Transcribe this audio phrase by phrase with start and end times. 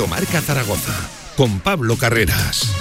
[0.00, 0.94] Directo Marca Zaragoza
[1.36, 2.72] con Pablo Carreras.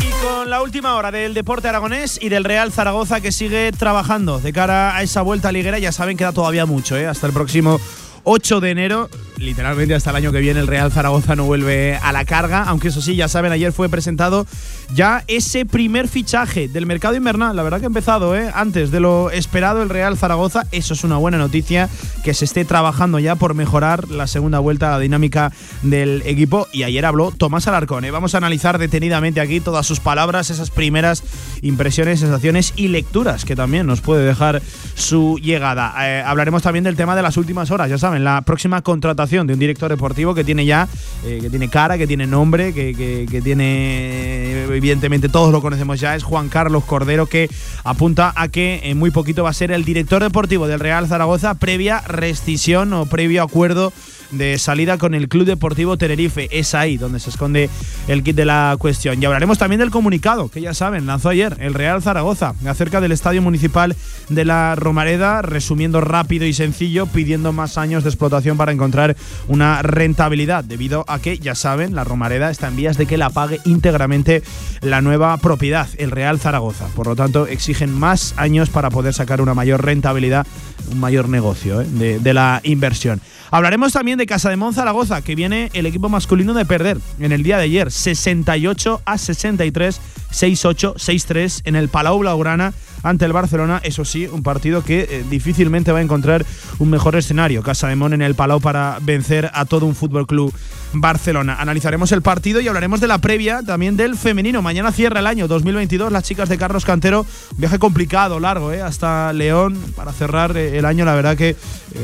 [0.00, 4.40] Y con la última hora del deporte aragonés y del Real Zaragoza que sigue trabajando
[4.40, 5.78] de cara a esa vuelta liguera.
[5.78, 7.06] Ya saben, queda todavía mucho, ¿eh?
[7.06, 7.80] hasta el próximo
[8.24, 9.10] 8 de enero.
[9.36, 12.88] Literalmente hasta el año que viene el Real Zaragoza no vuelve a la carga, aunque
[12.88, 14.46] eso sí, ya saben, ayer fue presentado
[14.94, 17.54] ya ese primer fichaje del mercado invernal.
[17.56, 18.50] La verdad que ha empezado ¿eh?
[18.54, 20.66] antes de lo esperado el Real Zaragoza.
[20.72, 21.88] Eso es una buena noticia,
[22.24, 26.66] que se esté trabajando ya por mejorar la segunda vuelta la dinámica del equipo.
[26.72, 28.04] Y ayer habló Tomás Alarcón.
[28.04, 28.10] ¿eh?
[28.10, 31.22] Vamos a analizar detenidamente aquí todas sus palabras, esas primeras
[31.62, 34.62] impresiones, sensaciones y lecturas que también nos puede dejar
[34.94, 35.94] su llegada.
[36.00, 39.54] Eh, hablaremos también del tema de las últimas horas, ya saben, la próxima contratación de
[39.54, 40.88] un director deportivo que tiene ya,
[41.24, 46.16] eh, que tiene cara, que tiene nombre, que, que tiene, evidentemente todos lo conocemos ya,
[46.16, 47.50] es Juan Carlos Cordero, que
[47.84, 51.54] apunta a que en muy poquito va a ser el director deportivo del Real Zaragoza
[51.54, 53.92] previa rescisión o previo acuerdo
[54.30, 56.48] de salida con el Club Deportivo Tenerife.
[56.50, 57.70] Es ahí donde se esconde
[58.08, 59.22] el kit de la cuestión.
[59.22, 63.12] Y hablaremos también del comunicado, que ya saben, lanzó ayer el Real Zaragoza acerca del
[63.12, 63.96] Estadio Municipal
[64.28, 69.16] de la Romareda, resumiendo rápido y sencillo, pidiendo más años de explotación para encontrar
[69.48, 73.30] una rentabilidad, debido a que, ya saben, la Romareda está en vías de que la
[73.30, 74.42] pague íntegramente
[74.80, 76.86] la nueva propiedad, el Real Zaragoza.
[76.94, 80.46] Por lo tanto, exigen más años para poder sacar una mayor rentabilidad,
[80.90, 81.86] un mayor negocio ¿eh?
[82.20, 83.20] de, la inversión.
[83.50, 87.58] Hablaremos también Casa de Zaragoza, que viene el equipo masculino de perder en el día
[87.58, 90.00] de ayer, 68 a 63,
[90.32, 93.80] 6-8, 6-3 en el Palau Blaugrana ante el Barcelona.
[93.82, 96.44] Eso sí, un partido que eh, difícilmente va a encontrar
[96.78, 97.62] un mejor escenario.
[97.62, 100.54] Casa de Mon en el Palau para vencer a todo un fútbol club
[100.92, 101.56] Barcelona.
[101.60, 104.62] Analizaremos el partido y hablaremos de la previa también del femenino.
[104.62, 106.12] Mañana cierra el año 2022.
[106.12, 107.26] Las chicas de Carlos Cantero,
[107.56, 111.04] viaje complicado, largo, eh, hasta León para cerrar eh, el año.
[111.04, 111.56] La verdad que eh,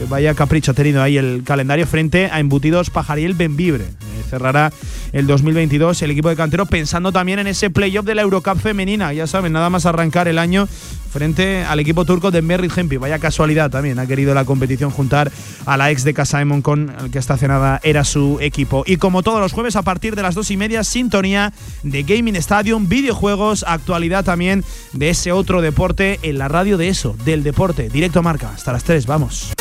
[0.09, 3.87] vaya capricho ha tenido ahí el calendario frente a Embutidos Pajariel Benvibre.
[4.29, 4.73] Cerrará
[5.13, 9.13] el 2022 el equipo de Cantero pensando también en ese playoff de la Eurocup femenina.
[9.13, 10.67] Ya saben, nada más arrancar el año
[11.13, 12.97] frente al equipo turco de Merritt Hempi.
[12.97, 15.31] Vaya casualidad también, ha querido la competición juntar
[15.65, 18.76] a la ex de Casaemon con el que esta cenada era su equipo.
[18.87, 22.37] Y como todos los jueves a partir de las dos y media, sintonía de Gaming
[22.37, 27.89] Stadium, videojuegos, actualidad también de ese otro deporte en la radio de eso, del deporte.
[27.89, 29.53] Directo marca, hasta las 3, vamos.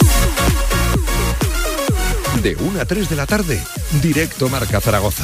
[2.42, 3.62] De 1 a 3 de la tarde,
[4.02, 5.24] directo Marca Zaragoza.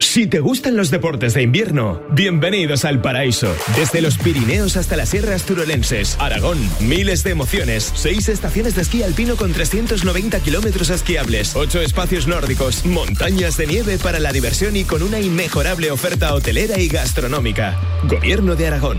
[0.00, 3.54] Si te gustan los deportes de invierno, bienvenidos al paraíso.
[3.76, 9.02] Desde los Pirineos hasta las sierras turolenses, Aragón, miles de emociones, seis estaciones de esquí
[9.02, 14.84] alpino con 390 kilómetros esquiables, ocho espacios nórdicos, montañas de nieve para la diversión y
[14.84, 17.78] con una inmejorable oferta hotelera y gastronómica.
[18.08, 18.98] Gobierno de Aragón.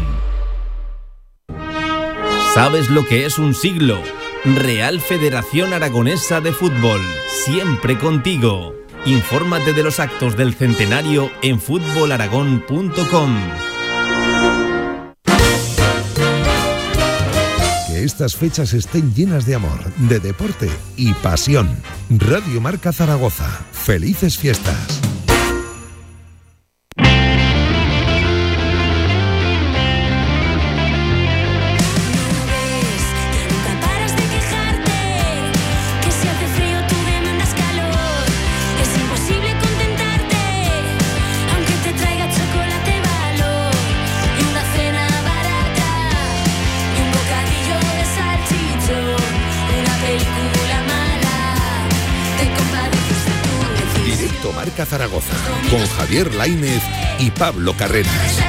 [2.53, 4.01] ¿Sabes lo que es un siglo?
[4.45, 7.01] Real Federación Aragonesa de Fútbol,
[7.45, 8.84] siempre contigo.
[9.05, 13.37] Infórmate de los actos del centenario en fútbolaragón.com.
[17.87, 21.69] Que estas fechas estén llenas de amor, de deporte y pasión.
[22.09, 23.47] Radio Marca Zaragoza.
[23.71, 25.14] Felices fiestas.
[55.75, 56.81] Con Javier Lainez
[57.19, 58.39] y Pablo Carreras.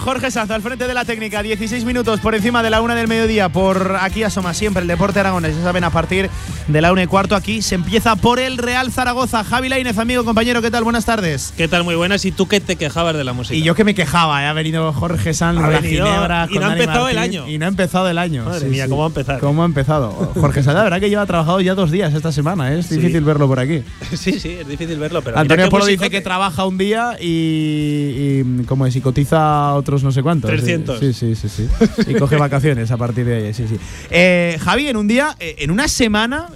[0.00, 3.06] Jorge Sanz al frente de la técnica, 16 minutos por encima de la una del
[3.06, 3.50] mediodía.
[3.50, 5.54] Por aquí asoma siempre el deporte aragonés.
[5.56, 6.30] Ya saben, a partir
[6.68, 9.44] de la una y cuarto aquí se empieza por el Real Zaragoza.
[9.44, 10.84] Javi Lainez, amigo, compañero, ¿qué tal?
[10.84, 11.52] Buenas tardes.
[11.56, 11.84] ¿Qué tal?
[11.84, 12.24] Muy buenas.
[12.24, 13.54] ¿Y tú qué te quejabas de la música?
[13.54, 14.46] Y yo que me quejaba, ¿eh?
[14.46, 17.46] ha venido Jorge Sanz, Ha venido Ginebra, y no ha empezado el año.
[17.46, 18.44] Y no ha empezado el año.
[18.46, 19.38] Madre mía, ¿cómo va a empezar?
[19.40, 20.32] ¿Cómo ha empezado?
[20.34, 22.78] Jorge Sanz, la verdad que lleva trabajado ya dos días esta semana, ¿eh?
[22.78, 22.96] es Sí.
[22.96, 23.82] difícil verlo por aquí.
[24.14, 25.38] sí, sí, es difícil verlo, pero.
[25.38, 30.12] Antonio Polo dice que trabaja un día y, y como es, y cotiza otros no
[30.12, 30.50] sé cuántos.
[30.50, 30.98] 300.
[30.98, 31.68] Sí, sí, sí, sí.
[32.06, 33.76] Y coge vacaciones a partir de ahí, sí, sí.
[34.10, 36.48] Eh, Javi, en un día, eh, en una semana,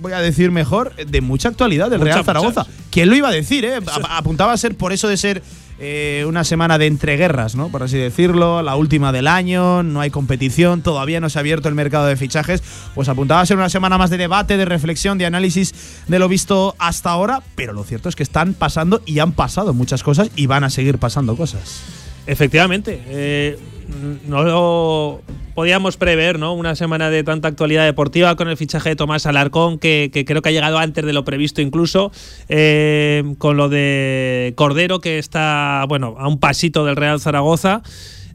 [0.00, 2.64] voy a decir mejor, de mucha actualidad del Mucha, Real Zaragoza.
[2.64, 3.78] mucha, ¿Quién lo iba a decir, eh?
[4.10, 5.42] Apuntaba a ser por eso de ser
[5.82, 7.70] eh, una semana de entreguerras, ¿no?
[7.70, 11.70] Por así decirlo, la última del año, no hay competición, todavía no se ha abierto
[11.70, 12.62] el mercado de fichajes.
[12.94, 15.74] Pues apuntaba a ser una semana más de debate, de reflexión, de análisis
[16.06, 19.72] de lo visto hasta ahora, pero lo cierto es que están pasando y han pasado
[19.72, 21.80] muchas cosas y van a seguir pasando cosas.
[22.26, 23.00] Efectivamente.
[23.08, 23.58] eh,
[24.28, 25.20] no lo
[25.54, 26.54] podíamos prever, ¿no?
[26.54, 30.42] Una semana de tanta actualidad deportiva con el fichaje de Tomás Alarcón, que, que creo
[30.42, 32.12] que ha llegado antes de lo previsto incluso,
[32.48, 37.82] eh, con lo de Cordero, que está, bueno, a un pasito del Real Zaragoza.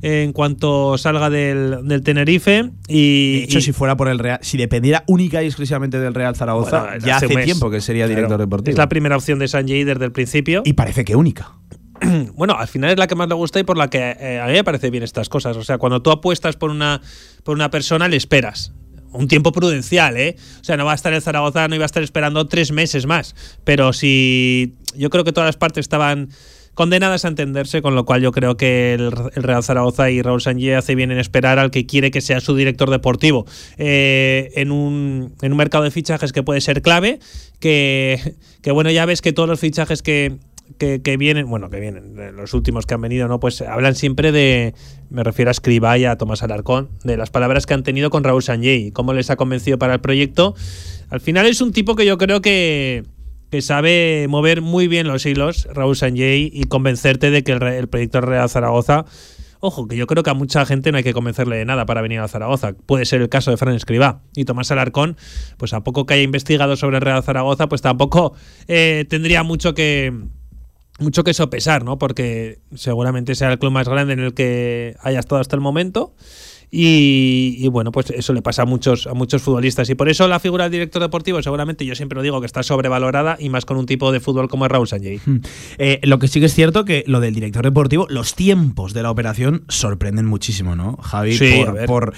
[0.02, 4.38] En cuanto salga del, del Tenerife y, De hecho, y- si fuera por el Real,
[4.42, 7.46] si dependiera única y exclusivamente del Real Zaragoza, bueno, ya hace mes.
[7.46, 8.16] tiempo que sería Claro.
[8.18, 8.72] director deportivo.
[8.74, 10.62] Es la primera opción de Sanjay desde el principio.
[10.66, 11.54] y parece que única.
[12.36, 14.48] bueno, al final es la que más le gusta y por la que eh, a
[14.48, 15.58] mí me parece bien estas cosas.
[15.58, 17.02] O sea, cuando tú apuestas por una,
[17.44, 18.74] por una persona, le esperas.
[19.12, 20.36] Un tiempo prudencial, ¿eh?
[20.60, 23.06] O sea, no va a estar el Zaragoza, no iba a estar esperando tres meses
[23.06, 23.36] más.
[23.64, 24.76] Pero si.
[24.98, 26.30] Yo creo que todas las partes estaban
[26.74, 30.76] condenadas a entenderse, con lo cual yo creo que el, Real Zaragoza y Raúl Sanjé
[30.76, 33.46] hace bien en esperar al que quiere que sea su director deportivo
[33.78, 37.20] eh, en, un, en un mercado de fichajes que puede ser clave,
[37.60, 40.38] que, que bueno, ya ves que todos los fichajes que,
[40.78, 43.40] que, vienen, bueno, que vienen, eh, los últimos que han venido, ¿no?
[43.40, 44.74] Pues hablan siempre de,
[45.10, 48.24] me refiero a Escribá y a Tomás Alarcón, de las palabras que han tenido con
[48.24, 50.56] Raúl Sanjé y cómo les ha convencido para el proyecto.
[51.10, 53.04] Al final es un tipo que yo creo que,
[53.52, 57.88] que sabe mover muy bien los hilos, Raúl Sanjay, y convencerte de que el, el
[57.88, 59.06] proyecto Real Zaragoza.
[59.62, 62.02] Ojo, que yo creo que a mucha gente no hay que convencerle de nada para
[62.02, 62.74] venir a Zaragoza.
[62.86, 64.22] Puede ser el caso de Fran Escribá.
[64.36, 65.18] Y Tomás Alarcón,
[65.58, 68.36] pues a poco que haya investigado sobre el Real Zaragoza, pues tampoco
[68.68, 70.14] eh, tendría mucho que,
[71.00, 71.98] mucho que sopesar, ¿no?
[71.98, 76.14] Porque seguramente sea el club más grande en el que haya estado hasta el momento.
[76.72, 79.90] Y, y bueno, pues eso le pasa a muchos, a muchos futbolistas.
[79.90, 82.64] Y por eso la figura del director deportivo, seguramente yo siempre lo digo que está
[82.64, 85.22] sobrevalorada y más con un tipo de fútbol como es Raúl Sanjay.
[85.78, 89.04] Eh, lo que sí que es cierto que lo del director deportivo, los tiempos de
[89.04, 91.38] la operación sorprenden muchísimo, ¿no, Javi?
[91.38, 92.14] Sí, por, por,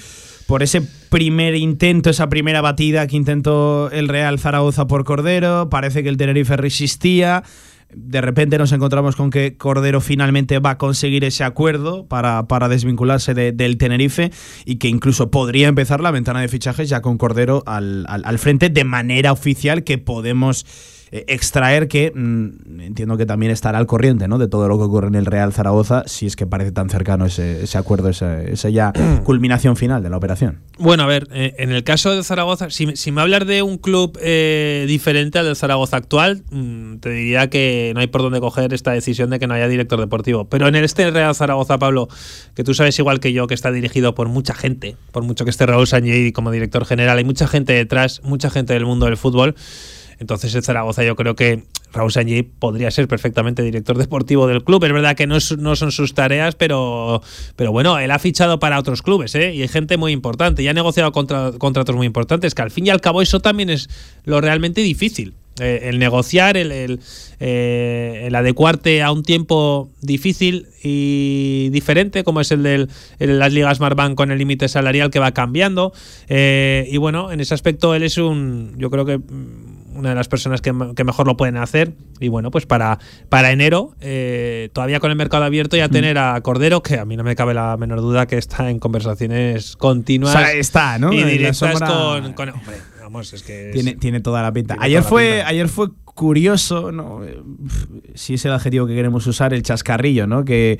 [0.46, 6.02] por ese primer intento, esa primera batida que intentó el Real Zaragoza por Cordero, parece
[6.02, 7.44] que el Tenerife resistía.
[7.90, 12.68] De repente nos encontramos con que Cordero finalmente va a conseguir ese acuerdo para, para
[12.68, 14.30] desvincularse de- del Tenerife
[14.66, 18.38] y que incluso podría empezar la ventana de fichajes ya con Cordero al, al- al
[18.38, 20.66] frente de manera oficial que podemos
[21.10, 24.38] eh, extraer que mm, entiendo que también estará al corriente ¿no?
[24.38, 27.26] de todo lo que ocurre en el Real Zaragoza si es que parece tan cercano
[27.26, 28.92] ese, ese acuerdo, esa, esa ya
[29.24, 30.60] culminación final de la operación.
[30.78, 33.62] Bueno, a ver, eh, en el caso del Zaragoza, si, me- si me hablas de
[33.62, 38.22] un club eh, diferente al del Zaragoza actual, mm, te diría que no hay por
[38.22, 40.44] dónde coger esta decisión de que no haya director deportivo.
[40.48, 42.08] Pero en el este Real Zaragoza, Pablo,
[42.54, 45.50] que tú sabes igual que yo que está dirigido por mucha gente, por mucho que
[45.50, 49.16] esté Raúl Sanjay como director general, hay mucha gente detrás, mucha gente del mundo del
[49.16, 49.54] fútbol.
[50.18, 54.84] Entonces el Zaragoza yo creo que Raúl Sanjay podría ser perfectamente director deportivo del club.
[54.84, 57.22] Es verdad que no, no son sus tareas, pero,
[57.56, 59.54] pero bueno, él ha fichado para otros clubes ¿eh?
[59.54, 62.86] y hay gente muy importante y ha negociado contra, contratos muy importantes, que al fin
[62.86, 63.88] y al cabo eso también es
[64.24, 65.34] lo realmente difícil.
[65.60, 67.00] Eh, el negociar, el,
[67.40, 73.80] eh, el adecuarte a un tiempo difícil y diferente, como es el de las ligas
[73.80, 75.92] Marbank con el límite salarial que va cambiando.
[76.28, 79.20] Eh, y bueno, en ese aspecto él es un, yo creo que
[79.98, 81.92] una de las personas que, me- que mejor lo pueden hacer.
[82.20, 86.40] Y bueno, pues para, para enero, eh, todavía con el mercado abierto, ya tener a
[86.40, 90.34] Cordero, que a mí no me cabe la menor duda que está en conversaciones continuas.
[90.34, 91.12] O sea, está, ¿no?
[91.12, 91.72] Y directas
[92.24, 92.76] con, con- Hombre,
[93.10, 93.68] vamos, es que.
[93.70, 94.76] es- Tiene, tiene toda la pinta.
[94.78, 95.48] Ayer fue, pinta.
[95.48, 97.20] ayer fue curioso, ¿no?
[98.14, 100.44] Si es el adjetivo que queremos usar, el chascarrillo, ¿no?
[100.44, 100.78] Que,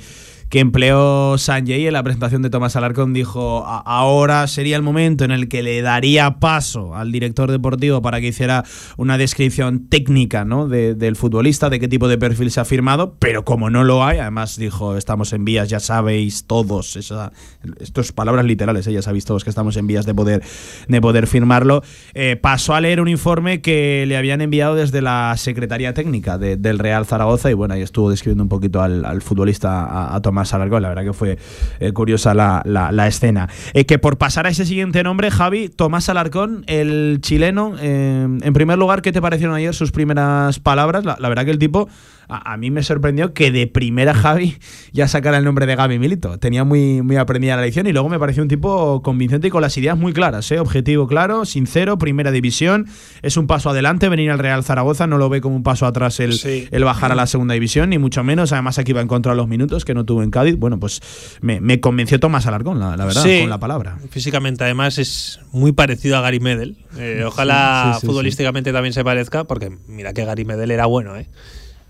[0.49, 3.12] que empleó Sanjay en la presentación de Tomás Alarcón.
[3.12, 8.00] Dijo, "A- ahora sería el momento en el que le daría paso al director deportivo
[8.00, 8.64] para que hiciera
[8.97, 10.66] una descripción técnica, ¿no?
[10.66, 14.04] De- del futbolista, de qué tipo de perfil se ha firmado, pero como no lo
[14.04, 17.30] hay, además dijo, estamos en vías, ya sabéis todos, esa,
[17.78, 18.92] estas palabras literales, ¿eh?
[18.94, 20.42] ya sabéis todos que estamos en vías de poder,
[20.88, 21.82] de poder firmarlo,
[22.20, 26.56] eh, pasó a leer un informe que le habían enviado desde la Secretaría Técnica de-
[26.56, 30.82] del Real Zaragoza y bueno, ahí estuvo describiendo un poquito al, futbolista, a, Tomás Alarcón,
[30.82, 31.38] la verdad que fue
[31.78, 33.48] eh, curiosa la, la- escena.
[33.72, 38.52] Eh, que por pasar a ese siguiente nombre, Javi, Tomás Alarcón, el chileno, eh, en
[38.52, 41.04] primer lugar, ¿qué te parecieron ayer sus primeras palabras?
[41.04, 41.88] La, la verdad que el tipo...
[42.28, 44.58] A, a mí me sorprendió que de primera Javi
[44.92, 46.38] ya sacara el nombre de Gaby Milito.
[46.38, 49.62] Tenía muy, muy aprendida la lección y luego me pareció un tipo convincente y con
[49.62, 50.58] las ideas muy claras, ¿eh?
[50.61, 52.87] objetivo claro, sincero, primera división.
[53.23, 56.20] Es un paso adelante venir al Real Zaragoza, no lo ve como un paso atrás
[56.20, 56.68] el, Sí.
[56.70, 58.52] el bajar a la segunda división, ni mucho menos.
[58.52, 60.56] Además, aquí va a encontrar los minutos que no tuvo en Cádiz.
[60.56, 61.00] Bueno, pues
[61.40, 63.40] me, me convenció Tomás Alarcón, la, la verdad, Sí.
[63.40, 63.99] con la palabra.
[64.11, 66.76] Físicamente, además, es muy parecido a Gary Medel.
[66.99, 71.28] Eh, ojalá sí, futbolísticamente también se parezca, porque mira que Gary Medel era bueno, ¿eh?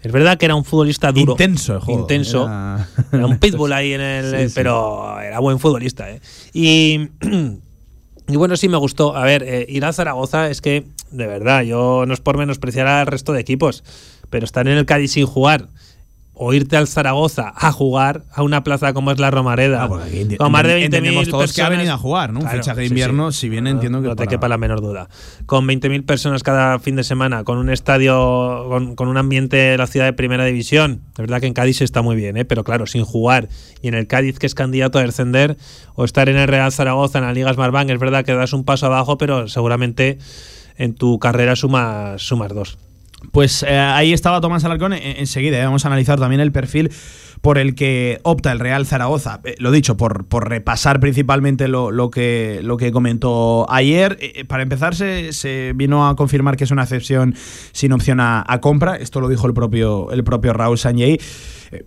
[0.03, 1.33] Es verdad que era un futbolista duro.
[1.33, 2.45] Intenso juego, Intenso.
[2.45, 4.31] era- Era, un pitbull ahí en el.
[4.43, 4.53] Sí, sí.
[4.55, 6.21] Pero era buen futbolista, ¿eh?
[6.53, 7.09] Y.
[8.31, 9.17] Y bueno, sí me gustó.
[9.17, 12.87] A ver, eh, ir a Zaragoza es que, de verdad, yo no es por menospreciar
[12.87, 13.83] al resto de equipos,
[14.29, 15.69] pero estar en el Cádiz sin jugar
[16.41, 20.37] o irte al Zaragoza a jugar a una plaza como es la Romareda, Ah, aquí
[20.37, 22.41] con más de 20.000 entendemos todos que ha personas- venido a jugar, ¿no?
[22.41, 25.09] Un fichaje de invierno, si bien entiendo que No te para- quepa la menor duda.
[25.47, 29.77] Con 20.000 personas cada fin de semana, con un estadio, con, con un ambiente de
[29.79, 32.45] la ciudad de primera división, de verdad que en Cádiz está muy bien, ¿eh?
[32.45, 33.49] pero claro, sin jugar.
[33.83, 35.57] Y en el Cádiz, que es candidato a descender,
[35.97, 38.63] o estar en el Real Zaragoza, en la Liga Smartbank, es verdad que das un
[38.65, 40.19] paso abajo, pero seguramente
[40.77, 42.79] en tu carrera sumas, sumas dos.
[43.33, 44.93] Pues eh, ahí estaba Tomás Alarcón.
[44.93, 46.91] En- enseguida eh, vamos a analizar también el perfil
[47.41, 49.41] por el que opta el Real Zaragoza.
[49.45, 54.19] Eh, lo dicho, por, por repasar principalmente lo, lo que, lo que comentó ayer.
[54.49, 57.35] Para empezar, se, se vino a confirmar que es una excepción
[57.73, 58.97] sin opción a, a compra.
[58.97, 61.19] Esto lo dijo el propio, el propio Raúl Sanjay.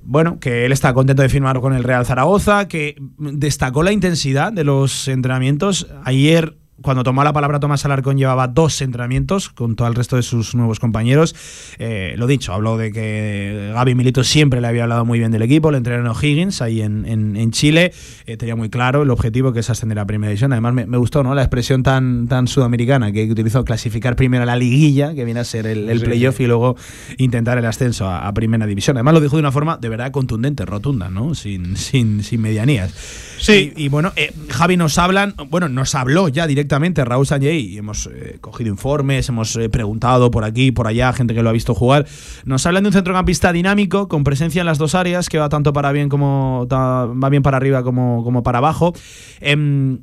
[0.03, 4.53] Bueno, que él está contento de firmar con el Real Zaragoza, que destacó la intensidad
[4.53, 5.87] de los entrenamientos.
[6.03, 10.23] Ayer cuando tomó la palabra Tomás Alarcón llevaba dos entrenamientos con todo el resto de
[10.23, 11.35] sus nuevos compañeros.
[11.79, 15.41] Eh, lo dicho, habló de que Gaby Milito siempre le había hablado muy bien del
[15.41, 17.91] equipo, le entrenaron Higgins ahí en, en- en Chile.
[18.25, 20.51] Eh, tenía muy claro el objetivo que es ascender a primera división.
[20.53, 21.35] Además me, me gustó ¿no?
[21.35, 25.43] la expresión tan, tan sudamericana que utilizó clasificar primero a la liguilla, que viene a
[25.43, 26.75] ser el, el playoff, y luego
[27.17, 28.97] intentar el ascenso a, a primera división.
[28.97, 31.35] Además lo dijo de una forma de verdad contundente, rotunda, ¿no?
[31.35, 32.93] sin, sin, sin medianías.
[33.39, 33.73] Sí.
[33.75, 38.07] Y, y bueno, eh, Javi nos hablan, bueno, nos habló ya directamente Raúl Sanjay hemos
[38.07, 41.75] eh, cogido informes, hemos eh, preguntado por aquí, por allá, gente que lo ha visto
[41.75, 42.05] jugar.
[42.45, 45.73] Nos hablan de un centrocampista dinámico, con presencia en las dos áreas, que va tanto
[45.73, 48.93] para bien como va bien para arriba como, como para abajo.
[49.41, 49.99] Em,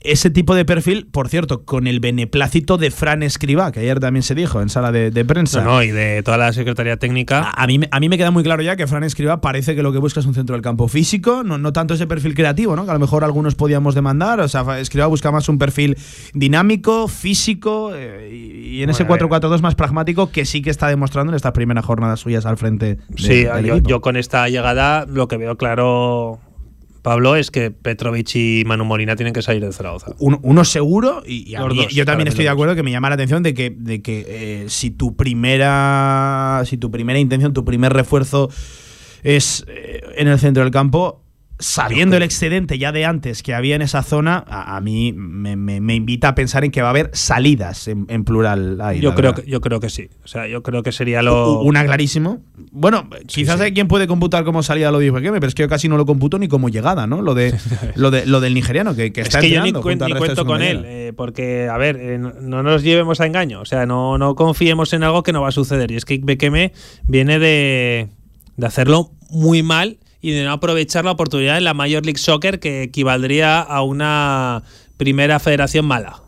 [0.00, 4.22] ese tipo de perfil, por cierto, con el beneplácito de Fran Escribá, que ayer también
[4.22, 5.62] se dijo en sala de, de prensa.
[5.62, 7.40] No, no, y de toda la Secretaría Técnica.
[7.54, 9.74] A, a mí, me- a mí me queda muy claro ya que Fran Escriba parece
[9.74, 12.34] que lo que busca es un centro del campo físico, no, no tanto ese perfil
[12.34, 12.84] creativo, ¿no?
[12.84, 14.40] que a lo mejor algunos podíamos demandar.
[14.40, 15.96] O sea, Escriba busca más un perfil
[16.34, 20.88] dinámico, físico eh, y, y en ese Bueno, 4-4-2 más pragmático que sí que está
[20.88, 22.96] demostrando en estas primeras jornadas suyas al frente.
[22.96, 23.46] de- Sí,
[23.86, 26.40] yo con esta llegada lo que veo claro,
[27.02, 30.14] Pablo, es que Petrovic y Manu Molina tienen que salir de Zaragoza.
[30.20, 32.82] uno, uno seguro y, y a Los mí- dos, yo también estoy de acuerdo que
[32.84, 37.18] me llama la atención de que, de que eh, si tu primera si tu primera
[37.18, 38.50] intención tu primer refuerzo
[39.24, 41.21] es eh, en el centro del campo
[41.62, 45.56] sabiendo el excedente ya de antes que había en esa zona a, a mí me,
[45.56, 49.00] me- me invita a pensar en que va a haber salidas en, en plural ahí,
[49.00, 49.44] Yo creo, verdad.
[49.44, 50.08] que, yo creo que sí.
[50.24, 51.60] O sea, yo creo que sería lo.
[51.60, 52.40] una clarísimo.
[52.72, 53.64] Bueno, quizás sí.
[53.66, 56.04] hay quien puede computar como salida lo dijo pero es que yo casi no lo
[56.06, 57.22] computo ni como llegada, ¿no?
[57.22, 57.54] Lo de
[57.94, 60.62] lo de lo del nigeriano que, que Es está que yo ni, cuen- cuento con
[60.62, 63.60] él, eh, porque, a ver, eh, no, no nos llevemos a engaño.
[63.60, 65.90] O sea, no, no confiemos en algo que no va a suceder.
[65.92, 66.72] Y es que Bekeme
[67.06, 68.08] viene de,
[68.56, 72.60] de hacerlo muy mal y de no aprovechar la oportunidad en la Major League Soccer
[72.60, 74.62] que equivaldría a una
[74.96, 76.22] primera federación mala.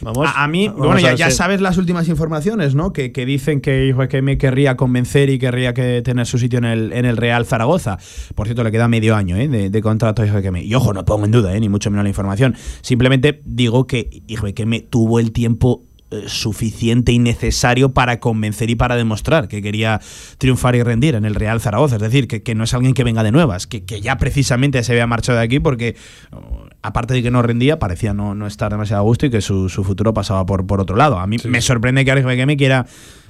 [0.00, 2.92] Vamos, A, a mí, vamos bueno, ya, a ya sabes las últimas informaciones, ¿no?
[2.92, 6.92] Que, que dicen que me querría convencer y querría que tener su sitio en el,
[6.92, 7.98] en el Real Zaragoza.
[8.34, 9.48] Por cierto, le queda medio año ¿eh?
[9.48, 10.62] de, de contrato a Ijuequeme.
[10.62, 11.60] Y ojo, no pongo en duda, ¿eh?
[11.60, 12.54] ni mucho menos la información.
[12.82, 18.94] Simplemente digo que Ijuequeme tuvo el tiempo eh, suficiente y necesario para convencer y para
[18.94, 20.00] demostrar que quería
[20.38, 21.96] triunfar y rendir en el Real Zaragoza.
[21.96, 24.82] Es decir, que, que no es alguien que venga de nuevas, que, que ya precisamente
[24.84, 25.96] se había marchado de aquí porque,
[26.30, 29.40] oh, aparte de que no rendía, parecía no, no estar demasiado a gusto y que
[29.40, 31.18] su, su futuro pasaba por, por otro lado.
[31.18, 32.86] A mí me sorprende que Alex Bekeme quiera,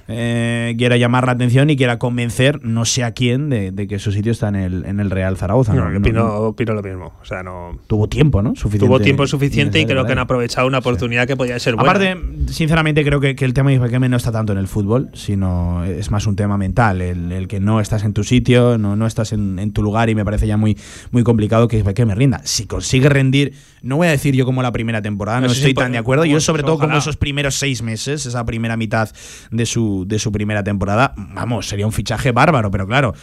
[0.07, 3.99] eh, quiera llamar la atención y quiera convencer no sé a quién de, de que
[3.99, 5.73] su sitio está en el, en el Real Zaragoza.
[5.73, 6.33] No, No, opino, no.
[6.39, 7.13] opino lo mismo.
[7.21, 7.77] O sea, no.
[7.87, 8.55] Tuvo tiempo, ¿no?
[8.55, 8.85] Suficiente.
[8.87, 11.91] Tuvo tiempo suficiente y creo que han aprovechado una oportunidad que podía ser buena.
[11.91, 15.09] Aparte, sinceramente creo que, que el tema de Ijuequeme no está tanto en el fútbol,
[15.13, 18.95] sino es más un tema mental, el, el que no estás en tu sitio, no,
[18.95, 20.77] no estás en, en tu lugar y me parece ya muy,
[21.11, 22.41] muy complicado que Ijuequeme rinda.
[22.43, 25.91] Si consigue rendir, no voy a decir yo como la primera temporada, no, estoy tan
[25.91, 29.09] de acuerdo, yo sobre todo como esos primeros seis meses, esa primera mitad
[29.51, 33.13] de su, de su primera temporada, vamos, sería un fichaje bárbaro, pero claro.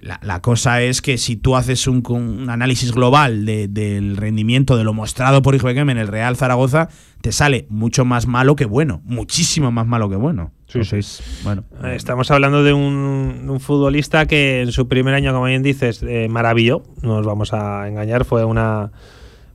[0.00, 4.76] La, la cosa es que si tú haces un, un análisis global de- del rendimiento
[4.76, 6.88] de lo mostrado por Ijuequem en el Real Zaragoza,
[7.22, 10.50] te sale mucho más malo que bueno, muchísimo más malo que bueno.
[10.66, 11.62] Entonces, bueno.
[11.84, 16.02] Eh, Estamos hablando de un, un futbolista que en su primer año, como bien dices,
[16.02, 16.82] eh, maravilló.
[17.02, 18.90] No nos vamos a engañar, fue una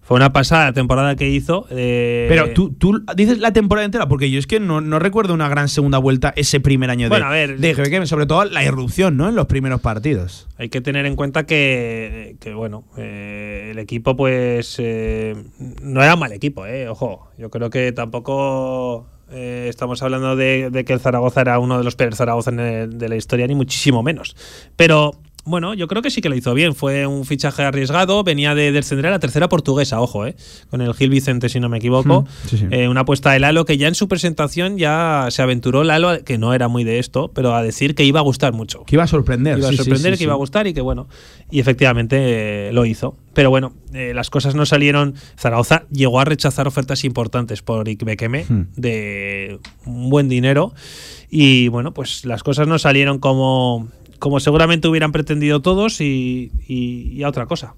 [0.10, 1.68] Fue una pasada temporada que hizo.
[1.70, 5.36] eh, Pero tú, tú dices la temporada entera, porque yo es que no, no recuerdo
[5.36, 7.60] una gran segunda vuelta ese primer año Bueno, a ver.
[7.60, 9.30] de GBK, sobre todo la irrupción, ¿no?
[9.30, 10.48] En los primeros partidos.
[10.58, 15.36] Hay que tener en cuenta que, que, bueno, eh, el equipo, pues, eh,
[15.84, 17.30] no era un mal equipo, eh, ojo.
[17.38, 21.84] Yo creo que tampoco eh, estamos hablando de, de que el Zaragoza era uno de
[21.84, 24.36] los peores Zaragoza de la historia, ni muchísimo menos.
[24.76, 25.12] Pero.
[25.50, 26.76] Bueno, yo creo que sí que lo hizo bien.
[26.76, 28.24] Fue un fichaje arriesgado.
[28.24, 30.36] Venía de descender a la tercera portuguesa, ojo, eh,
[30.70, 32.22] con el Gil Vicente, si no me equivoco.
[32.22, 32.68] Mm, sí, sí.
[32.72, 36.38] Eh, una apuesta de Lalo que ya en su presentación ya se aventuró Lalo, que
[36.38, 39.04] no era muy de esto, pero a decir que iba a gustar mucho Que iba
[39.04, 39.56] a sorprender.
[39.56, 41.08] que iba a sorprender, sí, que iba a gustar y que bueno.
[41.50, 43.18] Y efectivamente eh, lo hizo.
[43.34, 45.16] Pero bueno, eh, las cosas no salieron.
[45.38, 48.68] Zaragoza llegó a rechazar ofertas importantes por Ikbekeme Hmm.
[48.76, 50.74] de un buen dinero.
[51.30, 53.88] Y bueno, pues las cosas no salieron como,
[54.20, 57.74] como seguramente hubieran pretendido todos y, y- y a otra cosa.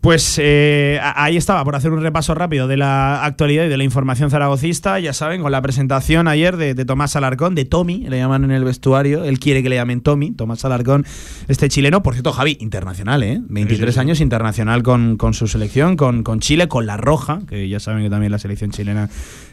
[0.00, 3.84] Pues eh, ahí estaba, por hacer un repaso rápido de la actualidad y de la
[3.84, 8.16] información zaragocista, ya saben, con la presentación ayer de, de Tomás Alarcón, de Tommy, le
[8.16, 11.04] llaman en el vestuario, él quiere que le llamen Tommy, Tomás Alarcón,
[11.48, 13.42] este chileno, por cierto, Javi, internacional, ¿eh?
[13.46, 17.78] 23 años, internacional con, con su selección, con, con Chile, con La Roja, que ya
[17.78, 19.10] saben que también la selección chilena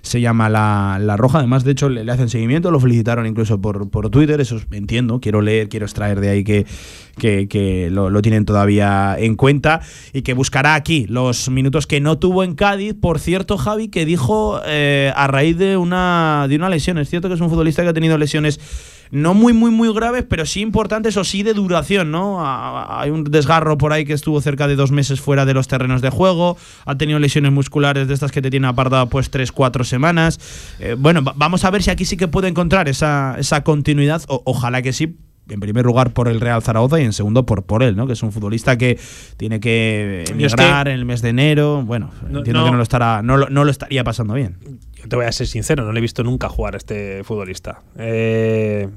[0.07, 3.89] se llama La, la Roja, además, de hecho, le, hacen seguimiento, lo felicitaron incluso por,
[3.89, 6.65] por Twitter, eso es- entiendo, quiero leer, quiero extraer de ahí que,
[7.17, 9.81] que, que lo, lo tienen todavía en cuenta
[10.13, 12.93] y que buscará aquí los minutos que no tuvo en Cádiz.
[12.99, 16.97] Por cierto, Javi, que dijo eh, a raíz de una, de una lesión.
[16.97, 18.59] Es cierto que es un futbolista que ha tenido lesiones
[19.11, 22.45] no muy, muy, muy graves, pero sí importantes o sí de duración, ¿no?
[22.45, 25.53] A- a- Hay un desgarro por ahí que estuvo cerca de dos meses fuera de
[25.53, 29.29] los terrenos de juego, ha tenido lesiones musculares de estas que te tienen apartado pues
[29.29, 30.39] tres, cuatro semanas.
[30.79, 34.21] Eh, bueno, va- vamos a ver si aquí sí que puede encontrar esa, esa continuidad,
[34.27, 35.17] o- ojalá que sí,
[35.49, 38.05] en primer lugar por el Real Zaragoza y en segundo por, por él, ¿no?
[38.05, 38.99] Que es un futbolista que
[39.37, 41.83] tiene que es emigrar que- en el mes de enero.
[41.85, 44.57] Bueno, No- entiendo no- que no lo estará, no, lo- no lo estaría pasando bien.
[45.09, 47.81] Te voy a ser sincero, no le he visto nunca jugar a este futbolista.
[47.97, 48.89] Eh,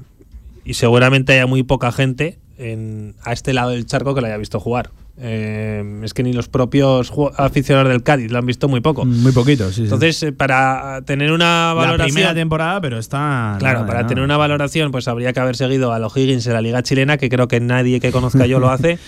[0.65, 4.37] y seguramente haya muy poca gente en- a este lado del charco que lo haya
[4.37, 4.91] visto jugar.
[5.17, 9.05] Eh, es que ni los propios aficionados del Cádiz lo han visto muy poco.
[9.05, 9.83] Muy poquito, sí.
[9.83, 12.13] Entonces, eh, para tener una la valoración.
[12.15, 13.55] primera temporada, pero está.
[13.59, 14.07] Claro, nada, para nada.
[14.09, 17.17] tener una valoración, pues habría que haber seguido a los Higgins en la Liga Chilena,
[17.17, 18.97] que creo que nadie que conozca yo lo hace.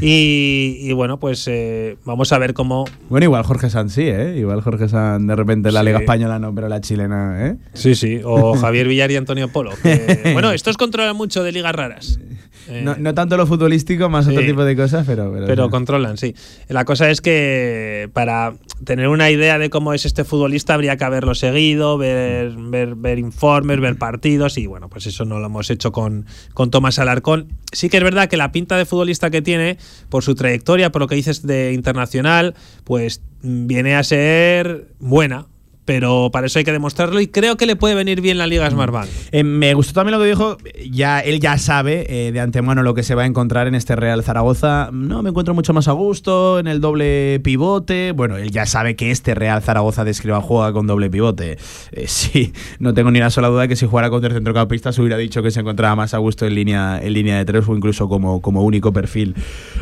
[0.00, 2.84] Y, y bueno, pues eh, vamos a ver cómo.
[3.08, 4.36] Bueno, igual Jorge Sanz sí, ¿eh?
[4.38, 5.86] Igual Jorge Sanz de repente la Sí.
[5.86, 7.56] Liga Española no, pero la chilena, ¿eh?
[7.74, 8.20] Sí, sí.
[8.24, 9.70] O Javier Villar y Antonio Polo.
[9.82, 12.20] que- bueno, estos controlan mucho de ligas raras.
[12.68, 14.32] Eh, No, no tanto lo futbolístico, más sí.
[14.32, 15.32] otro tipo de cosas, pero.
[15.32, 16.34] Pero, pero controlan, sí.
[16.68, 18.54] La cosa es que para
[18.84, 23.18] tener una idea de cómo es este futbolista habría que haberlo seguido, ver, ver, ver
[23.18, 27.48] informes, ver partidos y bueno, pues eso no lo hemos hecho con, con Tomás Alarcón.
[27.72, 29.78] Sí que es verdad que la pinta de futbolista que tiene,
[30.08, 32.54] por su trayectoria, por lo que dices de internacional,
[32.84, 35.46] pues mm, viene a ser buena.
[35.88, 38.68] Pero para eso hay que demostrarlo y creo que le puede venir bien la Liga
[38.68, 39.08] Smartbank.
[39.32, 40.58] Eh, me gustó también lo que dijo.
[40.90, 43.96] Ya, él ya sabe eh, de antemano lo que se va a encontrar en este
[43.96, 44.90] Real Zaragoza.
[44.92, 48.12] No, me encuentro mucho más a gusto en el doble pivote.
[48.12, 51.56] Bueno, él ya sabe que este Real Zaragoza de Escriba juega con doble pivote.
[51.92, 54.92] Eh, sí, no tengo ni una sola duda de que si jugara contra el centrocampista
[54.92, 57.66] se hubiera dicho que se encontraba más a gusto en línea, en línea de tres
[57.66, 59.34] o incluso como, como único perfil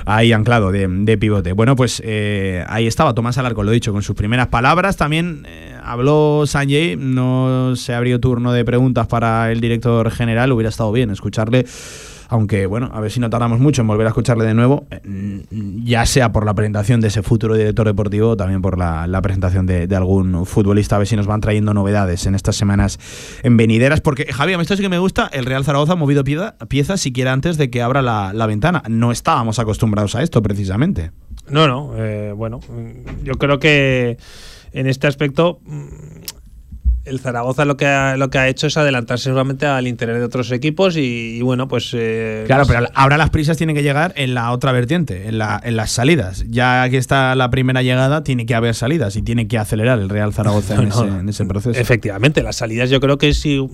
[0.04, 1.52] ahí anclado de, de pivote.
[1.52, 4.96] Bueno, pues eh, ahí estaba Tomás Alarcón, lo dicho, con sus primeras palabras.
[4.96, 5.44] También
[5.86, 11.10] habló Sanjay, no se abrió turno de preguntas para el director general, hubiera estado bien
[11.10, 11.64] escucharle.
[12.28, 15.00] Aunque, bueno, a ver si no tardamos mucho en volver a escucharle de nuevo, eh,
[15.04, 19.20] mm, ya sea por la presentación de ese futuro director deportivo o también por la,
[19.22, 22.98] presentación de, algún futbolista, a ver si nos van trayendo novedades en estas semanas
[23.44, 24.00] en venideras.
[24.00, 27.32] Porque, Javier, esto sí que me gusta, el Real Zaragoza ha movido pieza, piezas siquiera
[27.32, 28.82] antes de que abra la, ventana.
[28.88, 31.12] No estábamos acostumbrados a esto, precisamente.
[31.48, 32.58] No, no, eh, bueno,
[33.22, 34.18] yo creo que
[34.78, 35.86] en este aspecto mm,
[37.06, 40.24] el Zaragoza lo que ha, lo que ha hecho es adelantarse seguramente al interés de
[40.24, 41.90] otros equipos y, y bueno, pues...
[41.94, 45.60] eh, Claro, pero ahora las prisas tienen que llegar en la otra vertiente, en, la,
[45.62, 46.44] en las salidas.
[46.48, 50.08] Ya que está la primera llegada, tiene que haber salidas y tiene que acelerar el
[50.08, 51.20] Real Zaragoza en, No, ese, no.
[51.20, 51.78] en ese proceso.
[51.78, 53.64] Efectivamente, las salidas yo creo que sí.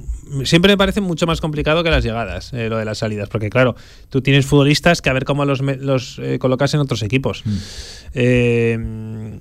[0.45, 3.49] Siempre me parece mucho más complicado que las llegadas, eh, lo de las salidas, porque
[3.49, 3.77] claro,
[4.11, 7.45] tú tienes futbolistas que a ver cómo los, eh, colocas en otros equipos.
[8.13, 9.39] Eh,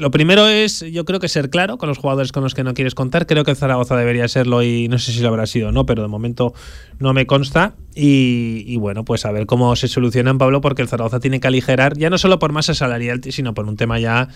[0.00, 2.72] lo primero es, yo creo que ser claro con los jugadores con los que no
[2.72, 3.26] quieres contar.
[3.26, 5.84] Creo que el Zaragoza debería serlo y no sé si lo habrá sido o no,
[5.84, 6.54] pero de momento
[6.98, 7.74] no me consta.
[7.94, 11.48] Y, y bueno, pues a ver cómo se solucionan, Pablo, porque el Zaragoza tiene que
[11.48, 14.28] aligerar, ya no solo por masa salarial, sino por un tema ya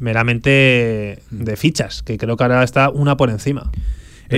[0.00, 3.70] meramente de fichas, que creo que ahora está una por encima.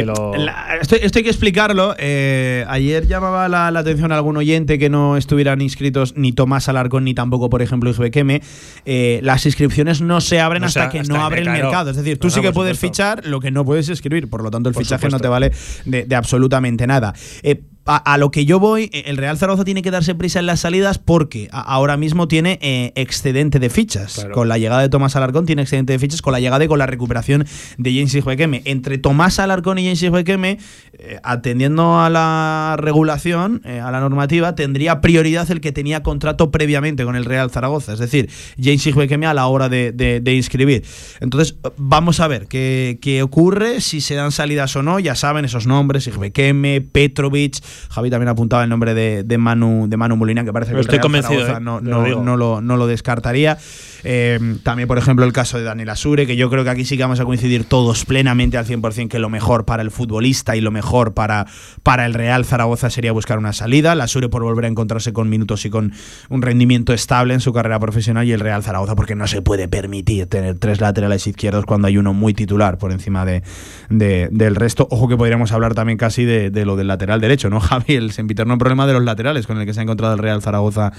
[0.00, 1.94] Te lo- La- esto, esto hay que explicarlo.
[1.98, 6.68] Eh, ayer llamaba la, la atención a algún oyente que no estuvieran inscritos ni Tomás
[6.68, 8.42] Alarcón ni tampoco, por ejemplo, Isbequeme.
[8.84, 11.90] Eh, las inscripciones no se abren No hasta que hasta no abre el mercado.
[11.90, 12.94] Es decir, tú No, sí que puedes supuesto.
[13.20, 14.28] fichar lo que no puedes escribir.
[14.28, 15.52] Por lo tanto, el Por fichaje no te vale
[15.84, 17.14] de, de absolutamente nada.
[17.42, 20.38] Eh, a, a lo que yo voy, eh, el Real Zaragoza tiene que darse prisa
[20.40, 24.14] en las salidas porque a- ahora mismo tiene eh, excedente de fichas.
[24.14, 24.32] Claro.
[24.34, 26.78] Con la llegada de Tomás Alarcón tiene excedente de fichas, con la llegada y con
[26.78, 27.44] la recuperación
[27.78, 28.62] de James Huequeme.
[28.64, 30.58] Entre Tomás Alarcón y James Huequeme,
[30.94, 36.50] eh, atendiendo a la regulación, eh, a la normativa, tendría prioridad el que tenía contrato
[36.50, 37.92] previamente con el Real Zaragoza.
[37.92, 40.84] Es decir, James Huequeme a la hora de, de- de inscribir.
[41.20, 44.98] Entonces, vamos a ver qué, qué ocurre, si se dan salidas o no.
[45.00, 47.58] Ya saben esos nombres, Huequeme, Petrovic.
[47.90, 50.98] Javi también apuntaba el nombre de, de Manu, de Manu Molina, que parece que Estoy
[50.98, 52.22] convencido, eh, no, lo no- digo.
[52.22, 53.58] no lo, no lo descartaría.
[54.06, 56.96] Eh, también, por ejemplo, el caso de Daniel Asure, que yo creo que aquí sí
[56.98, 60.60] que vamos a coincidir todos plenamente al 100% que lo mejor para el futbolista y
[60.60, 61.46] lo mejor para,
[61.82, 63.94] para el Real Zaragoza sería buscar una salida.
[63.94, 65.92] La Asure por volver a encontrarse con minutos y con
[66.28, 69.68] un rendimiento estable en su carrera profesional y el Real Zaragoza porque no se puede
[69.68, 73.42] permitir tener tres laterales izquierdos cuando hay uno muy titular por encima de,
[73.88, 74.86] de- del resto.
[74.90, 77.94] Ojo que podríamos hablar también casi de, de lo del lateral derecho, ¿no, Javi?
[77.94, 80.92] El sempiterno problema de los laterales con el que se ha encontrado el Real Zaragoza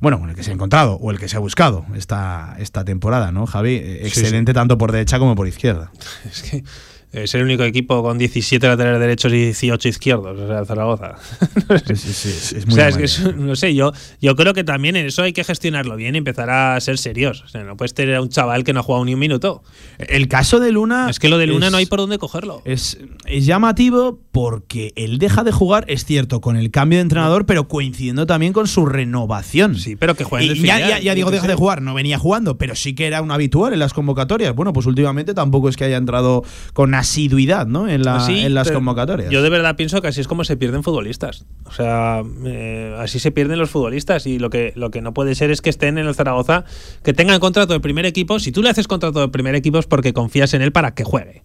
[0.00, 2.84] bueno, con el que se ha encontrado o el que se ha buscado esta, esta
[2.84, 3.74] temporada, ¿no, Javi?
[3.74, 5.90] Eh, Sí, Excelente tanto por derecha como por izquierda.
[6.24, 6.64] Es que
[7.12, 11.16] es el único equipo con 17 laterales derechos y 18 izquierdos, o sea, Zaragoza.
[11.86, 13.30] Sí, sí, sí, es, es o muy sea, es que amañado.
[13.30, 16.18] es- no sé, yo, yo creo que también en eso hay que gestionarlo bien y
[16.18, 17.42] empezar a ser serios.
[17.42, 19.62] O sea, no puedes tener a un chaval que no ha jugado ni un minuto.
[19.98, 21.08] El caso de Luna.
[21.10, 22.62] es que lo de Luna es- no hay por dónde cogerlo.
[22.64, 27.46] Es, es llamativo porque él deja de jugar, es cierto, con el cambio de entrenador,
[27.46, 29.76] pero coincidiendo también con su renovación.
[29.76, 32.74] Sí, pero que juegue ya, ya- ya digo, deja de jugar, no venía jugando, pero
[32.74, 34.54] sí que era un habitual en las convocatorias.
[34.54, 37.88] Bueno, pues últimamente tampoco es que haya entrado con asiduidad ¿no?
[37.88, 39.30] en, la- en las convocatorias.
[39.30, 41.44] Yo de verdad pienso que así es como se pierden futbolistas.
[41.64, 45.34] O sea, eh, así se pierden los futbolistas y lo que, lo que no puede
[45.34, 46.64] ser es que estén en el Zaragoza,
[47.02, 48.38] que tengan contrato de primer equipo.
[48.38, 51.04] Si tú le haces contrato de primer equipo es porque confías en él para que
[51.04, 51.42] juegue.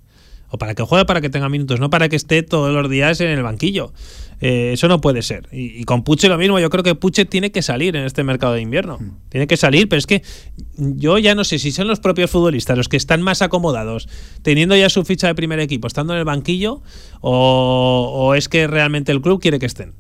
[0.50, 3.20] O para que juegue, para que tenga minutos, no para que esté todos los días
[3.22, 3.92] en el banquillo.
[4.42, 5.48] Eh, eso no puede ser.
[5.52, 8.24] Y, y con Puche lo mismo, yo creo que Puche tiene que salir en este
[8.24, 9.00] mercado de invierno.
[9.30, 10.24] Tiene que salir, pero es que
[10.78, 14.08] yo ya no sé si son los propios futbolistas los que están más acomodados,
[14.42, 16.82] teniendo ya su ficha de primer equipo, estando en el banquillo,
[17.22, 19.94] o, o es que realmente el club quiere que estén.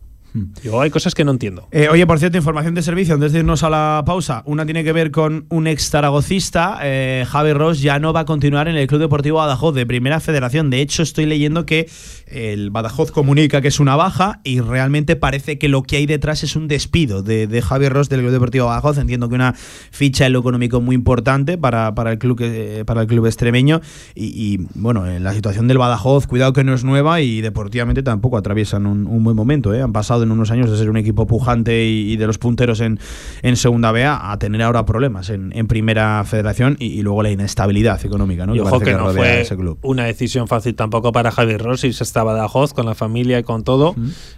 [0.63, 1.67] Yo hay cosas que no entiendo.
[1.71, 4.43] Eh, oye, por cierto, información de servicio, antes de irnos a la pausa.
[4.45, 8.26] Una tiene que ver con un ex zaragocista, eh, Javi Ross, ya no va a
[8.26, 10.69] continuar en el Club Deportivo Badajoz de Primera Federación.
[10.69, 11.89] De hecho, estoy leyendo que
[12.28, 16.43] el Badajoz comunica que es una baja y realmente parece que lo que hay detrás
[16.43, 18.98] es un despido de, de Javi Ross del Club Deportivo Badajoz.
[18.98, 23.02] Entiendo que una ficha en lo económico muy importante para, para el club que- para
[23.02, 23.80] el club extremeño.
[24.15, 28.38] Y, bueno, eh, la situación del Badajoz, cuidado que no es nueva y deportivamente tampoco
[28.38, 29.74] atraviesan un, un buen momento.
[29.74, 29.82] ¿eh?
[29.82, 32.81] Han pasado en unos años de ser un equipo pujante y, y de los punteros
[32.81, 32.99] en,
[33.41, 37.31] en segunda B a, tener ahora problemas en, en primera federación y, y luego la
[37.31, 38.55] inestabilidad económica ¿no?
[38.55, 39.79] Y ojo que no fue ese club.
[39.83, 43.63] una decisión fácil tampoco para Javier Ross irse hasta Badajoz con la familia y con
[43.63, 43.95] todo,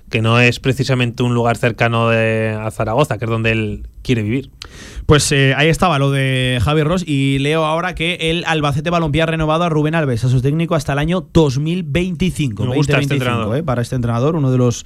[0.09, 4.21] que no es precisamente un lugar cercano de, a Zaragoza, que es donde él quiere
[4.23, 4.51] vivir.
[5.05, 9.21] Pues eh, ahí estaba lo de Javi Ross y leo ahora que el Albacete Balompié
[9.21, 12.65] ha renovado a Rubén Alves, a su técnico, hasta el año 2025.
[12.65, 13.57] Me gusta este 2025, entrenador.
[13.57, 14.85] eh, para este entrenador, uno de los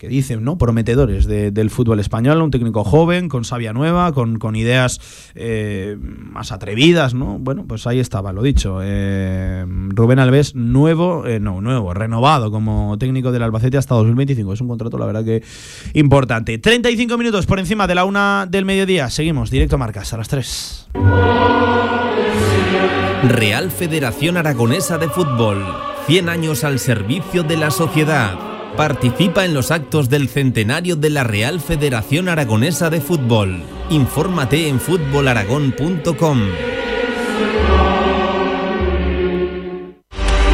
[0.00, 0.56] que dicen, ¿no?
[0.56, 4.98] Prometedores de- del fútbol español, un técnico joven, con savia nueva, con, con ideas
[5.34, 7.38] eh, más atrevidas, ¿no?
[7.38, 8.78] Bueno, pues ahí estaba, lo dicho.
[8.82, 14.54] Eh, Rubén Alves, nuevo, eh, no, nuevo, renovado como técnico del Albacete hasta 2025.
[14.54, 15.42] Es un contrato, la verdad que
[15.92, 16.56] importante.
[16.56, 19.10] 35 minutos por encima de la una del mediodía.
[19.10, 20.86] Seguimos, directo a Marcas, a las 3.
[23.28, 25.62] Real Federación Aragonesa de Fútbol.
[26.06, 28.49] 100 años al servicio de la sociedad.
[28.76, 33.62] Participa en los actos del centenario de la Real Federación Aragonesa de Fútbol.
[33.90, 36.40] Infórmate en fútbolaragón.com.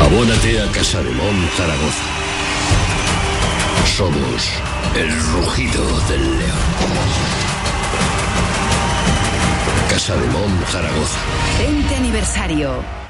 [0.01, 2.05] Abónate a Casa de Mon Zaragoza.
[3.97, 4.53] Somos
[4.95, 6.67] el rugido del león.
[9.89, 11.19] Casa de Mon Zaragoza.
[11.59, 13.06] 20 aniversario.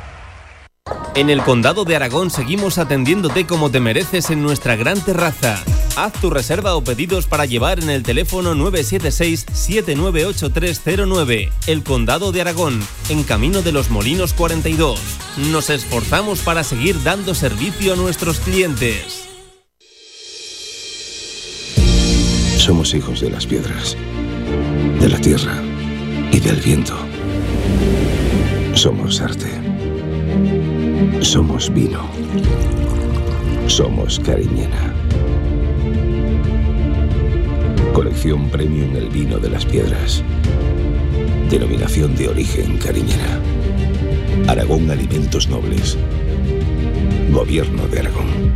[1.16, 5.64] En el Condado de Aragón seguimos atendiéndote como te mereces en nuestra gran terraza.
[5.96, 11.50] Haz tu reserva o pedidos para llevar en el teléfono 976-798309.
[11.66, 15.00] El Condado de Aragón, en Camino de los Molinos 42.
[15.50, 19.22] Nos esforzamos para seguir dando servicio a nuestros clientes.
[22.58, 23.96] Somos hijos de las piedras,
[25.00, 25.62] de la tierra
[26.30, 26.94] y del viento.
[28.74, 29.65] Somos arte.
[31.20, 32.08] Somos vino.
[33.66, 34.94] Somos Cariñena.
[37.92, 40.22] Colección Premium El Vino de las Piedras.
[41.50, 43.40] Denominación de origen Cariñena.
[44.48, 45.98] Aragón Alimentos Nobles.
[47.30, 48.55] Gobierno de Aragón.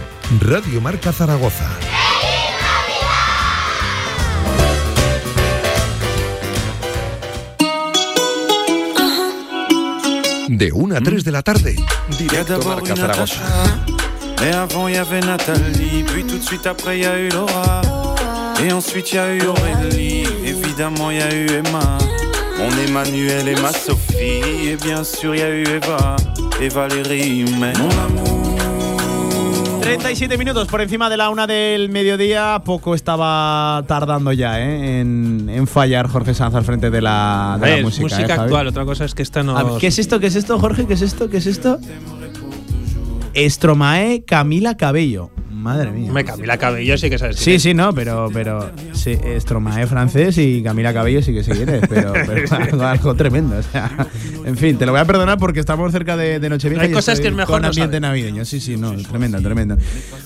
[0.41, 1.69] Radio Marca Zaragoza.
[10.47, 11.75] De 1 a 3 de la tarde,
[12.17, 13.35] directo Marca Zaragoza.
[14.39, 17.29] Mais avant il y avait Nathalie, puis tout de suite après il y a eu
[17.29, 17.81] Laura,
[18.63, 21.97] et ensuite il y a eu Aurélie, évidemment il y a eu Emma,
[22.57, 26.15] mon Emmanuel et ma Sophie, et bien sûr il y a eu Eva,
[26.59, 28.50] et Valérie, mais mon amour.
[29.81, 32.61] 37 minutos por encima de la una del mediodía.
[32.63, 34.99] Poco estaba tardando ya ¿eh?
[34.99, 38.03] en, en fallar Jorge Sanz al frente de la, de la Es música.
[38.03, 39.55] música, ¿eh, actual, otra cosa es que esta no.
[39.55, 40.19] Ver, ¿Qué es esto?
[40.19, 40.85] ¿Qué es esto, Jorge?
[40.85, 41.29] ¿Qué es esto?
[41.29, 41.79] ¿Qué es esto?
[43.33, 45.31] Estromae Camila Cabello.
[45.61, 46.11] Madre mía.
[46.11, 47.37] Me Camila Cabello sí que sabes.
[47.37, 51.81] Sí, sí, no, pero, pero sí, Stromae francés y Camila Cabello sí que se quiere,
[51.87, 53.57] pero, pero algo, algo tremendo.
[53.57, 53.91] O sea,
[54.43, 56.83] en fin, te lo voy a perdonar porque estamos cerca de, de Nochevieja.
[56.83, 58.43] Hay cosas que es mejor con no ambiente navideño.
[58.43, 59.77] Sí, sí, no, tremendo, tremendo.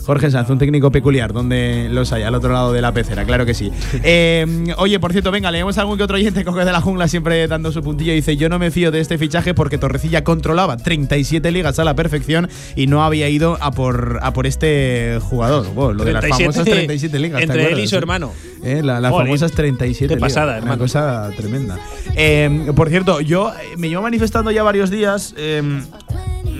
[0.05, 3.45] Jorge Sanz, un técnico peculiar, donde los hay, al otro lado de la pecera, claro
[3.45, 3.71] que sí.
[4.07, 4.45] Eh,
[4.77, 7.47] oye, por cierto, venga, leemos a algún que otro oyente coge de la jungla siempre
[7.47, 10.77] dando su puntillo y dice: Yo no me fío de este fichaje porque Torrecilla controlaba
[10.77, 15.65] 37 ligas a la perfección y no había ido a por, a por este jugador.
[15.95, 17.37] Lo de las 37 famosas 37 ligas.
[17.39, 18.31] ¿te Entre él y su hermano.
[18.63, 20.57] Eh, la- las famosas 37 Qué pasada, ligas.
[20.63, 20.73] hermano.
[20.73, 21.77] Una cosa tremenda.
[22.15, 25.33] Eh, por cierto, yo eh, me llevo manifestando ya varios días.
[25.37, 25.61] eh,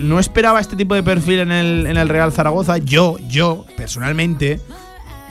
[0.00, 2.76] no esperaba este tipo de perfil en el, en el Real Zaragoza.
[2.78, 4.60] Yo, yo, personalmente,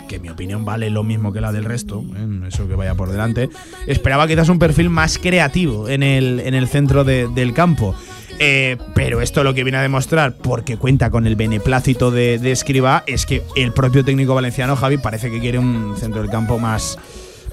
[0.08, 2.48] que mi opinión vale lo mismo que la del resto, ¿eh?
[2.48, 3.50] eso que vaya por delante,
[3.86, 7.93] esperaba quizás un perfil más creativo en el, en el centro de- del campo.
[8.39, 12.52] Eh, pero esto lo que viene a demostrar, porque cuenta con el beneplácito de, de
[12.52, 16.60] Escriba, es que el propio técnico valenciano, Javi, parece que quiere un centro del campo
[16.60, 16.98] más,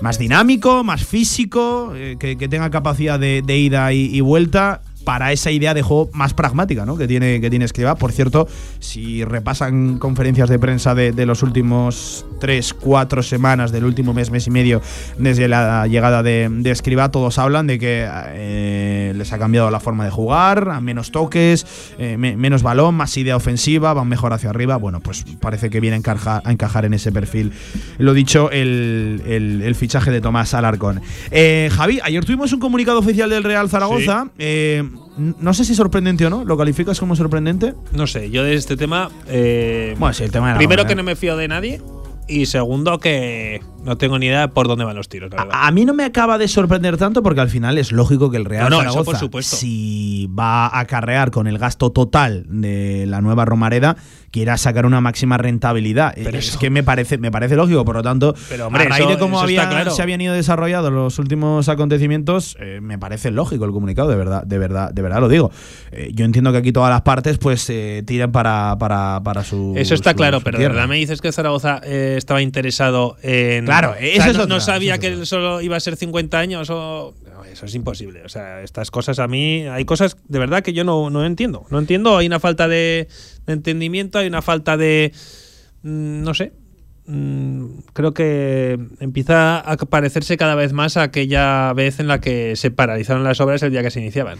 [0.00, 5.74] más dinámico, más físico, eh, que, tenga capacidad de, ida y vuelta para esa idea
[5.74, 6.96] de juego más pragmática ¿no?
[6.96, 7.94] que tiene que tiene Escriba.
[7.96, 8.46] Por cierto,
[8.78, 14.30] si repasan conferencias de prensa de, de los últimos 3, 4 semanas, del último mes,
[14.30, 14.80] mes y medio,
[15.18, 19.80] desde la llegada de, de Escriba, todos hablan de que eh, les ha cambiado la
[19.80, 21.66] forma de jugar, a menos toques,
[21.98, 24.76] eh, me- menos balón, más idea ofensiva, van mejor hacia arriba.
[24.76, 27.52] Bueno, pues parece que viene a encajar, a encajar en ese perfil.
[27.98, 31.00] Lo dicho, el, el- el fichaje de Tomás Alarcón.
[31.30, 34.28] Eh, Javi, ayer tuvimos un comunicado oficial del Real Zaragoza.
[34.38, 34.82] Eh,
[35.16, 36.44] no sé si sorprendente o no.
[36.44, 37.74] ¿Lo calificas como sorprendente?
[37.92, 39.10] No sé, yo de este tema.
[39.28, 40.96] eh, Bueno, sí, el tema de la Primero que ¿eh?
[40.96, 41.80] no me fío de nadie.
[42.28, 45.42] Y segundo que no tengo ni idea de por dónde van los tiros, la.
[45.50, 48.36] A, a mí no me acaba de sorprender tanto porque al final es lógico que
[48.36, 49.56] el Real No, no, Zaragoza, por supuesto.
[49.56, 53.96] si va a acarrear con el gasto total de la nueva Romareda,
[54.32, 56.14] quiera sacar una máxima rentabilidad.
[56.16, 58.88] Pero es eso- que me parece, me parece lógico, por lo tanto, Pero, hombre, a
[58.88, 59.90] raíz eso- de cómo eso había- claro.
[59.92, 64.42] se habían ido desarrollando los últimos acontecimientos, eh, me parece lógico el comunicado, de verdad,
[64.44, 65.50] de verdad, de verdad lo digo.
[65.92, 69.74] Eh, yo entiendo que aquí todas las partes pues eh, tiran para, para, para su
[69.76, 73.16] Eso está su- claro, su pero de verdad me dices que Zaragoza eh, estaba interesado
[73.22, 73.66] en.
[73.66, 75.80] Claro, O sea, esa es no, otra, no sabía esa es que solo iba a
[75.80, 77.12] ser 50 años o.
[77.44, 78.22] Eso es imposible.
[78.24, 79.66] O sea, estas cosas a mí.
[79.66, 81.66] Hay cosas de verdad que yo no, no entiendo.
[81.70, 82.16] No entiendo.
[82.16, 83.08] Hay una falta de,
[83.46, 85.12] entendimiento, hay una falta de.
[85.82, 86.52] mm, No sé.
[87.04, 92.54] Mm, Creo que empieza a parecerse cada vez más a aquella vez en la que
[92.54, 94.38] se paralizaron las obras el día que se iniciaban.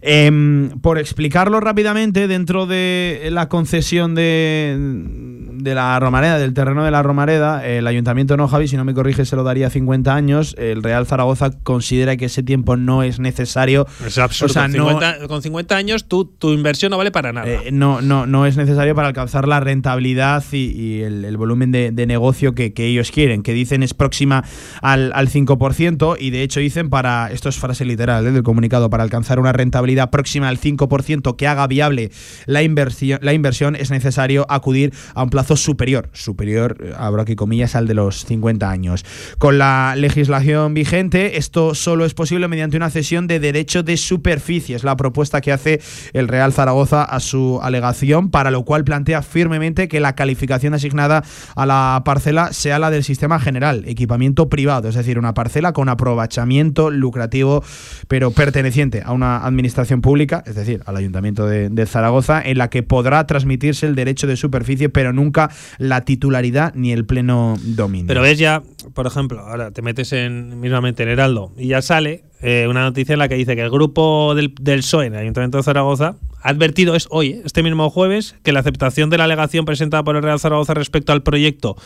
[0.00, 4.74] Em, por explicarlo rápidamente, dentro de la concesión de,
[5.62, 8.94] de la Romareda, del terreno de la Romareda, el Ayuntamiento no, Javi, si no me
[8.94, 10.54] corrige, se lo daría 50 años.
[10.58, 13.86] El Real Zaragoza considera que ese tiempo no es necesario.
[14.04, 14.50] Es absurdo.
[14.50, 17.46] O sea, con, no- 50, con 50 años tu, tu inversión no vale para nada.
[17.48, 21.72] Eh, no, no, no es necesario para alcanzar la rentabilidad y, y el, el volumen
[21.72, 24.44] de, de negocio que, que ellos quieren, que dicen es próxima
[24.82, 28.90] al, al 5% y de hecho dicen para, esto es frase literal eh, del comunicado,
[28.90, 32.10] para alcanzar una rentabilidad próxima al 5% que haga viable
[32.46, 37.36] la inversión, la inversión es necesario acudir a un plazo superior, superior, eh, abro aquí
[37.36, 39.04] comillas, al de los 50 años.
[39.38, 44.76] Con la legislación vigente, esto solo es posible mediante una cesión de derecho de superficie.
[44.76, 45.80] Es la propuesta que hace
[46.12, 51.24] el Real Zaragoza a su alegación, para lo cual plantea firmemente que la calificación asignada
[51.56, 55.88] a la parcela sea la del sistema general, equipamiento privado, es decir, una parcela con
[55.88, 57.62] aprovechamiento lucrativo,
[58.08, 62.82] pero perteneciente a una administración pública, es decir, al Ayuntamiento de Zaragoza, en la que
[62.82, 65.39] podrá transmitirse el derecho de superficie, pero nunca
[65.78, 68.08] la titularidad ni el pleno dominio.
[68.08, 72.24] Pero ves ya, por ejemplo, ahora te metes en mismamente en Heraldo y ya sale
[72.42, 75.20] eh, una noticia en la que dice que el grupo del, del PSOE en el
[75.20, 79.18] Ayuntamiento de Zaragoza ha advertido, es hoy, eh, este mismo jueves, que la aceptación de
[79.18, 81.76] la alegación presentada por el Real Zaragoza respecto al proyecto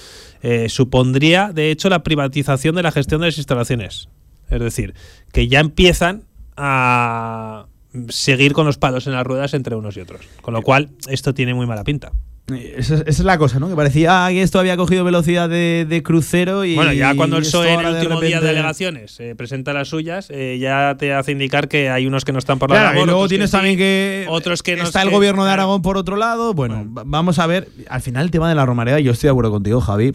[0.42, 4.08] eh, supondría, de hecho, la privatización de la gestión de las instalaciones.
[4.48, 4.94] Es decir,
[5.32, 6.24] que ya empiezan
[6.56, 7.66] a
[8.08, 10.20] seguir con los palos en las ruedas entre unos y otros.
[10.42, 12.12] Con lo cual, esto tiene muy mala pinta.
[12.46, 13.70] Esa, es- esa es la cosa, ¿no?
[13.70, 16.74] Que parecía que esto había cogido velocidad de, de crucero y.
[16.74, 19.88] Bueno, ya cuando el PSOE en el de último día de alegaciones eh, presenta las
[19.88, 22.88] suyas, eh, ya te hace indicar que hay unos que no están por la Claro,
[22.94, 24.26] labor, y luego tienes también que.
[24.28, 25.52] otros que no Está es el que- gobierno de.
[25.52, 26.52] Aragón por otro lado.
[26.52, 27.68] Bueno, va- vamos a ver.
[27.88, 30.12] Al final, el tema de la romareda, yo estoy de acuerdo contigo, Javi.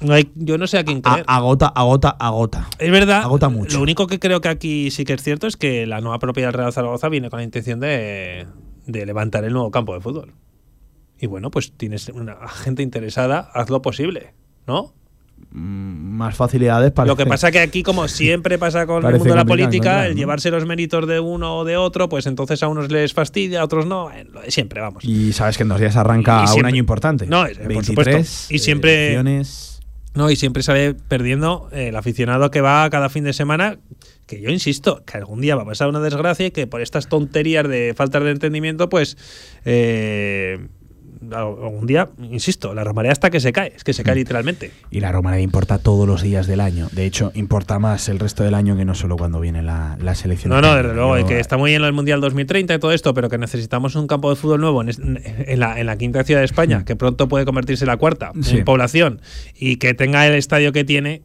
[0.00, 1.24] No hay- yo no sé a quién a- creer.
[1.28, 2.68] agota, agota, agota.
[2.80, 3.76] es verdad, agota mucho.
[3.76, 6.48] lo único que creo que aquí sí que es cierto es que la nueva propiedad
[6.48, 8.46] del Real Zaragoza viene con la intención de,
[8.86, 10.34] de levantar el nuevo campo de fútbol.
[11.18, 14.34] Y bueno, pues tienes una gente interesada, haz lo posible,
[14.66, 14.92] ¿no?
[15.50, 17.06] Mm, Más facilidades para.
[17.06, 20.06] Lo que pasa que aquí, como siempre pasa con el mundo de la política, encontrar,
[20.06, 20.18] el ¿no?
[20.18, 23.64] llevarse los méritos de uno o de otro, pues entonces a unos les fastidia, a
[23.64, 24.10] otros no.
[24.12, 25.04] eh, lo de siempre, vamos.
[25.04, 27.26] Y sabes que en dos días arranca un año importante.
[27.26, 28.54] No, eh, por 23, supuesto.
[28.54, 29.72] Y siempre- elecciones.
[30.14, 33.78] No, y siempre sale perdiendo eh, el aficionado que va cada fin de semana,
[34.26, 37.10] que yo insisto, que algún día va a pasar una desgracia y que por estas
[37.10, 39.18] tonterías de falta de entendimiento, pues
[39.66, 40.68] eh,
[41.32, 44.18] algún día, insisto, la romareda hasta que se cae, es que se cae Mm.
[44.18, 44.70] literalmente.
[44.90, 46.88] Y la romareda importa todos los días del año.
[46.92, 50.14] De hecho, importa más el resto del año que no solo cuando viene la, la
[50.14, 50.50] selección.
[50.50, 53.28] No, no, desde luego, que está muy bien del Mundial 2030 y todo esto, pero
[53.28, 56.84] que necesitamos un campo de fútbol nuevo en, la, en la quinta ciudad de España,
[56.84, 58.58] que pronto puede convertirse en la cuarta Sí.
[58.58, 59.20] en población,
[59.54, 61.22] y que tenga el estadio que tiene,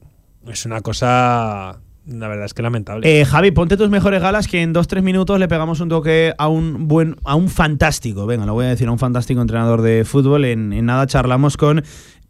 [0.49, 3.21] es una cosa, la verdad es que lamentable.
[3.21, 6.33] Eh, Javi, ponte tus mejores galas que en dos tres minutos le pegamos un toque
[6.37, 9.81] a un buen, a un fantástico, venga, lo voy a decir, a un fantástico entrenador
[9.81, 10.45] de fútbol.
[10.45, 11.83] En, en nada charlamos con.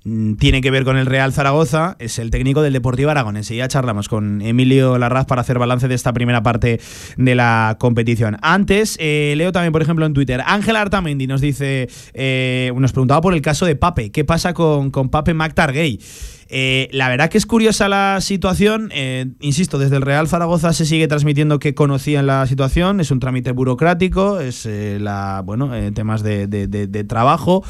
[0.04, 3.12] Mm, Tiene que ver con el Real Zaragoza, es el técnico del Deportivo.
[3.12, 6.80] Y ya charlamos con Emilio Larraz para hacer balance de esta primera parte
[7.18, 8.38] de la competición.
[8.42, 13.22] Antes, eh, leo también, por ejemplo, en Twitter, Ángel Artamendi nos dice, eh, nos preguntaba
[13.22, 16.00] por el caso de Pape, ¿qué pasa con, con Pape McTargay?
[16.54, 18.90] Eh, la verdad que es curiosa la situación.
[18.94, 23.00] eh, insisto, desde el Real Zaragoza se sigue transmitiendo que conocían la situación.
[23.00, 24.66] Es un trámite burocrático, es
[25.00, 27.64] la bueno temas de, de- de- de trabajo.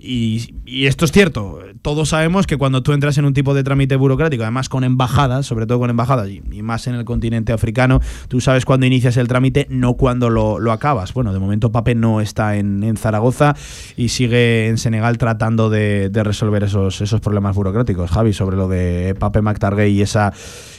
[0.00, 3.64] Y, y esto es cierto, todos sabemos que cuando tú entras en un tipo de
[3.64, 7.52] trámite burocrático, además con embajadas, sobre todo con embajadas y, y más en el continente
[7.52, 11.12] africano, tú sabes cuándo inicias el trámite, no cuándo lo, lo acabas.
[11.14, 13.54] Bueno, de momento Pape no está en, en Zaragoza
[13.96, 18.10] y sigue en Senegal tratando de, de resolver esos, esos problemas burocráticos.
[18.10, 20.32] Javi, sobre lo de Pape McTargay y esa,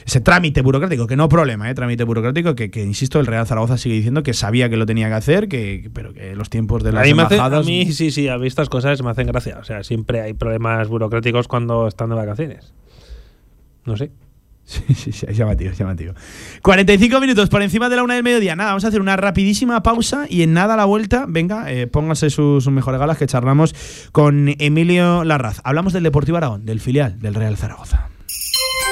[0.06, 1.74] ese trámite burocrático, que no problema, ¿eh?
[1.74, 5.08] trámite burocrático, que, que, insisto, el Real Zaragoza sigue diciendo que sabía que lo tenía
[5.08, 7.66] que hacer, que, pero que los tiempos de las me hace- embajadas...
[7.66, 9.58] a mí, sí, sí, a mí estas cosas me hacen gracia.
[9.60, 12.72] O sea, siempre hay problemas burocráticos cuando están de vacaciones.
[13.84, 14.10] No sé.
[14.70, 16.14] Sí, sí, sí, llamativo, llamativo.
[16.62, 18.54] 45 minutos por encima de la una del mediodía.
[18.54, 22.30] Nada, vamos a hacer una rapidísima pausa y en nada la vuelta, venga, eh, póngase
[22.30, 23.74] sus mejores galas que charlamos
[24.12, 25.60] con Emilio Larraz.
[25.64, 28.10] Hablamos del Deportivo Aragón, del filial del Real Zaragoza.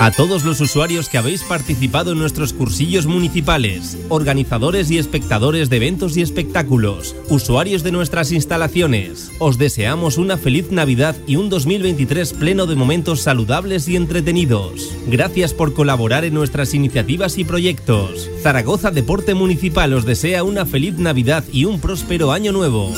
[0.00, 5.76] A todos los usuarios que habéis participado en nuestros cursillos municipales, organizadores y espectadores de
[5.78, 12.32] eventos y espectáculos, usuarios de nuestras instalaciones, os deseamos una feliz Navidad y un 2023
[12.34, 14.88] pleno de momentos saludables y entretenidos.
[15.08, 18.30] Gracias por colaborar en nuestras iniciativas y proyectos.
[18.40, 22.92] Zaragoza Deporte Municipal os desea una feliz Navidad y un próspero año nuevo.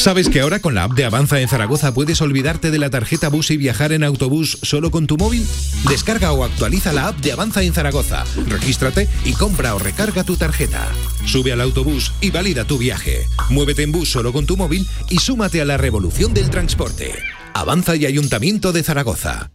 [0.00, 3.28] ¿Sabes que ahora con la app de Avanza en Zaragoza puedes olvidarte de la tarjeta
[3.28, 5.46] bus y viajar en autobús solo con tu móvil?
[5.90, 10.38] Descarga o actualiza la app de Avanza en Zaragoza, regístrate y compra o recarga tu
[10.38, 10.88] tarjeta.
[11.26, 13.26] Sube al autobús y valida tu viaje.
[13.50, 17.12] Muévete en bus solo con tu móvil y súmate a la revolución del transporte.
[17.52, 19.50] Avanza y Ayuntamiento de Zaragoza.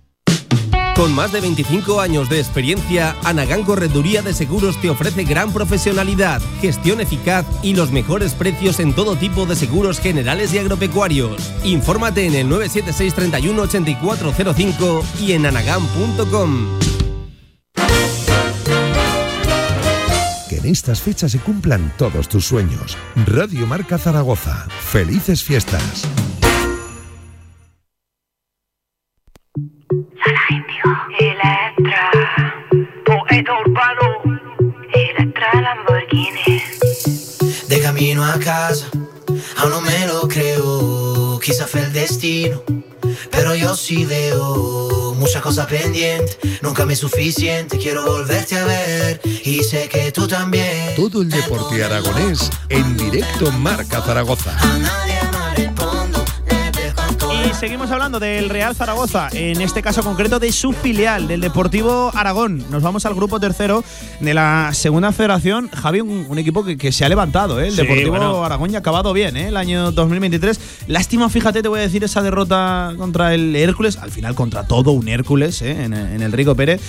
[0.96, 6.42] Con más de 25 años de experiencia, Anagán Correduría de Seguros te ofrece gran profesionalidad,
[6.62, 11.52] gestión eficaz y los mejores precios en todo tipo de seguros generales y agropecuarios.
[11.64, 16.80] Infórmate en el 976 31 8405 y en anagán.com.
[20.58, 22.98] en estas fechas se cumplan todos tus sueños.
[23.26, 24.66] Radio Marca Zaragoza.
[24.80, 26.06] Felices fiestas.
[30.48, 32.12] Electra,
[33.04, 34.40] poeta urbano,
[34.94, 36.62] Electra Lamborghini.
[37.68, 38.86] De camino a casa,
[39.58, 41.40] aún no me lo creo.
[41.40, 42.62] Quizá fue el destino,
[43.32, 46.38] pero yo sí veo muchas cosas pendientes.
[46.62, 49.22] Nunca me es suficiente, quiero volverte a ver.
[49.44, 50.96] Y sé que tú también.
[50.96, 54.56] Todo el deporte aragonés en directo Marca Zaragoza.
[57.60, 62.64] Seguimos hablando del Real Zaragoza, en este caso concreto de su filial, del Deportivo Aragón.
[62.70, 63.84] Nos vamos al grupo tercero
[64.20, 65.70] de la segunda federación.
[65.70, 67.68] Javi, un, un equipo que, que se ha levantado, ¿eh?
[67.68, 68.44] el Sí, Deportivo bueno.
[68.44, 69.48] Aragón ya ha acabado bien ¿eh?
[69.48, 70.60] el año 2023.
[70.88, 74.92] Lástima, fíjate, te voy a decir esa derrota contra el Hércules, al final contra todo
[74.92, 75.84] un Hércules ¿eh?
[75.84, 76.82] en, en el Rico Pérez.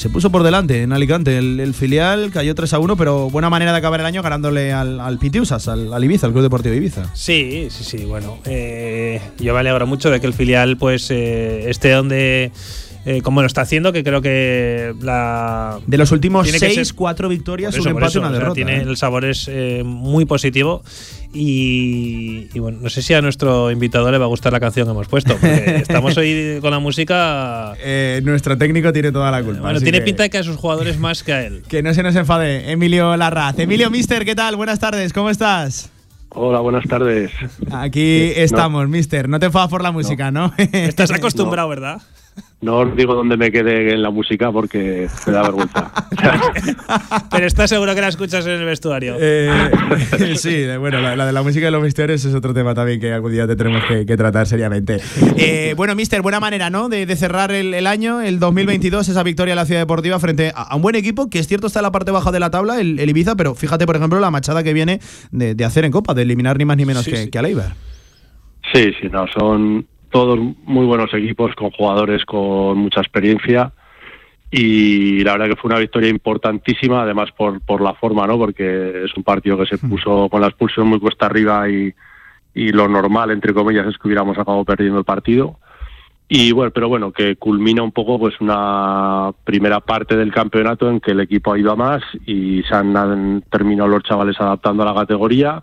[0.00, 1.36] Se puso por delante en Alicante.
[1.36, 4.98] El, filial cayó 3 a 1, pero buena manera de acabar el año ganándole al,
[4.98, 7.14] al Pitiusas, al, al Ibiza, al Club Deportivo Ibiza.
[7.14, 8.06] Sí, sí, sí.
[8.06, 12.50] Bueno, eh, yo me alegro mucho de que el filial pues eh, esté donde
[13.06, 17.28] eh, como lo está haciendo, que creo que la De los últimos 6, ser- 4
[17.28, 18.54] victorias, eso, un empate eso, una o sea, derrota.
[18.54, 18.82] tiene ¿eh?
[18.82, 20.82] el sabor es eh, muy positivo
[21.32, 24.86] y, y bueno, no sé si a nuestro invitado le va a gustar la canción
[24.86, 27.74] que hemos puesto, porque estamos hoy con la música.
[27.80, 29.62] Eh, nuestro técnico tiene toda la culpa.
[29.62, 31.62] Bueno, tiene que- pinta de que a sus jugadores más que a él.
[31.68, 33.58] Que no se nos enfade, Emilio Larraz.
[33.58, 34.56] Emilio Mister, ¿qué tal?
[34.56, 35.90] Buenas tardes, ¿cómo estás?
[36.30, 37.30] Hola, buenas tardes.
[37.72, 38.42] Aquí no.
[38.42, 39.28] estamos, Mister.
[39.28, 40.52] No te enfadas por la música, ¿no?
[40.58, 42.00] Estás acostumbrado, ¿verdad?
[42.62, 45.90] No os digo dónde me quedé en la música porque me da vergüenza.
[47.30, 49.16] Pero estás seguro que la escuchas en el vestuario.
[49.18, 49.50] Eh,
[50.36, 53.00] sí, de- bueno, la, la de la música y los misterios es otro tema también
[53.00, 55.00] que algún día te tenemos que, que tratar seriamente.
[55.38, 56.88] Eh, bueno, Mister, buena manera, ¿no?
[56.90, 60.52] De, de cerrar el, el año, el 2022, esa victoria en la Ciudad Deportiva frente
[60.54, 62.50] a, a un buen equipo que es cierto está en la parte baja de la
[62.50, 65.84] tabla, el, el Ibiza, pero fíjate, por ejemplo, la machada que viene de, de hacer
[65.86, 67.30] en Copa, de eliminar ni más ni menos Sí, que, sí.
[67.30, 67.74] que a Leibar.
[68.74, 73.72] Sí, sí, no, son todos muy buenos equipos con jugadores con mucha experiencia
[74.50, 78.36] y la verdad que fue una victoria importantísima, además por, por la forma, ¿no?
[78.36, 81.94] Porque es un partido que se puso con la expulsión muy cuesta arriba y,
[82.54, 85.58] y lo normal, entre comillas, es que hubiéramos acabado perdiendo el partido.
[86.28, 91.00] Y bueno, pero bueno, que culmina un poco pues una primera parte del campeonato en
[91.00, 94.82] que el equipo ha ido a más y se han, han terminado los chavales adaptando
[94.82, 95.62] a la categoría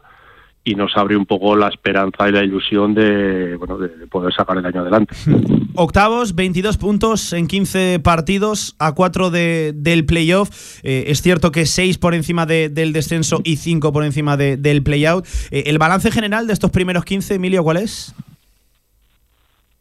[0.70, 4.57] y nos abre un poco la esperanza y la ilusión de, bueno, de poder sacar
[4.57, 5.15] el año adelante.
[5.76, 10.49] Octavos, 22 puntos en 15 partidos, a 4 de, del playoff.
[10.84, 14.57] Eh, es cierto que 6 por encima de- del descenso y 5 por encima de-
[14.57, 15.26] del playout.
[15.51, 18.13] Eh, ¿El balance general de estos primeros 15, Emilio, cuál es?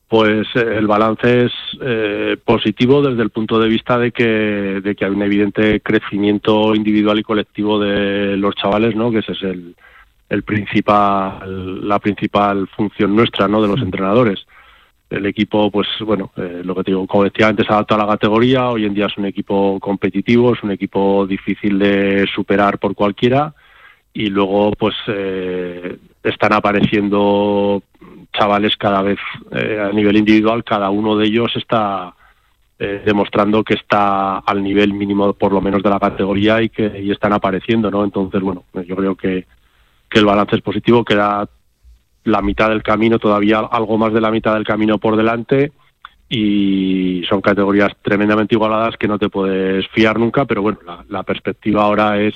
[0.09, 4.23] Pues eh, el balance es eh, positivo desde el punto de vista de que,
[4.83, 9.11] de que hay un evidente crecimiento individual y colectivo de los chavales, ¿no?
[9.11, 9.75] Que ese es el,
[10.29, 13.63] el principal, la principal función nuestra, ¿no?
[13.63, 14.47] De los entrenadores.
[15.09, 17.99] El equipo, pues bueno, eh, lo que te digo, como decía antes, se adapta a
[17.99, 18.71] la categoría.
[18.71, 23.55] Hoy en día es un equipo competitivo, es un equipo difícil de superar por cualquiera.
[24.13, 27.83] Y luego, pues eh, están apareciendo
[28.33, 29.19] chavales cada vez
[29.53, 32.15] eh, a nivel individual, cada uno de ellos está
[32.79, 37.01] eh, demostrando que está al nivel mínimo por lo menos de la categoría y que
[37.01, 38.05] y están apareciendo, ¿no?
[38.05, 39.47] Entonces, bueno, yo creo que,
[40.09, 41.49] que el balance es positivo, queda
[42.25, 45.73] la mitad del camino, todavía algo más de la mitad del camino por delante
[46.29, 51.23] y son categorías tremendamente igualadas que no te puedes fiar nunca, pero bueno, la, la
[51.23, 52.35] perspectiva ahora es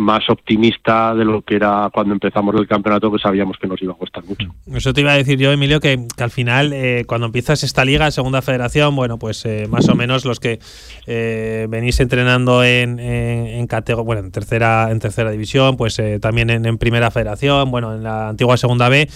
[0.00, 3.92] más optimista de lo que era cuando empezamos el campeonato, que sabíamos que nos iba
[3.92, 4.48] a costar mucho.
[4.72, 8.10] Eso te iba a decir yo, Emilio, que, al final, eh, cuando empiezas esta liga,
[8.10, 10.58] segunda federación, bueno, pues eh, más o menos los que
[11.06, 16.50] eh, venís entrenando en, en, en catego- bueno, en tercera, en tercera división, pues también
[16.50, 19.08] en, en primera federación, bueno, en la antigua segunda B,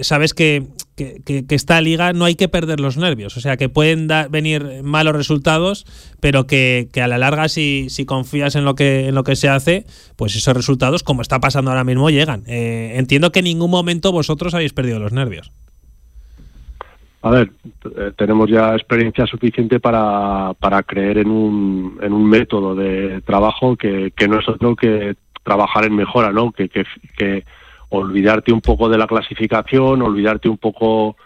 [0.00, 0.64] sabes que,
[0.98, 4.06] que, que- que esta liga no hay que perder los nervios, o sea, que pueden
[4.08, 5.86] da- venir malos resultados,
[6.20, 9.36] pero que, que a la larga, si, si confías en lo que en lo que
[9.36, 9.86] se hace,
[10.16, 12.42] pues esos resultados, como está pasando ahora mismo, llegan.
[12.46, 15.50] Eh, entiendo que en ningún momento vosotros habéis perdido los nervios.
[17.22, 17.50] A ver,
[17.96, 23.76] eh, tenemos ya experiencia suficiente para, para creer en un, en un método de trabajo
[23.76, 26.52] que, que no es otro que trabajar en mejora, ¿no?
[26.52, 26.84] Que, que,
[27.16, 27.44] que
[27.90, 31.16] olvidarte un poco de la clasificación, olvidarte un poco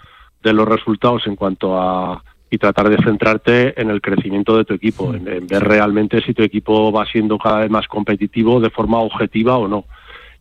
[0.42, 4.74] de los resultados en cuanto a y tratar de centrarte en el crecimiento de tu
[4.74, 8.98] equipo, en, ver realmente si tu equipo va siendo cada vez más competitivo de forma
[8.98, 9.86] objetiva o no.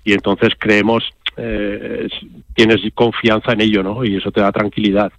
[0.04, 1.06] Y entonces creemos,
[1.38, 4.04] eh, es- tienes confianza en ello, ¿no?
[4.04, 5.12] Y eso te da tranquilidad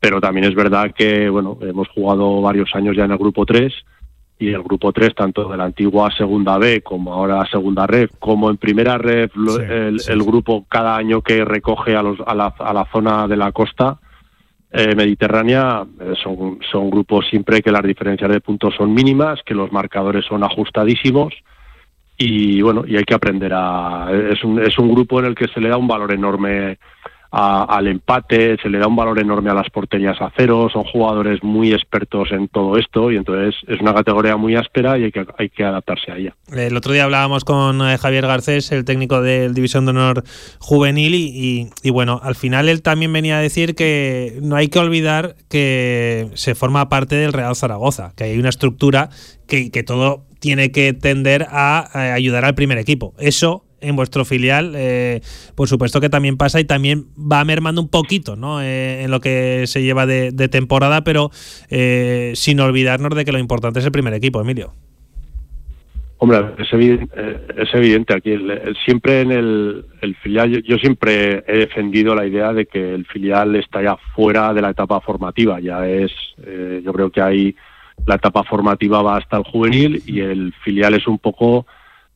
[0.00, 3.72] pero también es verdad que bueno hemos jugado varios años ya en el grupo 3
[4.38, 8.50] y el grupo 3, tanto de la antigua segunda B como ahora segunda red, como
[8.50, 12.52] en primera red, lo- el, el grupo cada año que recoge a, los, a, la,
[12.58, 13.98] a la zona de la costa
[14.72, 19.54] eh, mediterránea, eh, son, son grupos siempre que las diferencias de puntos son mínimas, que
[19.54, 21.32] los marcadores son ajustadísimos
[22.16, 24.08] y bueno, y hay que aprender a...
[24.32, 26.78] Es un, es un grupo en el que se le da un valor enorme
[27.36, 30.84] a- al empate, se le da un valor enorme a las porterías a cero, son
[30.84, 35.12] jugadores muy expertos en todo esto y entonces es una categoría muy áspera y hay
[35.12, 36.36] que, hay que adaptarse a ella.
[36.52, 40.22] El otro día hablábamos con eh, Javier Garcés, el técnico del División de Honor
[40.60, 44.78] Juvenil, y, y- bueno, al final él también venía a decir que no hay que
[44.78, 49.08] olvidar que se forma parte del Real Zaragoza, que hay una estructura
[49.48, 53.14] que, que todo tiene que tender a, eh, ayudar al primer equipo.
[53.18, 55.20] Eso en vuestro filial, eh,
[55.54, 58.62] por supuesto que también pasa y también va mermando un poquito ¿no?
[58.62, 61.30] Eh, en lo que se lleva de, temporada, pero
[61.70, 64.72] eh, sin olvidarnos de que lo importante es el primer equipo, Emilio.
[66.18, 68.30] Hombre, es evidente, eh, es evidente aquí.
[68.30, 72.94] el- siempre en el, el filial, yo, yo siempre he defendido la idea de que
[72.94, 75.60] el filial está ya fuera de la etapa formativa.
[75.60, 76.12] Ya es,
[76.46, 77.56] eh, yo creo que hay
[78.06, 81.66] la etapa formativa va hasta el juvenil y el filial es un poco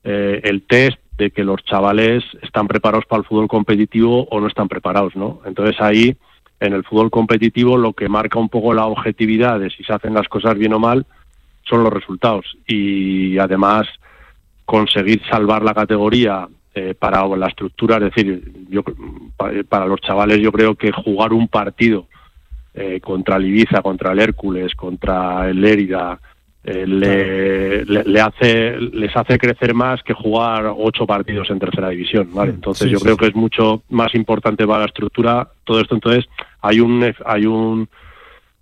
[0.04, 4.46] eh, el test de que los chavales están preparados para el fútbol competitivo o no
[4.46, 5.40] están preparados, ¿no?
[5.44, 6.16] Entonces ahí,
[6.60, 10.14] en el fútbol competitivo, lo que marca un poco la objetividad de si se hacen
[10.14, 11.04] las cosas bien o mal
[11.64, 13.86] son los resultados y además
[14.64, 18.82] conseguir salvar la categoría eh, para la estructura, es decir, yo
[19.36, 22.06] pa- para los chavales yo creo que jugar un partido
[22.74, 26.20] eh, contra el Ibiza, contra el Hércules, contra el Lérida,
[26.70, 31.88] eh, le, le- le hace les hace crecer más que jugar ocho partidos en tercera
[31.88, 32.50] división, ¿vale?
[32.50, 33.20] Entonces Sí, yo sí, creo sí.
[33.20, 35.94] que es mucho más importante para la estructura todo esto.
[35.94, 36.26] Entonces
[36.60, 37.88] hay un hay un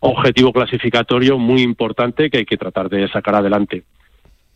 [0.00, 3.82] objetivo clasificatorio muy importante que hay que tratar de sacar adelante.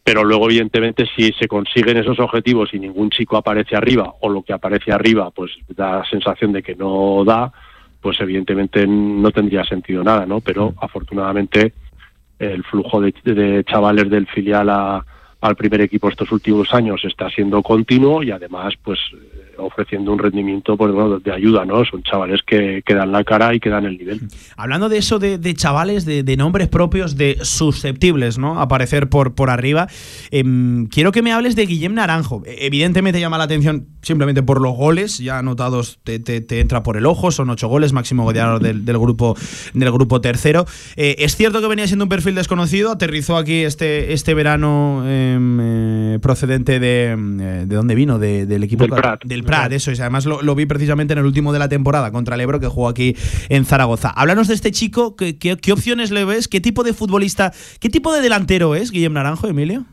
[0.05, 4.43] Pero luego, evidentemente, si se consiguen esos objetivos y ningún chico aparece arriba, o lo
[4.43, 7.53] que aparece arriba, pues da la sensación de que no da,
[8.01, 10.41] pues evidentemente no tendría sentido nada, ¿no?
[10.41, 11.73] Pero afortunadamente
[12.41, 15.05] el flujo de, de chavales del filial a-
[15.43, 18.99] al primer equipo estos últimos años está siendo continuo y además, pues
[19.61, 21.85] ofreciendo un rendimiento pues, bueno, de ayuda, ¿no?
[21.85, 24.21] Son chavales que, que dan la cara y que dan el nivel.
[24.57, 28.61] Hablando de eso, de, de chavales, de, de nombres propios, de susceptibles, ¿no?
[28.61, 29.89] Aparecer por, por arriba.
[30.31, 32.43] em, quiero que me hables de Guillem Naranjo.
[32.47, 36.83] E- Evidentemente llama la atención simplemente por los goles, ya anotados te, te- te entra
[36.83, 39.37] por el ojo, son ocho goles, máximo goleador del, del grupo,
[39.75, 40.67] del grupo tercero.
[40.97, 45.59] Eh, es cierto que venía siendo un perfil desconocido, aterrizó aquí este, este verano em,
[45.61, 47.11] eh, procedente de.
[47.11, 48.19] em, eh, ¿De dónde vino?
[48.19, 49.25] De- del equipo Del Prat.
[49.25, 50.01] del Prat, eso es.
[50.01, 52.69] Además lo, lo vi precisamente en el último de la temporada contra el Ebro que
[52.69, 53.17] jugó aquí
[53.49, 54.11] en Zaragoza.
[54.11, 56.49] Háblanos de este chico, ¿qué, qué, qué opciones le ves?
[56.49, 59.85] ¿Qué tipo de futbolista, qué tipo de delantero es Guillem Naranjo, Emilio?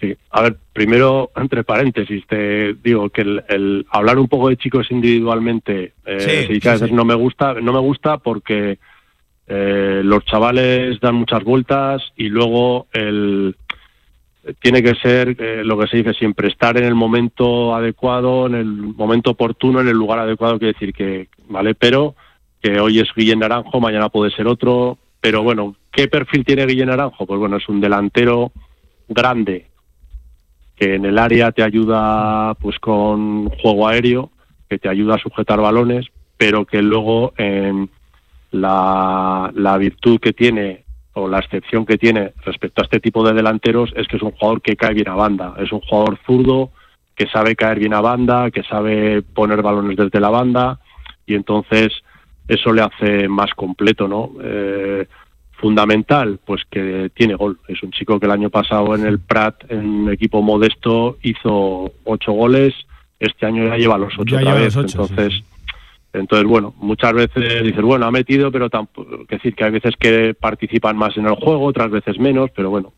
[0.00, 4.58] Sí, a ver, primero, entre paréntesis, te digo que el, el hablar un poco de
[4.58, 6.94] chicos individualmente, eh, Sí, se dice sí, a veces sí.
[6.94, 8.78] no me gusta, no me gusta porque
[9.46, 13.56] eh, los chavales dan muchas vueltas y luego el
[14.60, 18.54] tiene que ser eh, lo que se dice siempre, estar en el momento adecuado, en
[18.54, 21.74] el momento oportuno, en el lugar adecuado, quiere decir que, ¿vale?
[21.74, 22.14] Pero
[22.62, 26.88] que hoy es Guillén Naranjo, mañana puede ser otro, pero bueno, ¿qué perfil tiene Guillén
[26.88, 27.26] Naranjo?
[27.26, 28.52] Pues bueno, es un delantero
[29.08, 29.66] grande,
[30.76, 34.30] que en el área te ayuda pues con juego aéreo,
[34.68, 37.88] que te ayuda a sujetar balones, pero que luego en
[38.50, 40.85] la, la virtud que tiene
[41.16, 44.32] o la excepción que tiene respecto a este tipo de delanteros es que es un
[44.32, 46.70] jugador que cae bien a banda, es un jugador zurdo
[47.14, 50.78] que sabe caer bien a banda, que sabe poner balones desde la banda
[51.26, 51.88] y entonces
[52.46, 54.32] eso le hace más completo, ¿no?
[54.42, 55.06] Eh,
[55.52, 57.58] fundamental, pues que tiene gol.
[57.66, 61.92] Es un chico que el año pasado en el Prat, en un equipo modesto, hizo
[62.04, 62.74] ocho goles.
[63.18, 64.74] Este año ya lleva los ocho Ya otra lleva vez.
[64.74, 65.42] sí, entonces,
[66.18, 69.94] entonces bueno, muchas veces dices bueno ha metido, pero tampoco, es decir que hay veces
[69.98, 72.92] que participan más en el juego, otras veces menos, pero bueno.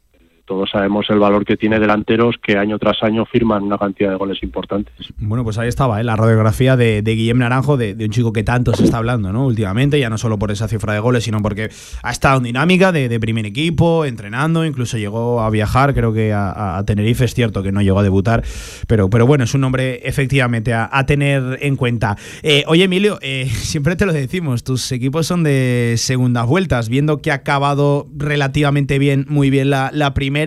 [0.48, 4.16] Todos sabemos el valor que tiene delanteros que año tras año firman una cantidad de
[4.16, 4.94] goles importantes.
[5.18, 6.04] Bueno, pues ahí estaba, ¿eh?
[6.04, 9.44] la radiografía de, de Guillem Naranjo, de, un chico que tanto se está hablando, ¿no?
[9.44, 11.68] Últimamente, ya no solo por esa cifra de goles, sino porque
[12.02, 16.82] ha estado en dinámica de, primer equipo, entrenando, incluso llegó a viajar, creo que a,
[16.86, 18.42] Tenerife, es cierto que no llegó a debutar,
[18.86, 22.16] pero, pero bueno, es un nombre efectivamente a, tener en cuenta.
[22.42, 27.20] Eh, oye, Emilio, eh, siempre te lo decimos, tus equipos son de segundas vueltas, viendo
[27.20, 30.37] que ha acabado relativamente bien, muy bien la primera.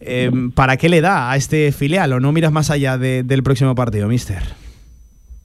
[0.00, 3.42] Eh, ¿Para qué le da a este filial o no miras más allá de- del
[3.42, 4.42] próximo partido, mister?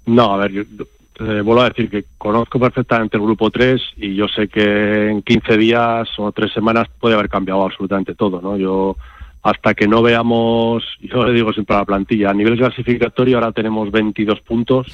[0.05, 4.15] No, a ver, yo- eh, vuelvo a decir que conozco perfectamente el grupo 3 y
[4.15, 8.57] yo sé que en 15 días o tres semanas puede haber cambiado absolutamente todo, ¿no?
[8.57, 8.97] Yo
[9.43, 13.51] hasta que no veamos, yo le digo siempre a la plantilla, a nivel clasificatorio ahora
[13.51, 14.87] tenemos 22 puntos,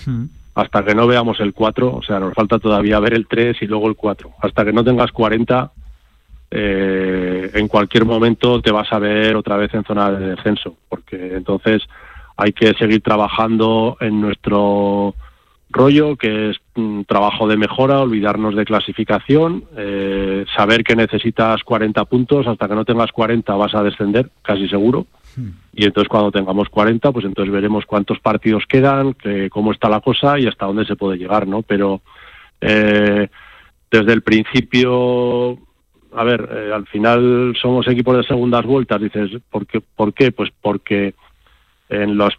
[0.55, 3.65] hasta que no veamos el 4, o sea, nos falta todavía ver el 3 y
[3.65, 4.31] luego el 4.
[4.41, 5.71] Hasta que no tengas 40,
[6.51, 11.35] eh, en cualquier momento te vas a ver otra vez en zona de descenso, porque
[11.35, 11.81] entonces
[12.35, 15.15] hay que seguir trabajando en nuestro
[15.69, 22.03] rollo, que es un trabajo de mejora, olvidarnos de clasificación, eh, saber que necesitas 40
[22.05, 25.05] puntos, hasta que no tengas 40 vas a descender, casi seguro.
[25.73, 30.01] Y entonces cuando tengamos 40, pues entonces veremos cuántos partidos quedan, que, cómo está la
[30.01, 31.61] cosa y hasta dónde se puede llegar, ¿no?
[31.61, 32.01] Pero
[32.59, 33.29] eh,
[33.89, 35.57] desde el principio,
[36.13, 39.81] a ver, eh, al final somos equipos de segundas vueltas, dices, ¿por qué?
[39.81, 40.31] ¿Por qué?
[40.31, 41.13] Pues porque
[41.89, 42.33] en las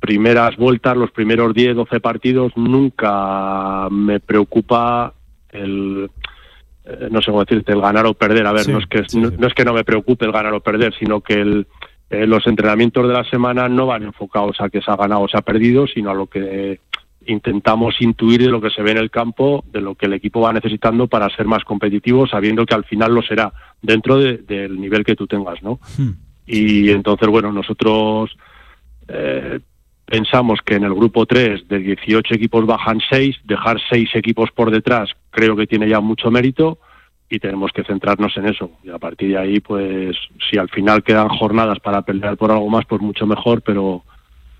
[0.00, 5.12] primeras vueltas, los primeros 10, 12 partidos, nunca me preocupa
[5.50, 6.10] el,
[6.84, 8.46] eh, no sé cómo decirte, el ganar o perder.
[8.46, 9.36] A ver, Sí, no, es que, sí, no, sí.
[9.38, 11.66] no es que no me preocupe el ganar o perder, sino que el,
[12.10, 15.28] eh, los entrenamientos de la semana no van enfocados a que se ha ganado o
[15.28, 16.80] se ha perdido, sino a lo que
[17.30, 20.40] intentamos intuir de lo que se ve en el campo, de lo que el equipo
[20.40, 23.52] va necesitando para ser más competitivo, sabiendo que al final lo será
[23.82, 25.78] dentro de- del nivel que tú tengas, ¿no?
[26.46, 28.36] Y entonces, bueno, nosotros
[29.08, 29.60] eh,
[30.06, 34.70] pensamos que en el grupo 3 de 18 equipos bajan 6, dejar 6 equipos por
[34.70, 36.78] detrás creo que tiene ya mucho mérito
[37.30, 38.70] y tenemos que centrarnos en eso.
[38.82, 40.16] Y a partir de ahí, pues
[40.50, 44.02] si al final quedan jornadas para pelear por algo más, pues mucho mejor, pero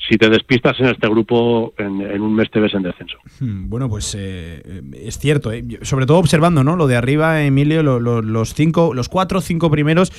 [0.09, 3.19] si te despistas en este grupo, en, un mes te ves en descenso.
[3.41, 5.65] Hmm, Bueno, pues eh, eh, es cierto, eh.
[5.83, 6.77] Sobre todo observando, ¿no?
[6.77, 10.11] Lo de arriba, Emilio, lo- lo- los cinco, los cuatro cinco primeros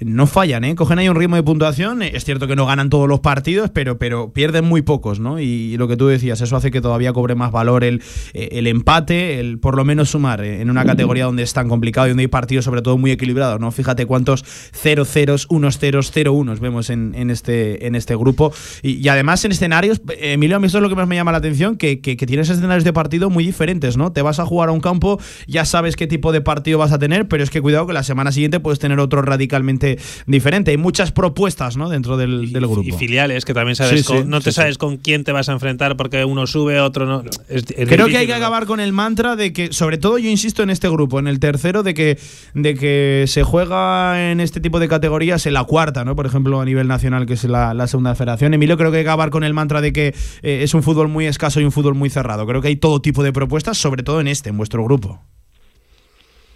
[0.00, 0.74] no fallan, ¿eh?
[0.74, 2.02] Cogen ahí un ritmo de puntuación.
[2.02, 5.40] Es cierto que no ganan todos los partidos, pero, pero pierden muy pocos, ¿no?
[5.40, 8.66] Y, lo que tú decías, eso hace que todavía cobre más valor el, eh, el
[8.66, 12.10] empate, el por lo menos sumar eh, en una categoría donde es tan complicado y
[12.10, 13.70] donde hay partidos sobre todo muy equilibrados, ¿no?
[13.70, 18.52] Fíjate cuántos 0 ceros, unos ceros, 0 unos vemos en, en este, en este grupo.
[18.82, 21.38] Y, además en escenarios, Emilio, a mí esto es lo que más me llama la
[21.38, 24.12] atención, que, que, que tienes escenarios de partido muy diferentes, ¿no?
[24.12, 26.98] Te vas a jugar a un campo, ya sabes qué tipo de partido vas a
[26.98, 29.85] tener, pero es que cuidado que la semana siguiente puedes tener otro radicalmente
[30.26, 30.70] diferente.
[30.72, 31.88] Hay muchas propuestas, ¿no?
[31.88, 32.82] Dentro del, del grupo.
[32.88, 35.32] Y filiales, que también sabes, Sí, sí, con- no te sí, sabes con quién te
[35.32, 37.22] vas a enfrentar porque uno sube, otro no.
[37.48, 38.38] Es- es Creo difícil, que hay que ¿no?
[38.38, 41.38] acabar con el mantra de que, sobre todo yo insisto en este grupo, en el
[41.38, 42.18] tercero, de que,
[42.54, 46.16] de que se juega en este tipo de categorías en la cuarta, ¿no?
[46.16, 48.54] Por ejemplo, a nivel nacional, que es la, la segunda federación.
[48.54, 50.08] Emilio, creo que hay que acabar con el mantra de que
[50.42, 52.46] eh, es un fútbol muy escaso y un fútbol muy cerrado.
[52.46, 55.20] Creo que hay todo tipo de propuestas, sobre todo en este, en vuestro grupo.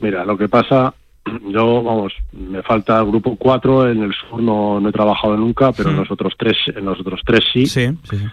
[0.00, 0.94] Mira, lo que pasa,
[1.48, 5.72] yo, vamos, me falta el grupo 4, en el sur no, no he trabajado nunca,
[5.72, 7.66] pero en los otros tres, en los otros tres sí.
[7.66, 8.26] Sí, sí, sí.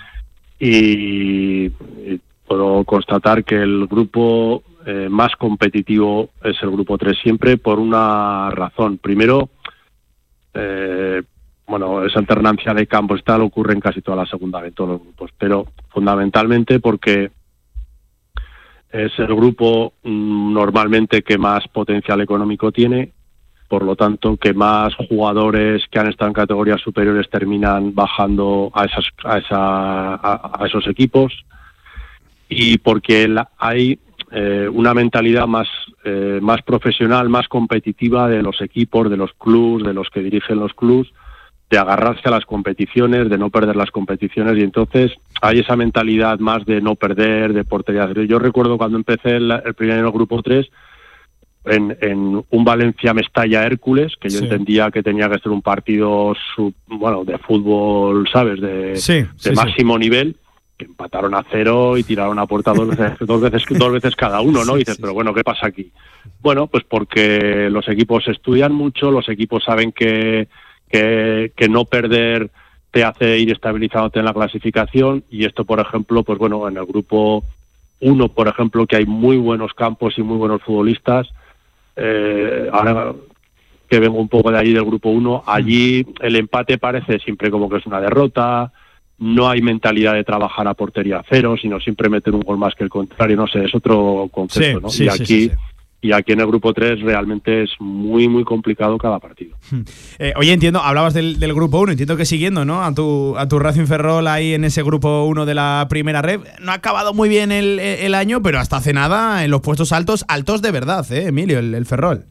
[0.60, 7.58] Y, y puedo constatar que el grupo eh, más competitivo es el grupo 3 siempre
[7.58, 9.00] por una razón.
[9.00, 9.50] Primero,
[10.54, 11.22] eh,
[11.68, 14.92] bueno, esa alternancia de campos y tal ocurre en casi toda la segunda de todos
[14.92, 17.32] los grupos, pero fundamentalmente porque
[18.98, 23.12] es el grupo mm, normalmente que más potencial económico tiene,
[23.68, 28.86] por lo tanto que más jugadores que han estado en categorías superiores terminan bajando a
[28.86, 31.34] esas a, esos equipos.
[32.50, 34.00] Y porque hay
[34.32, 35.68] eh, una mentalidad más
[36.06, 40.60] eh, más profesional, más competitiva de los equipos, de los clubs, de los que dirigen
[40.60, 41.12] los clubs,
[41.70, 45.12] de agarrarse a las competiciones, de no perder las competiciones y entonces
[45.42, 48.10] hay esa mentalidad más de no perder, de portería.
[48.26, 50.66] Yo recuerdo cuando empecé el, el primer año grupo 3
[51.66, 54.46] en, en un Valencia Mestalla Hércules, que yo Sí.
[54.46, 58.62] entendía que tenía que ser un partido sub- bueno, de fútbol, ¿sabes?
[58.62, 59.52] De, Sí, de sí.
[59.54, 60.38] máximo nivel,
[60.78, 64.40] que empataron a cero y tiraron a puerta dos veces, dos veces, dos veces cada
[64.40, 64.76] uno, ¿no?
[64.76, 65.92] Y dices, pero bueno, ¿qué pasa aquí?
[66.40, 70.48] Bueno, pues porque los equipos estudian mucho, los equipos saben que,
[70.90, 72.50] que, que no perder
[72.92, 76.86] te hace ir estabilizándote en la clasificación y esto, por ejemplo, pues bueno, en el
[76.86, 77.44] grupo
[78.00, 81.28] uno, por ejemplo, que hay muy buenos campos y muy buenos futbolistas,
[81.96, 83.14] eh, ahora
[83.90, 87.70] que vengo un poco de allí del grupo 1, allí el empate parece siempre como
[87.70, 88.72] que es una derrota,
[89.20, 92.84] no hay mentalidad de trabajar a portería cero, sino siempre meter un gol más que
[92.84, 94.90] el contrario, no sé, es otro concepto, Sí, ¿no?
[94.90, 95.56] sí, y aquí sí, sí.
[96.02, 99.58] Y aquí en el grupo 3 realmente es muy muy complicado cada partido.
[100.20, 102.84] Eh, oye, entiendo, hablabas del, del grupo 1, entiendo que siguiendo, ¿no?
[102.84, 106.42] A tu, a tu Racing Ferrol ahí en ese grupo 1 de la primera red.
[106.62, 109.92] No ha acabado muy bien el, el año, pero hasta hace nada en los puestos
[109.92, 112.26] altos, altos de verdad, ¿eh, Emilio, el, el Ferrol?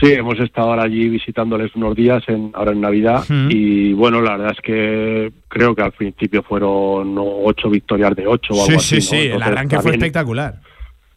[0.00, 3.48] Sí, hemos estado ahora allí visitándoles unos días, en, ahora en Navidad, Mm.
[3.50, 8.54] y bueno, la verdad es que creo que al principio fueron ocho victorias de ocho
[8.54, 9.00] o algo Sí, así.
[9.00, 9.22] sí, ¿no?
[9.22, 9.26] sí.
[9.28, 10.60] El arranque fue espectacular.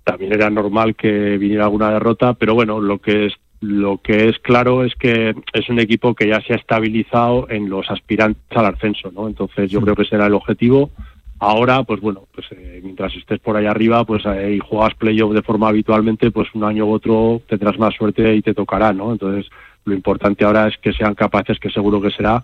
[0.03, 4.39] También era normal que viniera alguna derrota, pero bueno, lo que es lo que es
[4.39, 8.65] claro es que es un equipo que ya se ha estabilizado en los aspirantes al
[8.65, 9.27] ascenso, ¿no?
[9.27, 10.89] Entonces yo creo que ese era el objetivo.
[11.37, 15.33] Ahora, pues bueno, pues eh, mientras estés por ahí arriba, pues eh, y juegas playoff
[15.33, 19.11] de forma habitualmente, pues un año u otro tendrás más suerte y te tocará, ¿no?
[19.11, 19.47] Entonces
[19.85, 22.43] lo importante ahora es que sean capaces, que seguro que será,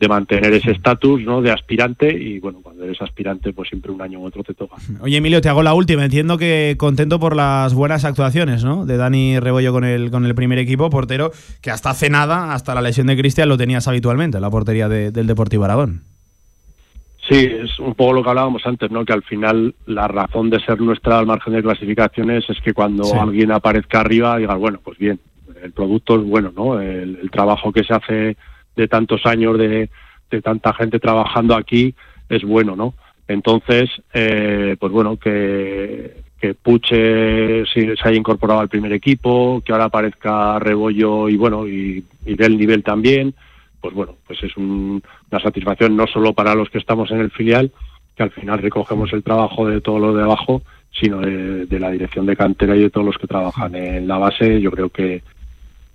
[0.00, 1.40] de mantener ese estatus, ¿no?
[1.42, 4.74] De aspirante y bueno, cuando eres aspirante, pues siempre un año u otro te toca.
[5.00, 6.04] Oye, Emilio, te hago la última.
[6.04, 8.84] Entiendo que contento por las buenas actuaciones, ¿no?
[8.84, 11.30] De Dani Rebollo con el, con el primer equipo, portero
[11.60, 14.88] que hasta hace nada, hasta la lesión de Cristian, lo tenías habitualmente en la portería
[14.88, 16.02] de- del Deportivo Aragón.
[17.28, 19.04] Sí, es un poco lo que hablábamos antes, ¿no?
[19.04, 23.04] Que al final la razón de ser nuestra al margen de clasificaciones es que cuando
[23.04, 23.16] Sí.
[23.16, 25.20] alguien aparezca arriba digas, bueno, pues bien,
[25.62, 26.80] el producto es bueno, ¿no?
[26.80, 28.36] El, el trabajo que se hace
[28.76, 29.90] de tantos años de,
[30.30, 31.94] de tanta gente trabajando aquí
[32.28, 32.94] es bueno, ¿no?
[33.28, 39.72] Entonces, eh, pues bueno, que, que Puche sí, se haya incorporado al primer equipo, que
[39.72, 43.34] ahora aparezca Rebollo y bueno, y, y del nivel también,
[43.80, 47.30] pues bueno, pues es un- una satisfacción no solo para los que estamos en el
[47.30, 47.70] filial,
[48.16, 51.90] que al final recogemos el trabajo de todos los de abajo, sino de, de la
[51.90, 54.60] dirección de cantera y de todos los que trabajan en la base.
[54.60, 55.22] Yo creo que,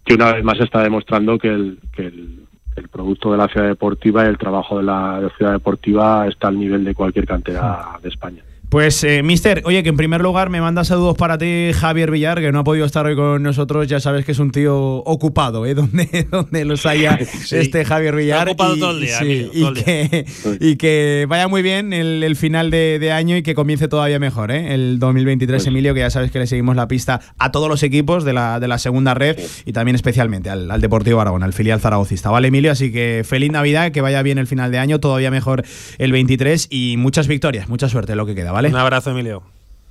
[0.03, 2.39] que una vez más está demostrando que el, que el,
[2.77, 6.59] el producto de la ciudad deportiva y el trabajo de la ciudad deportiva está al
[6.59, 8.43] nivel de cualquier cantera de España.
[8.77, 12.39] Pues, eh, Mister, oye, que en primer lugar me manda saludos para ti, Javier Villar,
[12.39, 13.87] que no ha podido estar hoy con nosotros.
[13.87, 15.73] Ya sabes que es un tío ocupado, ¿eh?
[15.77, 17.55] Donde, donde los haya Sí.
[17.55, 18.47] este Javier Villar.
[18.47, 19.73] Está ocupado todo el día, sí, y, día.
[19.83, 20.25] que,
[20.59, 24.19] y que vaya muy bien el, el final de, de año y que comience todavía
[24.19, 24.75] mejor, ¿eh?
[24.75, 27.81] El 2023, Pues Emilio, que ya sabes que le seguimos la pista a todos los
[27.81, 31.53] equipos de la, de la segunda red y también especialmente al, al Deportivo Aragón, al
[31.53, 32.29] filial zaragocista.
[32.29, 32.71] ¿Vale, Emilio?
[32.71, 35.63] Así que feliz Navidad, que vaya bien el final de año, todavía mejor
[35.97, 38.66] el 23 y muchas victorias, mucha suerte en lo que queda, ¿vale?
[38.67, 39.43] Un abrazo, Emilio.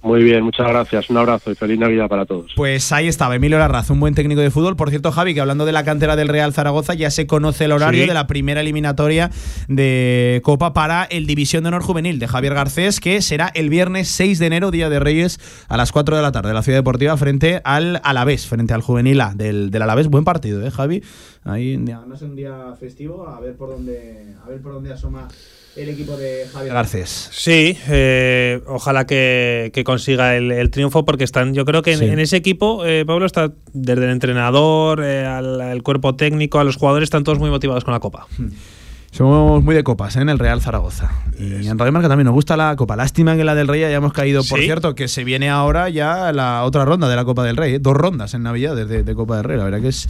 [0.03, 1.11] Muy bien, muchas gracias.
[1.11, 2.53] Un abrazo y feliz Navidad para todos.
[2.55, 4.77] Pues ahí estaba, Emilio Larraz, un buen técnico de fútbol.
[4.77, 7.73] Por cierto, Javi, que hablando de la cantera del Real Zaragoza, ya se conoce el
[7.73, 8.09] horario Sí.
[8.09, 9.33] de la primera eliminatoria
[9.67, 14.07] de Copa para el División de Honor Juvenil de Javier Garcés, que será el viernes
[14.09, 16.79] 6 de enero, Día de Reyes, a las 4 de la tarde, en la Ciudad
[16.79, 20.07] Deportiva, frente al Alavés, frente al Juvenil A del, del Alavés.
[20.07, 21.03] Buen partido, ¿eh, Javi?
[21.43, 25.27] Ahí, no es un día festivo, a ver por dónde, a ver por dónde asoma
[25.77, 27.29] el equipo de Javier Garcés.
[27.33, 31.99] Sí, eh, ojalá que, que consiga el, el triunfo porque están, yo creo que en,
[31.99, 32.05] Sí.
[32.07, 36.65] en ese equipo, eh, Pablo, está desde el entrenador, eh, al, al cuerpo técnico, a
[36.65, 38.27] los jugadores, están todos muy motivados con la Copa.
[39.13, 40.21] Somos muy de copas ¿eh?
[40.21, 41.11] en el Real Zaragoza.
[41.39, 42.97] Y en Radio Marca también nos gusta la Copa.
[42.97, 44.43] Lástima que en la del Rey hayamos caído.
[44.45, 44.67] Por ¿Sí?
[44.67, 47.75] cierto, que se viene ahora ya la otra ronda de la Copa del Rey.
[47.75, 47.79] ¿eh?
[47.79, 49.57] Dos rondas en Navidad de, de Copa del Rey.
[49.57, 50.07] La verdad que es,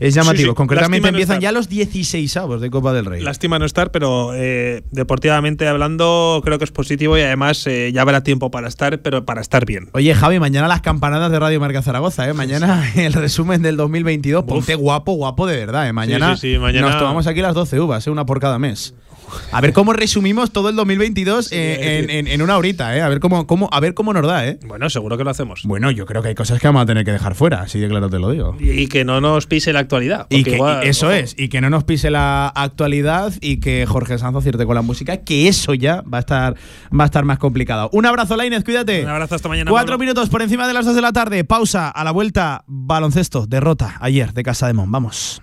[0.00, 0.42] es llamativo.
[0.42, 0.54] Sí, sí.
[0.54, 3.22] Concretamente Lástima empiezan ya los 16 avos de Copa del Rey.
[3.22, 8.02] Lástima no estar, pero eh, deportivamente hablando creo que es positivo y además eh, ya
[8.02, 9.88] habrá tiempo para estar, pero para estar bien.
[9.92, 12.32] Oye, Javi, mañana las campanadas de Radio Marca Zaragoza, ¿eh?
[12.34, 14.44] Mañana el resumen del 2022.
[14.44, 15.92] Ponte guapo, guapo de verdad, ¿eh?
[15.92, 18.10] Mañana, mañana- nos tomamos aquí las 12 uvas, ¿eh?
[18.10, 18.94] Una por cada mes.
[19.52, 23.02] A ver cómo resumimos todo el 2022 eh, en, en- en una horita, ¿eh?
[23.02, 24.58] A ver cómo, cómo, a ver cómo nos da, ¿eh?
[24.66, 25.62] Bueno, seguro que lo hacemos.
[25.64, 27.88] Bueno, yo creo que hay cosas que vamos a tener que dejar fuera, así de
[27.88, 28.56] claro te lo digo.
[28.60, 30.26] Y, y que no nos pise la actualidad.
[30.30, 31.14] Y que igual- y eso ojo.
[31.14, 34.82] es, y que no nos pise la actualidad y que Jorge Sanz acierte con la
[34.82, 36.54] música, que eso ya va a estar,
[36.98, 37.90] va a estar más complicado.
[37.92, 39.02] Un abrazo, Lainez, cuídate.
[39.02, 39.70] Un abrazo hasta mañana.
[39.70, 39.98] Cuatro Pablo.
[40.04, 41.44] minutos por encima de las dos de la tarde.
[41.44, 42.64] Pausa a la vuelta.
[42.66, 43.46] Baloncesto.
[43.46, 44.90] Derrota ayer de Casa de Mon.
[44.90, 45.42] Vamos.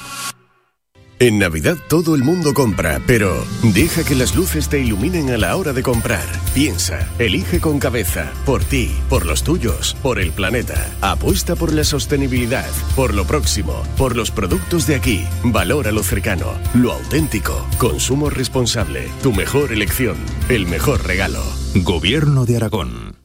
[1.21, 5.55] En Navidad todo el mundo compra, pero deja que las luces te iluminen a la
[5.55, 6.25] hora de comprar.
[6.55, 10.89] Piensa, elige con cabeza, por ti, por los tuyos, por el planeta.
[10.99, 15.23] Apuesta por la sostenibilidad, por lo próximo, por los productos de aquí.
[15.43, 17.67] Valora lo cercano, lo auténtico.
[17.77, 20.17] Consumo responsable, tu mejor elección,
[20.49, 21.43] el mejor regalo.
[21.75, 23.20] Gobierno de Aragón.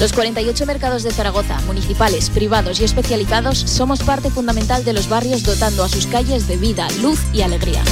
[0.00, 5.42] Los 48 mercados de Zaragoza, municipales, privados y especializados, somos parte fundamental de los barrios
[5.42, 7.82] dotando a sus calles de vida, luz y alegría.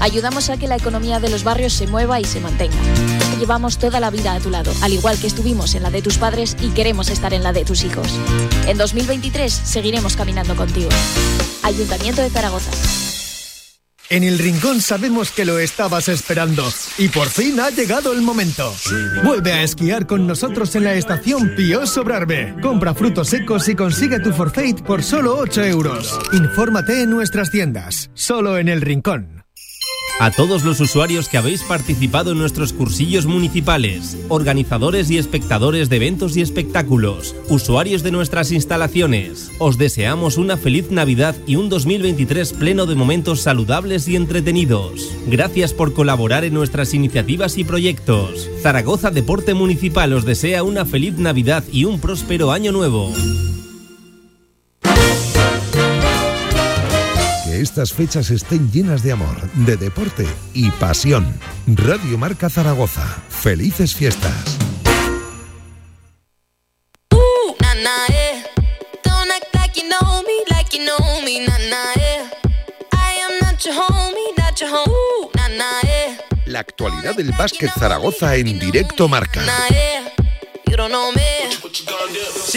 [0.00, 2.76] Ayudamos a que la economía de los barrios se mueva y se mantenga.
[3.40, 6.18] Llevamos toda la vida a tu lado, al igual que estuvimos en la de tus
[6.18, 8.08] padres y queremos estar en la de tus hijos.
[8.66, 10.90] En 2023 seguiremos caminando contigo.
[11.62, 13.07] Ayuntamiento de Zaragoza.
[14.10, 18.74] En el Rincón sabemos que lo estabas esperando y por fin ha llegado el momento.
[19.22, 22.54] Vuelve a esquiar con nosotros en la estación Pío Sobrarbe.
[22.62, 26.18] Compra frutos secos y consigue tu forfait por solo 8 euros.
[26.32, 29.37] Infórmate en nuestras tiendas, solo en el Rincón.
[30.20, 35.96] A todos los usuarios que habéis participado en nuestros cursillos municipales, organizadores y espectadores de
[35.96, 42.52] eventos y espectáculos, usuarios de nuestras instalaciones, os deseamos una feliz Navidad y un 2023
[42.54, 45.08] pleno de momentos saludables y entretenidos.
[45.28, 48.50] Gracias por colaborar en nuestras iniciativas y proyectos.
[48.60, 53.12] Zaragoza Deporte Municipal os desea una feliz Navidad y un próspero año nuevo.
[57.58, 59.36] Que estas fechas estén llenas de amor,
[59.66, 61.26] de deporte y pasión.
[61.66, 63.04] Radio Marca Zaragoza.
[63.30, 64.56] Felices fiestas.
[67.10, 67.16] Eh.
[68.10, 68.44] Eh.
[75.82, 76.18] Eh.
[76.46, 79.42] La actualidad del básquet Zaragoza en directo Marca.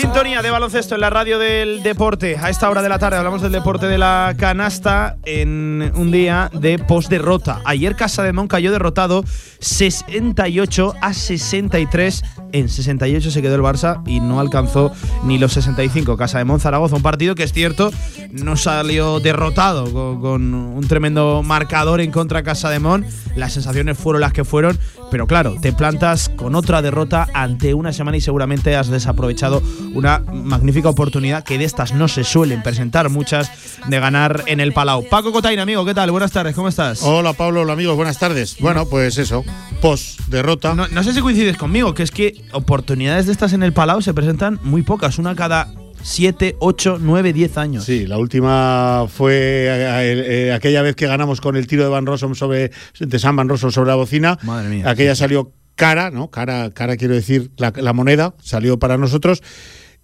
[0.01, 2.35] Sintonía de baloncesto en la radio del deporte.
[2.41, 6.49] A esta hora de la tarde hablamos del deporte de la canasta en un día
[6.53, 7.61] de post-derrota.
[7.65, 9.23] Ayer Casa de Mon cayó derrotado
[9.59, 12.23] 68 a 63.
[12.51, 14.91] En 68 se quedó el Barça y no alcanzó
[15.23, 16.17] ni los 65.
[16.17, 17.91] Casa de Mon Zaragoza, un partido que es cierto,
[18.31, 23.05] no salió derrotado con, con un tremendo marcador en contra Casa de Mon.
[23.35, 24.79] Las sensaciones fueron las que fueron,
[25.11, 29.61] pero claro, te plantas con otra derrota ante una semana y seguramente has desaprovechado
[29.93, 33.51] una magnífica oportunidad que de estas no se suelen presentar muchas
[33.87, 35.03] de ganar en el Palau.
[35.09, 36.09] Paco Cotain, amigo, ¿qué tal?
[36.11, 37.03] Buenas tardes, ¿cómo estás?
[37.03, 38.57] Hola Pablo, hola amigos, buenas tardes.
[38.59, 39.43] Bueno, pues eso,
[39.81, 40.73] post derrota.
[40.73, 44.01] No, no sé si coincides conmigo, que es que oportunidades de estas en el Palau
[44.01, 45.67] se presentan muy pocas, una cada
[46.03, 47.83] 7, 8, 9, 10 años.
[47.85, 49.33] Sí, la última fue
[49.67, 53.35] eh, eh, aquella vez que ganamos con el tiro de Van Rossum sobre de San
[53.35, 54.37] Van Rossum sobre la bocina.
[54.43, 54.89] Madre mía.
[54.89, 56.29] Aquella salió cara, ¿no?
[56.29, 59.41] Cara, cara quiero decir, la, la moneda salió para nosotros.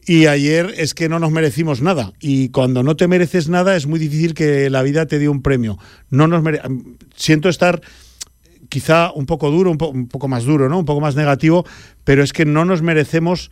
[0.06, 2.14] Y ayer es que no nos merecimos nada.
[2.22, 5.42] Y cuando no te mereces nada es muy difícil que la vida te dé un
[5.42, 5.78] premio.
[6.10, 6.62] No nos mere-
[7.18, 7.82] Siento estar
[8.70, 10.80] quizá un poco duro, un, po- un poco más duro, ¿no?
[10.80, 11.66] Un poco más negativo,
[12.06, 13.52] pero es que no nos merecemos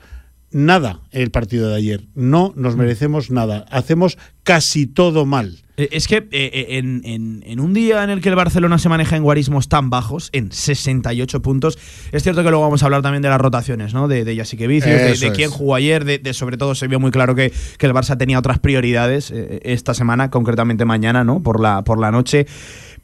[0.56, 2.06] nada el partido de ayer.
[2.16, 3.66] No nos merecemos nada.
[3.70, 5.58] Hacemos casi todo mal.
[5.76, 8.78] Eh, Es que eh, eh, en, en- en un día en el que el Barcelona
[8.78, 11.78] se maneja en guarismos tan bajos, en 68 puntos,
[12.14, 14.08] es cierto que luego vamos a hablar también de las rotaciones, ¿no?
[14.08, 17.12] De, de Vicius, de, de quién jugó ayer, de, de sobre todo se vio muy
[17.12, 21.44] claro que, que el Barça tenía otras prioridades eh, esta semana, concretamente mañana, ¿no?
[21.44, 22.46] Por la, por la noche.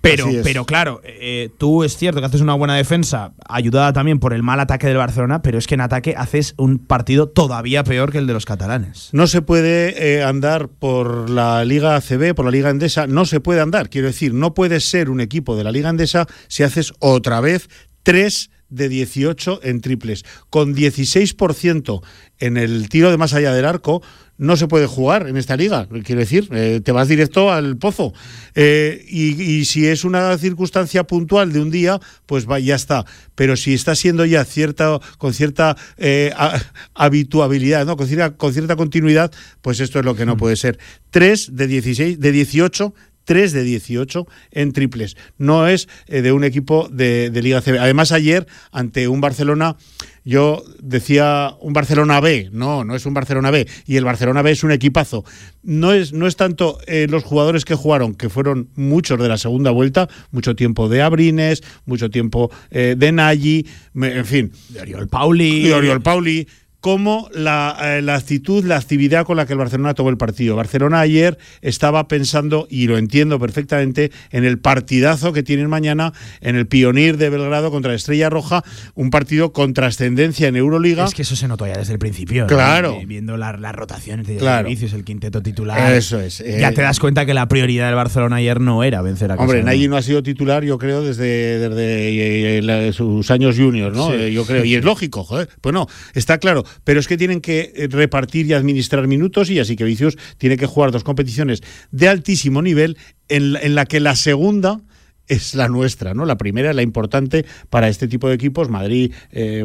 [0.01, 4.33] Pero, pero claro, eh, tú es cierto que haces una buena defensa, ayudada también por
[4.33, 8.11] el mal ataque del Barcelona, pero es que en ataque haces un partido todavía peor
[8.11, 9.09] que el de los catalanes.
[9.11, 13.39] No se puede eh, andar por la Liga ACB, por la Liga Endesa, no se
[13.39, 13.89] puede andar.
[13.89, 17.69] Quiero decir, no puedes ser un equipo de la Liga Endesa si haces otra vez
[18.03, 20.23] tres de 18 en triples.
[20.49, 22.01] Con 16%
[22.39, 24.01] en el tiro de más allá del arco,
[24.37, 25.87] no se puede jugar en esta liga.
[26.03, 28.11] Quiero decir, eh, te vas directo al pozo.
[28.55, 33.05] Eh, y, y si es una circunstancia puntual de un día, pues va, ya está.
[33.35, 36.59] Pero si está siendo ya cierta, con cierta eh, a-
[36.95, 37.97] habituabilidad, ¿no?
[37.97, 40.79] con, cierta, con cierta continuidad, pues esto es lo que no puede ser.
[41.11, 42.93] 3 de 16, de 18
[43.31, 45.15] 3 de 18 en triples.
[45.37, 47.79] No es eh, de un equipo de, de Liga CB.
[47.79, 49.77] Además, ayer, ante un Barcelona,
[50.25, 52.49] yo decía un Barcelona B.
[52.51, 53.69] No, no es un Barcelona B.
[53.85, 55.23] Y el Barcelona B es un equipazo.
[55.63, 59.37] No es, no es tanto eh, los jugadores que jugaron, que fueron muchos de la
[59.37, 64.51] segunda vuelta, mucho tiempo de Abrines, mucho tiempo eh, de Nagy, me- en fin.
[64.67, 65.63] De Oriol Pauli.
[65.69, 66.49] De Oriol Pauli
[66.81, 70.55] como la, eh, la actitud, la actividad con la que el Barcelona tomó el partido.
[70.55, 76.11] Barcelona ayer estaba pensando, y lo entiendo perfectamente, en el partidazo que tienen mañana
[76.41, 78.63] en el Pionir de Belgrado contra Estrella Roja,
[78.95, 81.05] un partido con trascendencia en Euroliga.
[81.05, 82.41] Es que eso se notó ya desde el principio.
[82.43, 82.47] ¿no?
[82.47, 82.97] Claro.
[82.99, 84.67] Eh, Viendo la- las rotaciones de Claro.
[84.67, 85.93] servicios, el quinteto titular.
[85.93, 89.03] Eso es, Ya eh, te das cuenta que la prioridad del Barcelona ayer no era
[89.03, 89.89] vencer a Hombre, Nagy Mon.
[89.91, 94.11] no ha sido titular, yo creo, desde, desde sus años juniors, ¿no?
[94.11, 94.31] Sí.
[94.33, 94.65] Yo creo.
[94.65, 95.47] Y es lógico, joder.
[95.61, 96.63] Pues no, está claro.
[96.83, 100.57] Pero es que tienen que eh, repartir y administrar minutos y así que Vicius tiene
[100.57, 101.61] que jugar dos competiciones
[101.91, 102.97] de altísimo nivel
[103.29, 104.81] en la, en la que la segunda
[105.27, 106.25] es la nuestra, ¿no?
[106.25, 109.13] La primera la importante para este tipo de equipos, Madrid,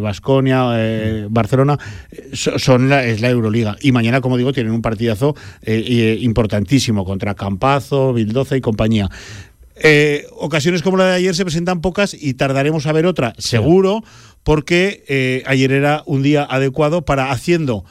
[0.00, 1.76] Vasconia, Barcelona,
[2.12, 3.76] eh, so- son la, es la Euroliga.
[3.80, 9.09] Y mañana, como digo, tienen un partidazo eh, eh, importantísimo contra Campazo, Bildoza y compañía.
[9.83, 14.03] Eh, ocasiones como la de ayer se presentan pocas y tardaremos a ver otra, seguro,
[14.43, 17.85] porque eh, ayer era un día adecuado para haciendo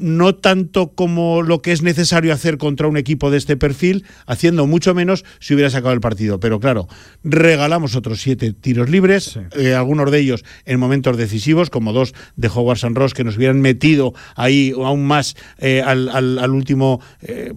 [0.00, 4.64] no tanto como lo que es necesario hacer contra un equipo de este perfil, haciendo
[4.64, 6.38] mucho menos si hubiera sacado el partido.
[6.38, 6.86] Pero claro,
[7.24, 12.46] regalamos otros siete tiros libres, eh, algunos de ellos en momentos decisivos, como dos de
[12.46, 17.00] Howard San Ross, que nos hubieran metido ahí aún más eh, al, al- al último
[17.22, 17.54] eh,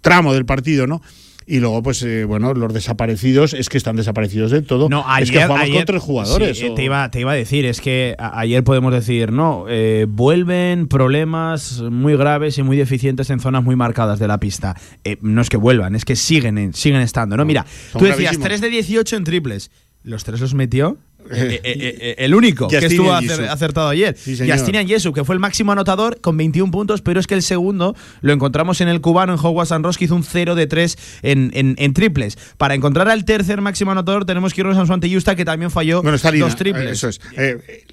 [0.00, 1.02] tramo del partido, ¿no?
[1.46, 4.88] Y luego, pues, eh, bueno, los desaparecidos es que están desaparecidos del todo.
[4.88, 6.58] No, ayer, es que jugamos ayer- con tres jugadores.
[6.58, 10.06] sí, o- te, iba, te iba a decir, es que ayer podemos decir, no, eh,
[10.08, 14.76] vuelven problemas muy graves y muy deficientes en zonas muy marcadas de la pista.
[15.04, 17.36] Eh, no es que vuelvan, es que siguen, en- siguen estando.
[17.36, 18.44] No, mira, son tú decías gravísimos.
[18.46, 19.70] 3 de 18 en triples.
[20.04, 20.98] Los tres los metió.
[21.30, 24.16] Eh, eh, eh, el único que estuvo acertado ayer.
[24.18, 24.36] Sí.
[24.50, 27.94] Justinian Yesub, que fue el máximo anotador con 21 puntos, pero es que el segundo
[28.20, 30.98] lo encontramos en el cubano, en Howard San Ross, que hizo un 0 de 3
[31.22, 32.36] en, en- en triples.
[32.56, 36.02] Para encontrar al tercer máximo anotador tenemos que irnos a Suante Justa, que también falló
[36.02, 36.90] Bueno, está Lina, dos triples.
[36.90, 37.20] Eso es.
[37.36, 37.84] Eh,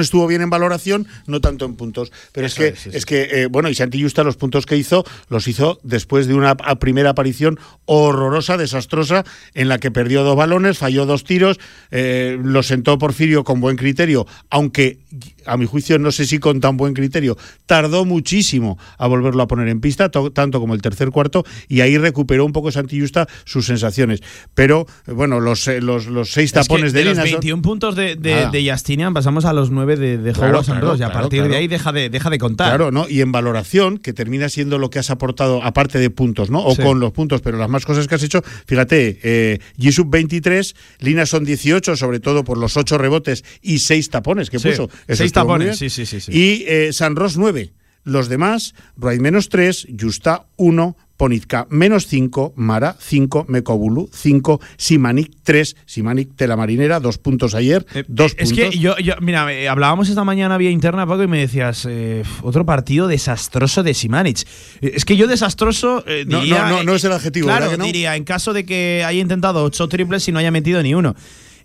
[0.00, 2.12] estuvo bien en valoración, no tanto en puntos.
[2.32, 5.46] Pero Eso es que, es, que bueno, y Santi Justa los puntos que hizo, los
[5.48, 9.24] hizo después de una primera aparición horrorosa, desastrosa,
[9.54, 11.58] en la que perdió dos balones, falló dos tiros,
[11.90, 12.38] eh,
[12.78, 14.98] lo sentó Porfirio con buen criterio, aunque
[15.46, 19.48] a mi juicio no sé si con tan buen criterio, tardó muchísimo a volverlo a
[19.48, 23.00] poner en pista, to- tanto como el tercer cuarto, y ahí recuperó un poco Santi
[23.00, 24.20] Justa sus sensaciones.
[24.54, 27.32] Pero, eh, bueno, los, eh, los, los seis Es que tapones de, de los Linason-
[27.32, 28.50] 21 puntos de, de, Nada.
[28.50, 31.56] de Justinian pasamos a los 9 de, de Claro, claro, y a claro, partir de
[31.56, 32.68] ahí deja de, deja de contar.
[32.68, 33.08] Claro, ¿no?
[33.08, 36.62] Y en valoración, que termina siendo lo que has aportado, aparte de puntos, ¿no?
[36.64, 36.82] O Sí.
[36.82, 41.24] con los puntos, pero las más cosas que has hecho, fíjate, eh, Gisub 23, Lina
[41.26, 44.90] son 18, sobre todo por los 8 rebotes y 6 tapones que Sí, puso.
[45.06, 46.32] Eso seis tapones, sí, sí, sí, sí.
[46.32, 47.72] Y eh, San Ross 9.
[48.04, 55.32] Los demás, Wright menos 3, Justa 1, Ponitka menos 5, Mara 5, Mekobulu 5, Simanik
[55.42, 58.70] 3, Simanik de la Marinera, dos puntos ayer, dos Es puntos.
[58.70, 62.22] que yo, yo- mira, eh, hablábamos esta mañana vía interna, Paco, y me decías, eh,
[62.42, 64.46] otro partido desastroso de Simanic.
[64.80, 67.62] Eh, Es que yo desastroso eh, No, diría, no, no, no es el adjetivo, Claro,
[67.62, 67.84] ¿verdad que no?
[67.84, 71.14] diría, en caso de que haya intentado ocho triples y no haya metido ni uno.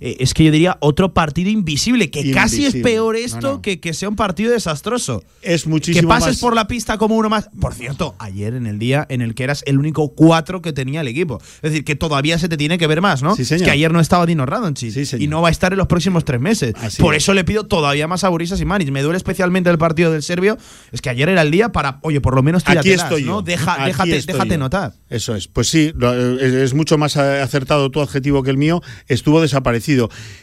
[0.06, 3.62] Eh, es que yo diría otro partido invisible, que casi es peor esto no.
[3.62, 5.24] Que, que sea un partido desastroso.
[5.42, 7.50] Es Que muchísimo pases más- por la pista como uno más.
[7.58, 11.00] Por cierto, ayer en el día en el que eras el único cuatro que tenía
[11.00, 11.40] el equipo.
[11.62, 13.34] Es decir, que todavía se te tiene que ver más, ¿no?
[13.38, 15.88] Sí, Es que ayer no estaba Dino Radonjic y no va a estar en los
[15.88, 16.74] próximos tres meses.
[16.82, 17.24] Así por es.
[17.24, 18.92] eso le pido todavía más a Borisas y Manis.
[18.92, 20.58] Me duele especialmente el partido del serbio.
[20.92, 23.40] Es que ayer era el día para, oye, por lo menos Aquí tíratelas, estoy ¿no?
[23.40, 23.42] yo.
[23.42, 24.58] Deja, Aquí déjate, estoy déjate yo.
[24.58, 24.94] notar.
[25.10, 25.48] Eso es.
[25.48, 28.82] Pues sí, eh, es, mucho más acertado tu adjetivo que el mío.
[29.08, 29.93] Estuvo desaparecido.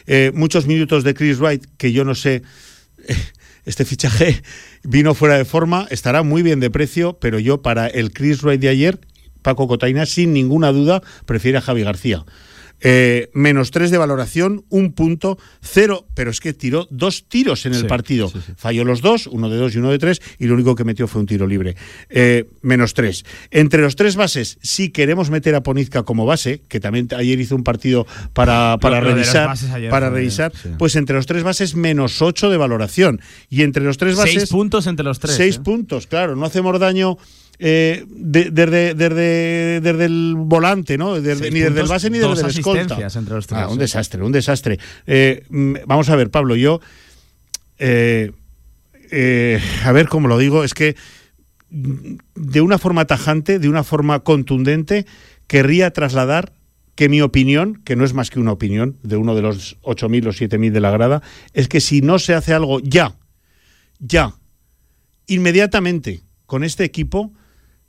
[0.07, 2.43] Eh, muchos minutos de Chris Wright, que yo no sé.
[3.07, 3.15] eh,
[3.63, 4.41] Este fichaje
[4.83, 8.59] vino fuera de forma, estará muy bien de precio, pero yo para el Chris Wright
[8.59, 8.99] de ayer,
[9.43, 12.25] Paco Cotaina, sin ninguna duda, prefiere a Javi García.
[12.81, 17.73] Eh, menos tres de valoración, un punto, cero, pero es que tiró dos tiros en
[17.73, 18.31] el Sí, partido.
[18.57, 21.07] Falló los dos, uno de dos y uno de tres, y lo único que metió
[21.07, 21.75] fue un tiro libre.
[22.09, 23.23] Eh, menos tres.
[23.51, 27.55] Entre los tres bases, si queremos meter a Ponizca como base, que también ayer hizo
[27.55, 29.55] un partido para, para Lo- revisar,
[29.89, 33.21] para revisar, pues entre los tres bases, menos ocho de valoración.
[33.49, 34.33] Y entre los tres bases.
[34.33, 35.35] Seis puntos entre los tres.
[35.35, 35.59] Seis ¿eh?
[35.63, 36.35] puntos, claro.
[36.35, 37.17] No hacemos daño.
[37.63, 41.21] Eh, de- desde, desde, desde el volante, ¿no?
[41.21, 42.97] Desde- ni desde el base ni desde el escolta.
[43.19, 44.79] entre los tres, Ah, un desastre, un desastre.
[45.05, 46.81] Eh, mm, vamos a ver, Pablo, yo.
[47.79, 48.31] eh,
[49.11, 50.95] eh, a ver cómo lo digo, es que
[51.69, 55.05] mm, de una forma tajante, de una forma contundente,
[55.47, 56.53] querría trasladar
[56.95, 60.27] que mi opinión, que no es más que una opinión de uno de los 8.000
[60.27, 61.21] o 7.000 de la grada,
[61.53, 63.15] es que si no se hace algo ya,
[63.99, 64.33] ya,
[65.27, 67.31] inmediatamente con este equipo,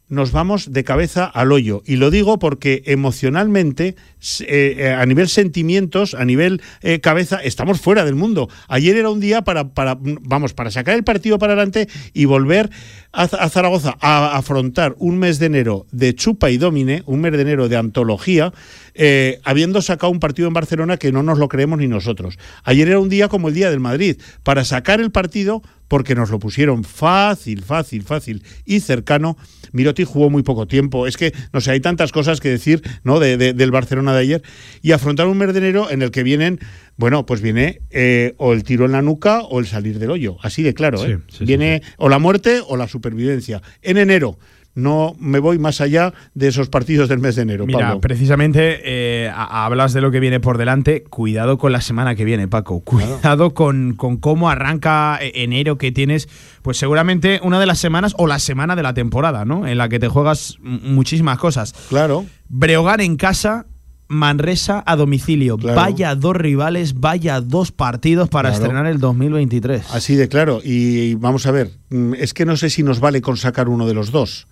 [0.09, 1.82] nos vamos de cabeza al hoyo.
[1.86, 3.96] Y lo digo porque emocionalmente,
[4.40, 8.48] eh, eh, a nivel sentimientos, a nivel eh, cabeza, estamos fuera del mundo.
[8.68, 12.70] Ayer era un día para, para, vamos, para sacar el partido para adelante y volver
[13.12, 17.42] a, Zaragoza a afrontar un mes de enero de chupa y domine, un mes de
[17.42, 18.52] enero de antología,
[18.94, 22.38] eh, habiendo sacado un partido en Barcelona que no nos lo creemos ni nosotros.
[22.64, 26.30] Ayer era un día como el día del Madrid, para sacar el partido porque nos
[26.30, 29.36] lo pusieron fácil, fácil, fácil y cercano.
[29.72, 31.06] Miroti jugó muy poco tiempo.
[31.06, 33.20] Es que, no sé, hay tantas cosas que decir ¿no?
[33.20, 34.42] de- del Barcelona de ayer.
[34.80, 36.60] Y afrontar un mes de enero en el que vienen,
[36.97, 40.36] bueno, pues viene eh, o el tiro en la nuca o el salir del hoyo.
[40.43, 41.18] Así de claro, ¿eh?
[41.28, 43.62] Sí, sí, viene o la muerte o la supervivencia.
[43.82, 44.38] En enero.
[44.74, 48.01] No me voy más allá de esos partidos del mes de enero, Mira, Pablo.
[48.01, 51.03] precisamente eh, hablas de lo que viene por delante.
[51.05, 52.80] Cuidado con la semana que viene, Paco.
[52.80, 56.26] Cuidado con, con cómo arranca eh, enero, que tienes,
[56.62, 59.66] pues seguramente una de las semanas o la semana de la temporada, ¿no?
[59.66, 61.74] En la que te juegas muchísimas cosas.
[61.90, 62.24] Claro.
[62.49, 63.66] Breogán en casa,
[64.09, 65.57] Manresa a domicilio.
[65.57, 65.80] Claro.
[65.80, 68.64] Vaya dos rivales, vaya dos partidos para Claro.
[68.64, 69.90] estrenar el 2023.
[69.90, 70.61] Así de claro.
[70.62, 73.86] Y vamos a ver, mm, es que no sé si nos vale con sacar uno
[73.86, 74.46] de los dos.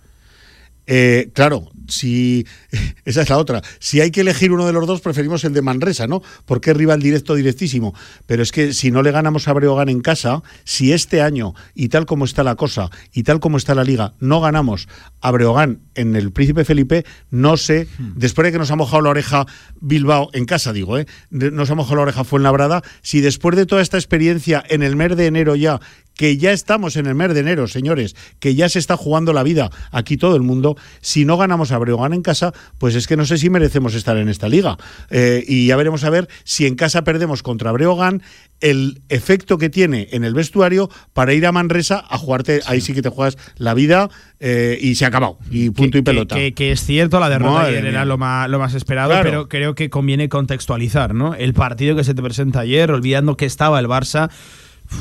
[0.87, 2.45] Eh, claro, si
[3.05, 3.61] esa es la otra.
[3.79, 6.21] Si hay que elegir uno de los dos, preferimos el de Manresa, ¿no?
[6.45, 7.93] Porque es rival directo, directísimo.
[8.25, 11.89] Pero es que si no le ganamos a Breogán en casa, si este año, y
[11.89, 14.87] tal como está la cosa, y tal como está la liga, no ganamos
[15.21, 19.09] a Breogán en el Príncipe Felipe, no sé, después de que nos ha mojado la
[19.09, 19.45] oreja
[19.79, 21.05] Bilbao, en casa digo, ¿eh?
[21.29, 25.15] Nos ha mojado la oreja Fuenlabrada, si después de toda esta experiencia en el mes
[25.15, 25.79] de enero ya
[26.21, 29.41] que ya estamos en el mes de enero, señores, que ya se está jugando la
[29.41, 33.17] vida aquí todo el mundo, si no ganamos a Breogán en casa, pues es que
[33.17, 34.77] no sé si merecemos estar en esta liga.
[35.09, 38.21] Eh, y ya veremos a ver si en casa perdemos contra Breogán,
[38.59, 42.93] el efecto que tiene en el vestuario para ir a Manresa a jugarte, ahí sí
[42.93, 44.07] que te juegas la vida
[44.39, 46.35] eh, y se ha acabado, y punto y pelota.
[46.35, 47.91] Que, que es cierto, la derrota Madre ayer mía.
[47.93, 49.23] era lo más, lo más esperado, Claro.
[49.27, 51.33] pero creo que conviene contextualizar, ¿no?
[51.33, 54.29] El partido que se te presenta ayer, olvidando que estaba el Barça.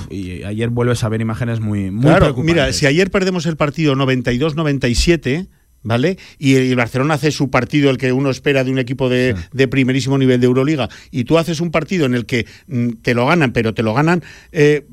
[0.08, 2.54] Y ayer vuelves a ver imágenes muy, muy Claro, preocupantes.
[2.54, 5.48] mira, si ayer perdemos el partido 92-97,
[5.82, 6.18] ¿vale?
[6.38, 9.68] Y el Barcelona hace su partido, el que uno espera de un equipo de, de
[9.68, 13.26] primerísimo nivel de Euroliga, y tú haces un partido en el que mm, te lo
[13.26, 14.22] ganan, pero te lo ganan,
[14.52, 14.86] eh,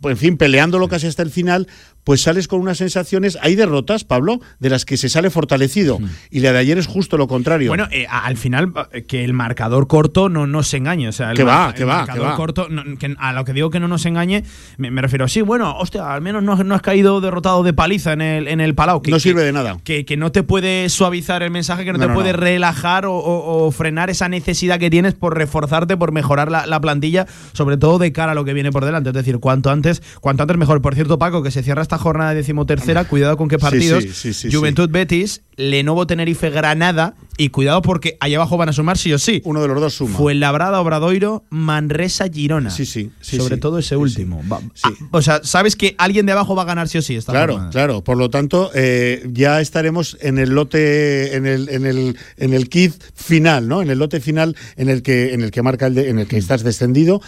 [0.00, 1.68] pues, en fin, peleándolo casi hasta el final,
[2.06, 3.36] pues sales con unas sensaciones.
[3.42, 5.98] Hay derrotas, Pablo, de las que se sale fortalecido.
[6.30, 7.68] Y la de ayer es justo lo contrario.
[7.68, 11.08] Bueno, eh, al final, eh, que el marcador corto no nos engañe.
[11.08, 12.36] O sea, el Que va, que el va, marcador que va.
[12.36, 14.44] corto, no- que a lo que digo que no nos engañe,
[14.76, 17.72] me, me refiero, sí, bueno, hostia, al menos no, has- no has caído derrotado de
[17.72, 19.02] paliza en el, en el Palau.
[19.02, 19.78] Que, no que- sirve de nada.
[19.82, 23.14] que, que no te puede suavizar el mensaje, que no, No, te puede relajar o,
[23.16, 27.76] o- o frenar esa necesidad que tienes por reforzarte, por mejorar la, la plantilla, sobre
[27.78, 29.10] todo de cara a lo que viene por delante.
[29.10, 30.80] Es decir, cuanto antes, cuanto antes mejor.
[30.80, 34.02] Por cierto, Paco, que se cierra esta jornada decimotercera, cuidado con qué partidos.
[34.04, 38.72] sí, sí, sí, Juventud Betis, Lenovo Tenerife Granada, y cuidado porque allá abajo van a
[38.72, 39.42] sumar sí o sí.
[39.44, 40.16] Uno de los dos suma.
[40.16, 42.70] Fuenlabrada, Obradoiro, Manresa, Girona.
[42.70, 44.42] Sí, sí, Sobre todo ese último.
[44.50, 47.14] Va- ah, o sea, sabes que alguien de abajo va a ganar sí o sí
[47.16, 47.70] esta Claro, jornada.
[47.72, 48.04] claro.
[48.04, 52.68] Por lo tanto, eh, ya estaremos en el lote, en el, en el, en el
[52.70, 53.82] kit final, ¿no?
[53.82, 56.26] En el lote final en el que, en el que marca el de- en el
[56.26, 57.20] que estás descendido.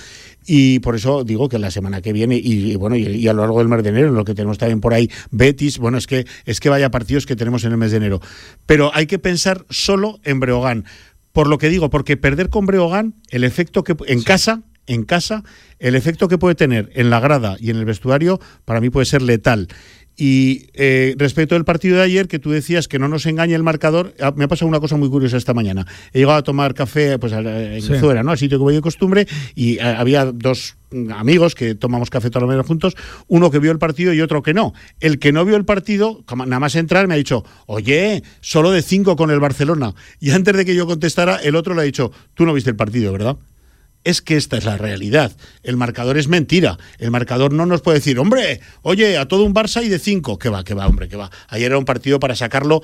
[0.47, 3.33] Y por eso digo que la semana que viene y, y bueno y, y a
[3.33, 5.99] lo largo del mes de enero, en lo que tenemos también por ahí Betis, bueno
[5.99, 8.21] es que es que vaya partidos que tenemos en el mes de enero.
[8.67, 10.85] Pero hay que pensar solo en Breogán.
[11.33, 15.45] Por lo que digo, porque perder con Breogán, el efecto que en casa, en casa,
[15.79, 19.07] el efecto que puede tener en la grada y en el vestuario, para mí puede
[19.07, 19.69] ser letal.
[20.21, 23.63] Y eh, respecto del partido de ayer, que tú decías que no nos engañe el
[23.63, 25.87] marcador, ah, me ha pasado una cosa muy curiosa esta mañana.
[26.13, 27.39] He llegado a tomar café pues, a-
[27.77, 27.95] en Sí.
[28.01, 28.33] Zuera, ¿no?
[28.33, 32.31] al sitio que voy de costumbre, y ah, había dos mm, amigos que tomamos café
[32.31, 32.97] todas las mañanas juntos,
[33.29, 34.75] uno que vio el partido y otro que no.
[34.99, 38.83] El que no vio el partido, nada más entrar, me ha dicho, oye, solo de
[38.83, 39.95] cinco con el Barcelona.
[40.19, 42.77] Y antes de que yo contestara, el otro le ha dicho, tú no viste el
[42.77, 43.37] partido, ¿verdad?
[44.09, 45.37] Es que esta es la realidad.
[45.63, 46.79] El marcador es mentira.
[46.99, 50.39] El marcador no nos puede decir, hombre, oye, a todo un Barça y de cinco.
[50.39, 51.31] Que va, que va, hombre, que va.
[51.49, 52.81] Ayer era un partido para sacarlo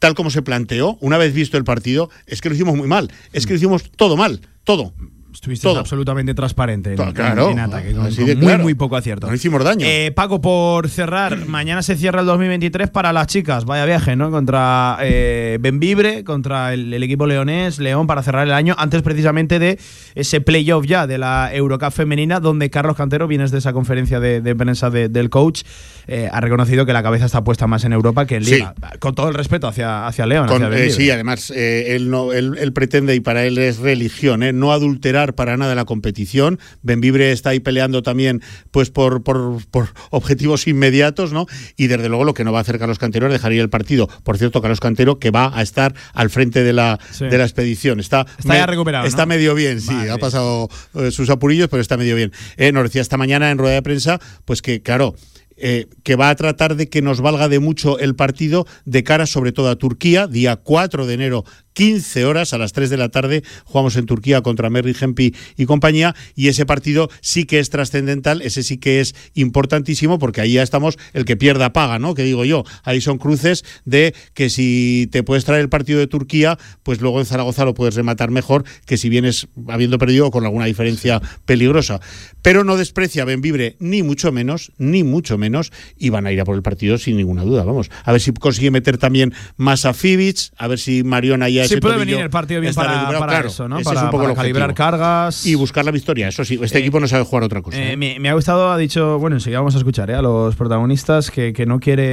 [0.00, 0.98] tal como se planteó.
[1.00, 3.12] Una vez visto el partido, es que lo hicimos muy mal.
[3.32, 4.40] Es que lo hicimos todo mal.
[4.64, 4.92] Todo.
[5.34, 5.80] Estuviste Todo.
[5.80, 7.50] absolutamente transparente en, claro.
[7.50, 8.62] en ataque, con, muy, claro.
[8.62, 9.26] muy poco acierto.
[9.26, 9.84] No hicimos daño.
[9.84, 13.64] Eh, Paco, por cerrar, mañana se cierra el 2023 para las chicas.
[13.64, 14.30] Vaya viaje, ¿no?
[14.30, 19.58] Contra eh, Benvibre, contra el, el equipo leonés, León, para cerrar el año, antes precisamente
[19.58, 19.78] de
[20.14, 24.40] ese playoff ya de la Eurocup femenina, donde Carlos Cantero, vienes de esa conferencia de,
[24.40, 25.62] de prensa de- del coach,
[26.06, 28.54] eh, ha reconocido que la cabeza está puesta más en Europa que en Sí.
[28.54, 28.74] Liga.
[29.00, 30.46] Con todo el respeto hacia, hacia León.
[30.46, 33.78] Con- hacia eh, sí, además, eh, él, no, él, él pretende, y para él es
[33.78, 36.58] religión, no adulterar para nada la competición.
[36.82, 41.46] Benvibre está ahí peleando también pues por, por, por objetivos inmediatos, ¿no?
[41.78, 43.70] Y desde luego lo que no va a hacer Carlos Cantero es dejar ir el
[43.70, 44.08] partido.
[44.24, 47.24] Por cierto, Carlos Cantero que va a estar al frente de la, Sí.
[47.24, 48.00] de la expedición.
[48.00, 49.28] Está, Está ya recuperado, Está ¿no?
[49.28, 49.94] medio bien, sí.
[49.94, 50.10] Vale.
[50.10, 52.32] Ha pasado eh, sus apurillos, pero está medio bien.
[52.56, 55.14] Eh, nos decía esta mañana en rueda de prensa, pues que, claro,
[55.56, 59.24] eh, que va a tratar de que nos valga de mucho el partido de cara
[59.26, 61.44] sobre todo a Turquía, día 4 de enero,
[61.74, 65.66] 15 horas a las 3 de la tarde, jugamos en Turquía contra Merry Hempi y
[65.66, 70.54] compañía, y ese partido sí que es trascendental, ese sí que es importantísimo, porque ahí
[70.54, 72.14] ya estamos, el que pierda paga, ¿no?
[72.14, 76.06] Que digo yo, ahí son cruces de que si te puedes traer el partido de
[76.06, 80.44] Turquía, pues luego en Zaragoza lo puedes rematar mejor que si vienes habiendo perdido con
[80.44, 82.00] alguna diferencia peligrosa.
[82.42, 86.44] Pero no desprecia Benvibre, ni mucho menos, ni mucho menos, y van a ir a
[86.44, 87.90] por el partido sin ninguna duda, vamos.
[88.04, 91.76] A ver si consigue meter también más a Fibic, a ver si Mariona ya Sí,
[91.78, 93.20] puede venir el partido bien para- recuperado.
[93.20, 93.80] para Claro, eso, ¿no?
[93.80, 95.46] Para- es un poco para calibrar cargas.
[95.46, 96.58] Y buscar la victoria, eso sí.
[96.62, 97.78] Este equipo no sabe jugar otra cosa.
[97.78, 97.96] Eh, ¿eh?
[97.96, 101.30] me, me ha gustado, ha dicho, bueno, enseguida vamos a escuchar eh, a los protagonistas
[101.30, 102.04] que, que no quiere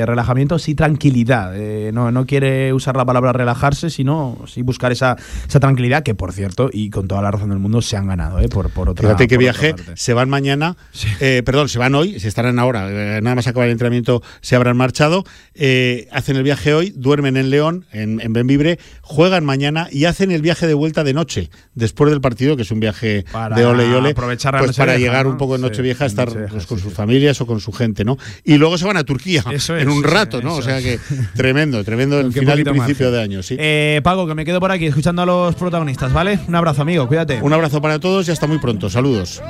[0.00, 1.52] eh, relajamiento, sí tranquilidad.
[1.56, 5.16] Eh, no, no quiere usar la palabra relajarse, sino sí buscar esa,
[5.46, 8.38] esa tranquilidad que, por cierto, y con toda la razón del mundo, se han ganado
[8.40, 10.76] eh, por, por otra Fíjate que por viaje, se van mañana,
[11.20, 14.56] eh, perdón, se van hoy, se estarán ahora, eh, nada más acabar el entrenamiento se
[14.56, 15.24] habrán marchado,
[15.54, 20.30] eh, hacen el viaje hoy, duermen en León, en, en Benvibre, juegan mañana y hacen
[20.30, 23.66] el viaje de vuelta de noche, después del partido, que es un viaje Para de
[23.66, 25.32] ole y ole, aprovechar pues para Nochevieja, llegar ¿no?
[25.32, 27.60] un poco en Sí, Nochevieja a en estar Nochevieja, pues, con sus familias o con
[27.60, 28.16] su gente, ¿no?
[28.44, 30.54] Y luego se van a Turquía Eso en es, un sí, rato, ¿no?
[30.54, 30.98] O sea que
[31.36, 33.12] tremendo, tremendo el final y principio margen.
[33.12, 33.56] de año, sí.
[33.58, 36.38] Eh, Paco, que me quedo por aquí escuchando a los protagonistas, ¿vale?
[36.48, 37.42] Un abrazo, amigo, cuídate.
[37.42, 38.88] Un abrazo para todos y hasta muy pronto.
[38.88, 39.42] Saludos.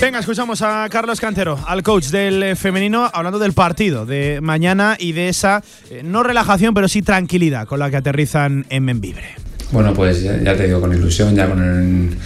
[0.00, 4.96] Venga, escuchamos a Carlos Cantero, al coach del eh, femenino, hablando del partido de mañana
[4.98, 9.34] y de esa, eh, no relajación, pero sí tranquilidad con la que aterrizan en Membibre.
[9.70, 12.16] Bueno, pues ya, ya te digo, con ilusión, ya con, el,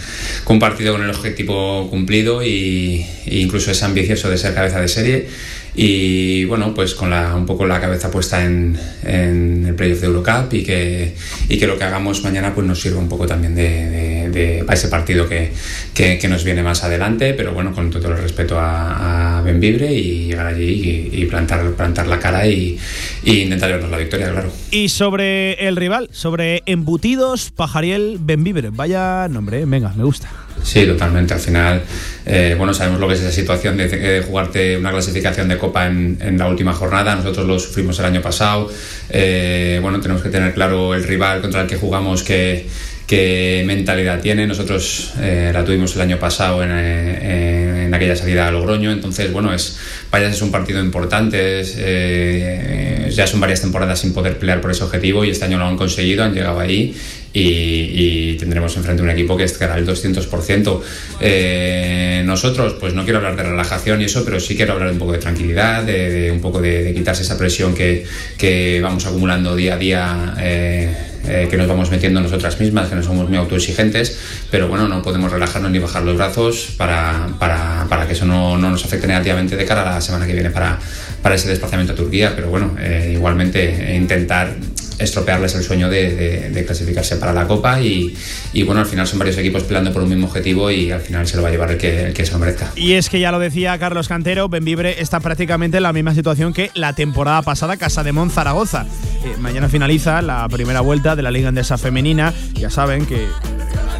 [0.45, 4.79] con un partido con el objetivo cumplido y, e incluso es ambicioso de ser cabeza
[4.79, 5.29] de serie
[5.75, 10.07] y bueno, pues con la, un poco la cabeza puesta en, en el playoff de
[10.07, 11.15] Eurocup y que,
[11.47, 14.87] y que lo que hagamos mañana pues nos sirva un poco también de, de- ese
[14.87, 15.51] partido que,
[15.93, 20.27] que, nos viene más adelante, pero bueno, con todo el respeto a, a Benvibre y
[20.27, 22.77] llegar allí y, plantar, plantar la cara y,
[23.23, 24.51] y intentar llevarnos la victoria, claro.
[24.71, 28.69] Y sobre el rival, sobre Embutidos Pajariel Benvibre.
[28.71, 30.29] Vaya nombre, eh, venga, me gusta.
[30.63, 31.33] Sí, totalmente.
[31.33, 31.81] Al final,
[32.25, 35.87] eh, bueno, sabemos lo que es esa situación de, de jugarte una clasificación de Copa
[35.87, 37.15] en, en la última jornada.
[37.15, 38.69] Nosotros lo sufrimos el año pasado.
[39.09, 42.67] Eh, bueno, tenemos que tener claro el rival contra el que jugamos que
[43.09, 44.45] qué mentalidad tiene.
[44.45, 49.33] Nosotros eh, la tuvimos el año pasado en, eh, en aquella salida a Logroño, entonces,
[49.33, 49.79] bueno, es,
[50.13, 54.83] Vallas es un partido importante, eh, ya son varias temporadas sin poder pelear por ese
[54.83, 56.95] objetivo y este año lo han conseguido, han llegado ahí
[57.33, 60.81] y, tendremos enfrente un equipo que estará al 200%.
[61.19, 64.99] Eh, nosotros, pues no quiero hablar de relajación y eso, pero sí quiero hablar un
[64.99, 69.77] poco de tranquilidad, de, un poco de, quitarse esa presión que vamos acumulando día a
[69.77, 71.08] día.
[71.27, 74.17] Eh, que nos vamos metiendo nosotras mismas, que no somos muy autoexigentes,
[74.49, 78.57] pero bueno, no podemos relajarnos ni bajar los brazos para, para, para que eso no,
[78.57, 80.79] no nos afecte negativamente de cara a la semana que viene para,
[81.21, 84.55] para ese desplazamiento a Turquía, pero bueno, eh, igualmente eh, intentar
[84.99, 88.15] estropearles el sueño de, clasificarse para la Copa y,
[88.53, 91.25] y bueno, al final son varios equipos peleando por un mismo objetivo y al final
[91.25, 92.71] se lo va a llevar el que, el que se lo merezca.
[92.75, 96.53] Y es que ya lo decía Carlos Cantero, Benvibre está prácticamente en la misma situación
[96.53, 98.85] que la temporada pasada Casa de Mon Zaragoza.
[99.23, 102.33] Eh, mañana finaliza la primera vuelta de la Liga Endesa Femenina.
[102.53, 103.27] Ya saben que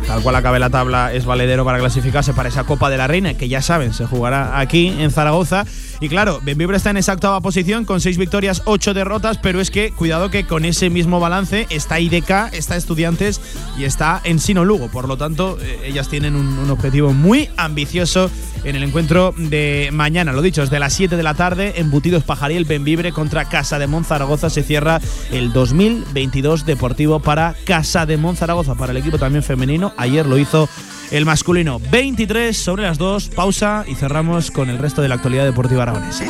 [0.08, 3.36] tal cual acabe la tabla es valedero para clasificarse para esa Copa de la Reina,
[3.36, 5.66] que ya saben, se jugará aquí en Zaragoza.
[6.02, 9.70] Y claro, Benvibre está en esa octava posición con seis victorias, ocho derrotas, pero es
[9.70, 13.42] que cuidado que con ese mismo balance está IDK, está Estudiantes
[13.78, 14.88] y está Ensino Lugo.
[14.90, 18.32] Por lo tanto, eh, ellas tienen un, un objetivo muy ambicioso
[18.64, 20.32] en el encuentro de mañana.
[20.32, 23.88] Lo dicho, es de las 7 de la tarde, embutidos Pajariel Benvibre contra Casa de
[23.88, 24.50] Monzaragoza.
[24.50, 25.02] Se cierra
[25.32, 29.94] el 2022 deportivo para Casa de Monzaragoza, para el equipo también femenino.
[29.98, 30.70] Ayer lo hizo
[31.12, 31.80] el masculino.
[31.92, 36.26] 23 sobre las 2, pausa y cerramos con el resto de la actualidad deportiva aragonesa.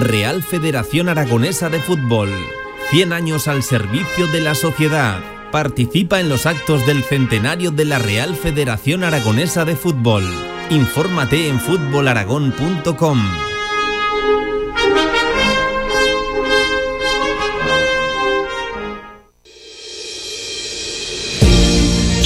[0.00, 2.30] Real Federación Aragonesa de Fútbol.
[2.90, 5.20] 100 años al servicio de la sociedad.
[5.50, 10.24] Participa en los actos del centenario de la Real Federación Aragonesa de Fútbol.
[10.70, 13.51] Infórmate en fútbolaragón.com.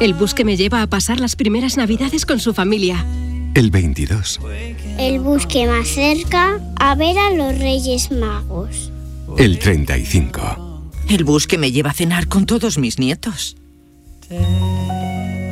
[0.00, 3.04] El bus que me lleva a pasar las primeras navidades con su familia.
[3.54, 4.40] el 22,
[4.98, 8.90] El bus que más cerca a ver a los Reyes Magos.
[9.38, 10.90] el 35.
[11.08, 13.56] El bus que me lleva a cenar con todos mis nietos.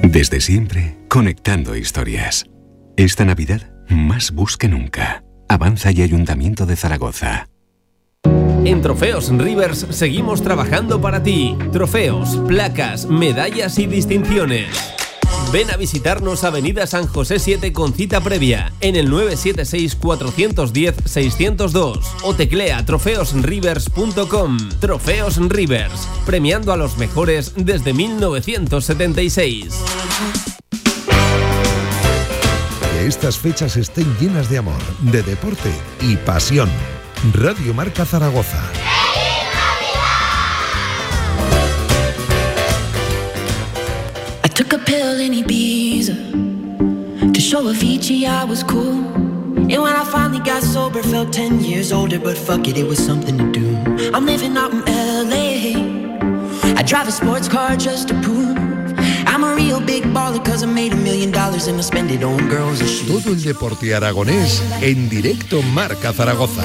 [0.03, 2.47] Desde siempre, conectando historias.
[2.97, 5.25] Esta Navidad, más bus que nunca.
[5.49, 7.49] Avanza y Ayuntamiento de Zaragoza.
[8.65, 11.57] En Trofeos Rivers seguimos trabajando para ti.
[11.73, 14.69] Trofeos, placas, medallas y distinciones.
[15.53, 22.85] Ven a visitarnos Avenida San José 7 con cita previa en el 976-410-602 o teclea
[22.85, 24.59] trofeosrivers.com.
[24.81, 29.75] Trofeos Rivers, premiando a los mejores desde 1976.
[32.93, 35.73] Que estas fechas estén llenas de amor, de deporte
[36.03, 36.69] y pasión.
[37.25, 38.57] Radio Marca Zaragoza.
[44.45, 46.15] I took a pill in Ibiza
[47.35, 49.05] to show Avicii I was cool.
[49.71, 53.05] And when I finally got sober, felt 10 years older, but fuck it, it was
[53.05, 53.77] something to do.
[54.15, 55.75] I'm living out in LA.
[56.79, 58.57] I drive a sports car just to prove
[63.07, 66.63] Todo el deporte aragonés en directo Marca Zaragoza.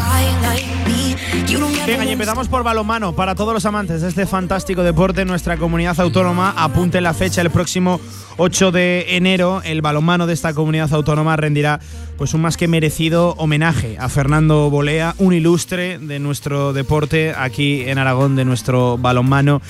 [1.85, 3.13] Venga, y empezamos por balonmano.
[3.13, 7.51] Para todos los amantes de este fantástico deporte nuestra comunidad autónoma, apunte la fecha el
[7.51, 7.99] próximo
[8.37, 9.61] 8 de enero.
[9.63, 11.79] El balonmano de esta comunidad autónoma rendirá
[12.17, 17.81] pues un más que merecido homenaje a Fernando Bolea, un ilustre de nuestro deporte aquí
[17.81, 19.61] en Aragón, de nuestro balonmano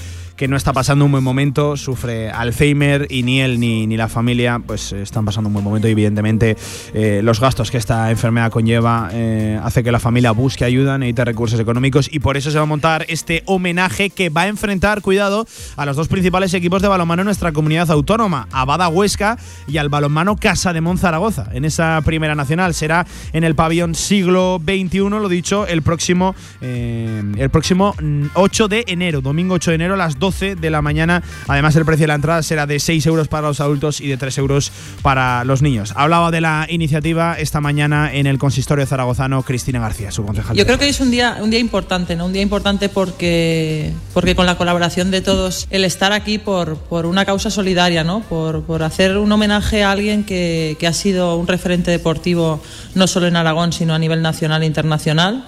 [0.47, 4.59] no está pasando un buen momento, sufre Alzheimer y ni él ni, ni la familia
[4.65, 6.57] pues están pasando un buen momento y evidentemente
[6.93, 11.25] eh, los gastos que esta enfermedad conlleva eh, hace que la familia busque ayuda, necesite
[11.25, 15.01] recursos económicos y por eso se va a montar este homenaje que va a enfrentar,
[15.01, 15.45] cuidado,
[15.77, 19.37] a los dos principales equipos de balonmano en nuestra comunidad autónoma, a Bada Huesca
[19.67, 21.49] y al balonmano Casa de Monzaragoza.
[21.53, 27.21] En esa primera nacional será en el pabellón siglo XXI, lo dicho, el próximo, eh,
[27.37, 30.81] el próximo mm, 8 de enero, domingo 8 de enero a las 12 de la
[30.81, 31.23] mañana.
[31.47, 34.17] Además, el precio de la entrada será de 6 euros para los adultos y de
[34.17, 35.93] 3 euros para los niños.
[35.95, 40.55] Hablaba de la iniciativa esta mañana en el consistorio zaragozano Cristina García, su concejal.
[40.55, 42.25] Yo creo que es un día, un día importante, ¿no?
[42.25, 47.05] Un día importante porque, porque con la colaboración de todos, el estar aquí por, por
[47.05, 48.21] una causa solidaria, ¿no?
[48.21, 52.61] Por, por hacer un homenaje a alguien que, que ha sido un referente deportivo
[52.95, 55.45] no solo en Aragón, sino a nivel nacional e internacional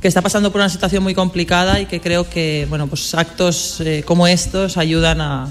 [0.00, 3.80] que está pasando por una situación muy complicada y que creo que bueno, pues actos
[3.80, 5.48] eh, como estos ayudan a,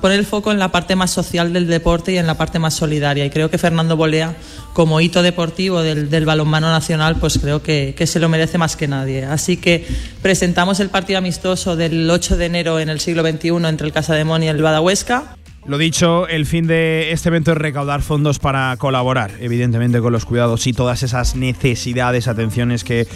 [0.00, 2.74] poner el foco en la parte más social del deporte y en la parte más
[2.74, 3.24] solidaria.
[3.24, 4.34] Y creo que Fernando Bolea,
[4.72, 8.74] como hito deportivo del, del balonmano nacional, pues creo que, que se lo merece más
[8.74, 9.24] que nadie.
[9.24, 9.86] Así que
[10.20, 14.14] presentamos el partido amistoso del 8 de enero en el siglo XXI entre el Casa
[14.14, 15.37] de Mon y el Badahuesca.
[15.68, 20.24] Lo dicho, el fin de este evento es recaudar fondos para colaborar, evidentemente, con los
[20.24, 23.06] cuidados y todas esas necesidades, atenciones que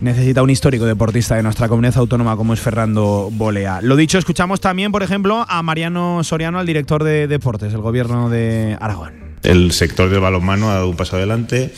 [0.00, 3.80] necesita un histórico deportista de nuestra comunidad autónoma como es Fernando Bolea.
[3.82, 8.30] Lo dicho, escuchamos también, por ejemplo, a Mariano Soriano, al director de deportes del gobierno
[8.30, 9.34] de Aragón.
[9.42, 11.74] El sector del balonmano ha dado un paso adelante.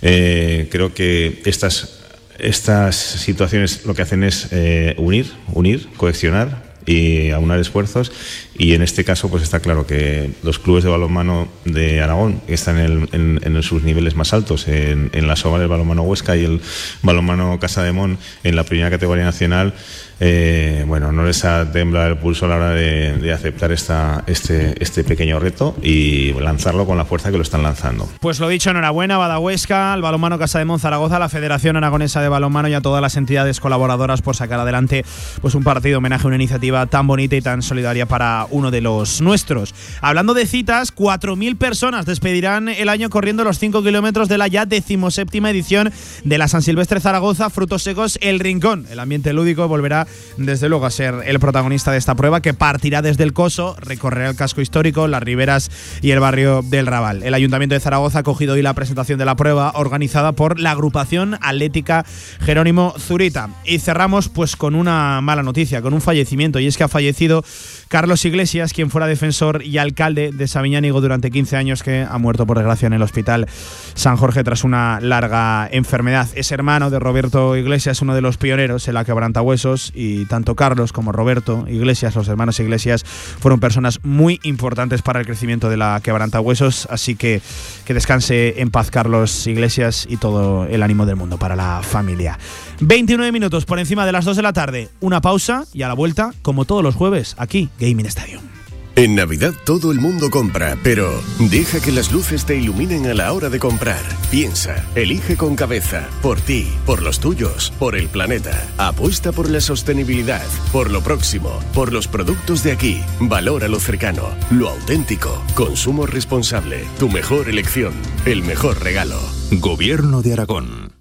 [0.00, 1.98] Eh, creo que estas,
[2.38, 8.12] estas situaciones lo que hacen es eh, unir, unir, cohesionar y aunar esfuerzos.
[8.56, 12.78] Y en este caso, pues está claro que los clubes de balonmano de Aragón están
[12.78, 16.60] en, en- sus niveles más altos, en, en la SOBA del balonmano Huesca y el
[17.02, 19.74] balonmano Casa de Mon en la primera categoría nacional.
[20.22, 25.02] Eh, bueno, no les ha temblado el pulso a la hora de, aceptar este, este
[25.04, 28.06] pequeño reto y lanzarlo con la fuerza que lo están lanzando.
[28.20, 32.28] Pues lo dicho, enhorabuena Badahuesca, al Balonmano Casa de Monzaragoza, a la Federación Aragonesa de
[32.28, 35.06] Balonmano y a todas las entidades colaboradoras por sacar adelante
[35.40, 38.82] pues un partido homenaje a una iniciativa tan bonita y tan solidaria para uno de
[38.82, 39.74] los nuestros.
[40.02, 44.66] Hablando de citas, 4.000 personas despedirán el año corriendo los 5 kilómetros de la ya
[44.66, 45.90] decimoséptima edición
[46.24, 48.86] de la San Silvestre Zaragoza, Frutos Secos, El Rincón.
[48.90, 50.06] El ambiente lúdico volverá
[50.36, 54.30] desde luego a ser el protagonista de esta prueba que partirá desde el Coso, recorrerá
[54.30, 55.70] el casco histórico, las riberas
[56.02, 57.22] y el barrio del Raval.
[57.22, 60.72] El Ayuntamiento de Zaragoza ha cogido hoy la presentación de la prueba organizada por la
[60.72, 62.04] agrupación atlética
[62.40, 63.50] Jerónimo Zurita.
[63.64, 67.44] Y cerramos pues con una mala noticia, con un fallecimiento y es que ha fallecido
[67.88, 72.46] Carlos Iglesias, quien fuera defensor y alcalde de Sabiñánigo durante 15 años que ha muerto
[72.46, 73.46] por desgracia en el hospital
[73.94, 76.28] San Jorge tras una larga enfermedad.
[76.34, 80.94] Es hermano de Roberto Iglesias, uno de los pioneros en la quebrantahuesos y tanto Carlos
[80.94, 86.00] como Roberto Iglesias, los hermanos Iglesias, fueron personas muy importantes para el crecimiento de la
[86.02, 87.42] quebrantahuesos, así que
[87.84, 92.38] que descanse en paz Carlos Iglesias y todo el ánimo del mundo para la familia.
[92.80, 95.94] 29 minutos por encima de las 2 de la tarde, una pausa y a la
[95.94, 98.59] vuelta, como todos los jueves, aquí, Gaming Stadium.
[98.96, 103.32] En Navidad todo el mundo compra, pero deja que las luces te iluminen a la
[103.32, 104.02] hora de comprar.
[104.30, 108.68] Piensa, elige con cabeza, por ti, por los tuyos, por el planeta.
[108.78, 113.00] Apuesta por la sostenibilidad, por lo próximo, por los productos de aquí.
[113.20, 115.42] Valora lo cercano, lo auténtico.
[115.54, 117.94] Consumo responsable, tu mejor elección,
[118.26, 119.20] el mejor regalo.
[119.52, 120.99] Gobierno de Aragón.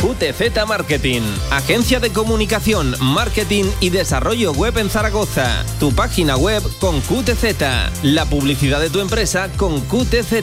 [0.00, 5.64] QTZ Marketing, agencia de comunicación, marketing y desarrollo web en Zaragoza.
[5.80, 10.34] Tu página web con QTZ, la publicidad de tu empresa con QTZ.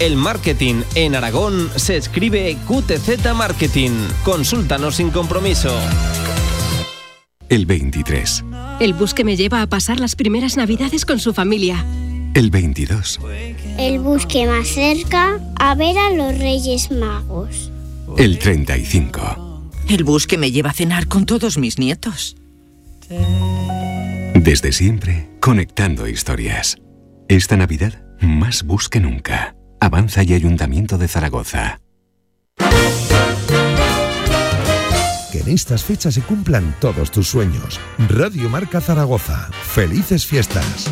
[0.00, 3.92] El marketing en Aragón se escribe QTZ Marketing.
[4.24, 5.70] Consúltanos sin compromiso.
[7.48, 8.44] El 23.
[8.80, 11.84] El bus que me lleva a pasar las primeras navidades con su familia.
[12.34, 13.20] El 22.
[13.78, 17.70] El bus que más cerca a ver a los Reyes Magos.
[18.18, 19.70] El 35.
[19.90, 22.34] El bus que me lleva a cenar con todos mis nietos.
[24.34, 26.78] Desde siempre, conectando historias.
[27.28, 29.54] Esta Navidad, más bus que nunca.
[29.80, 31.80] Avanza y Ayuntamiento de Zaragoza.
[35.30, 37.78] Que en estas fechas se cumplan todos tus sueños.
[38.08, 39.50] Radio Marca Zaragoza.
[39.62, 40.90] Felices fiestas.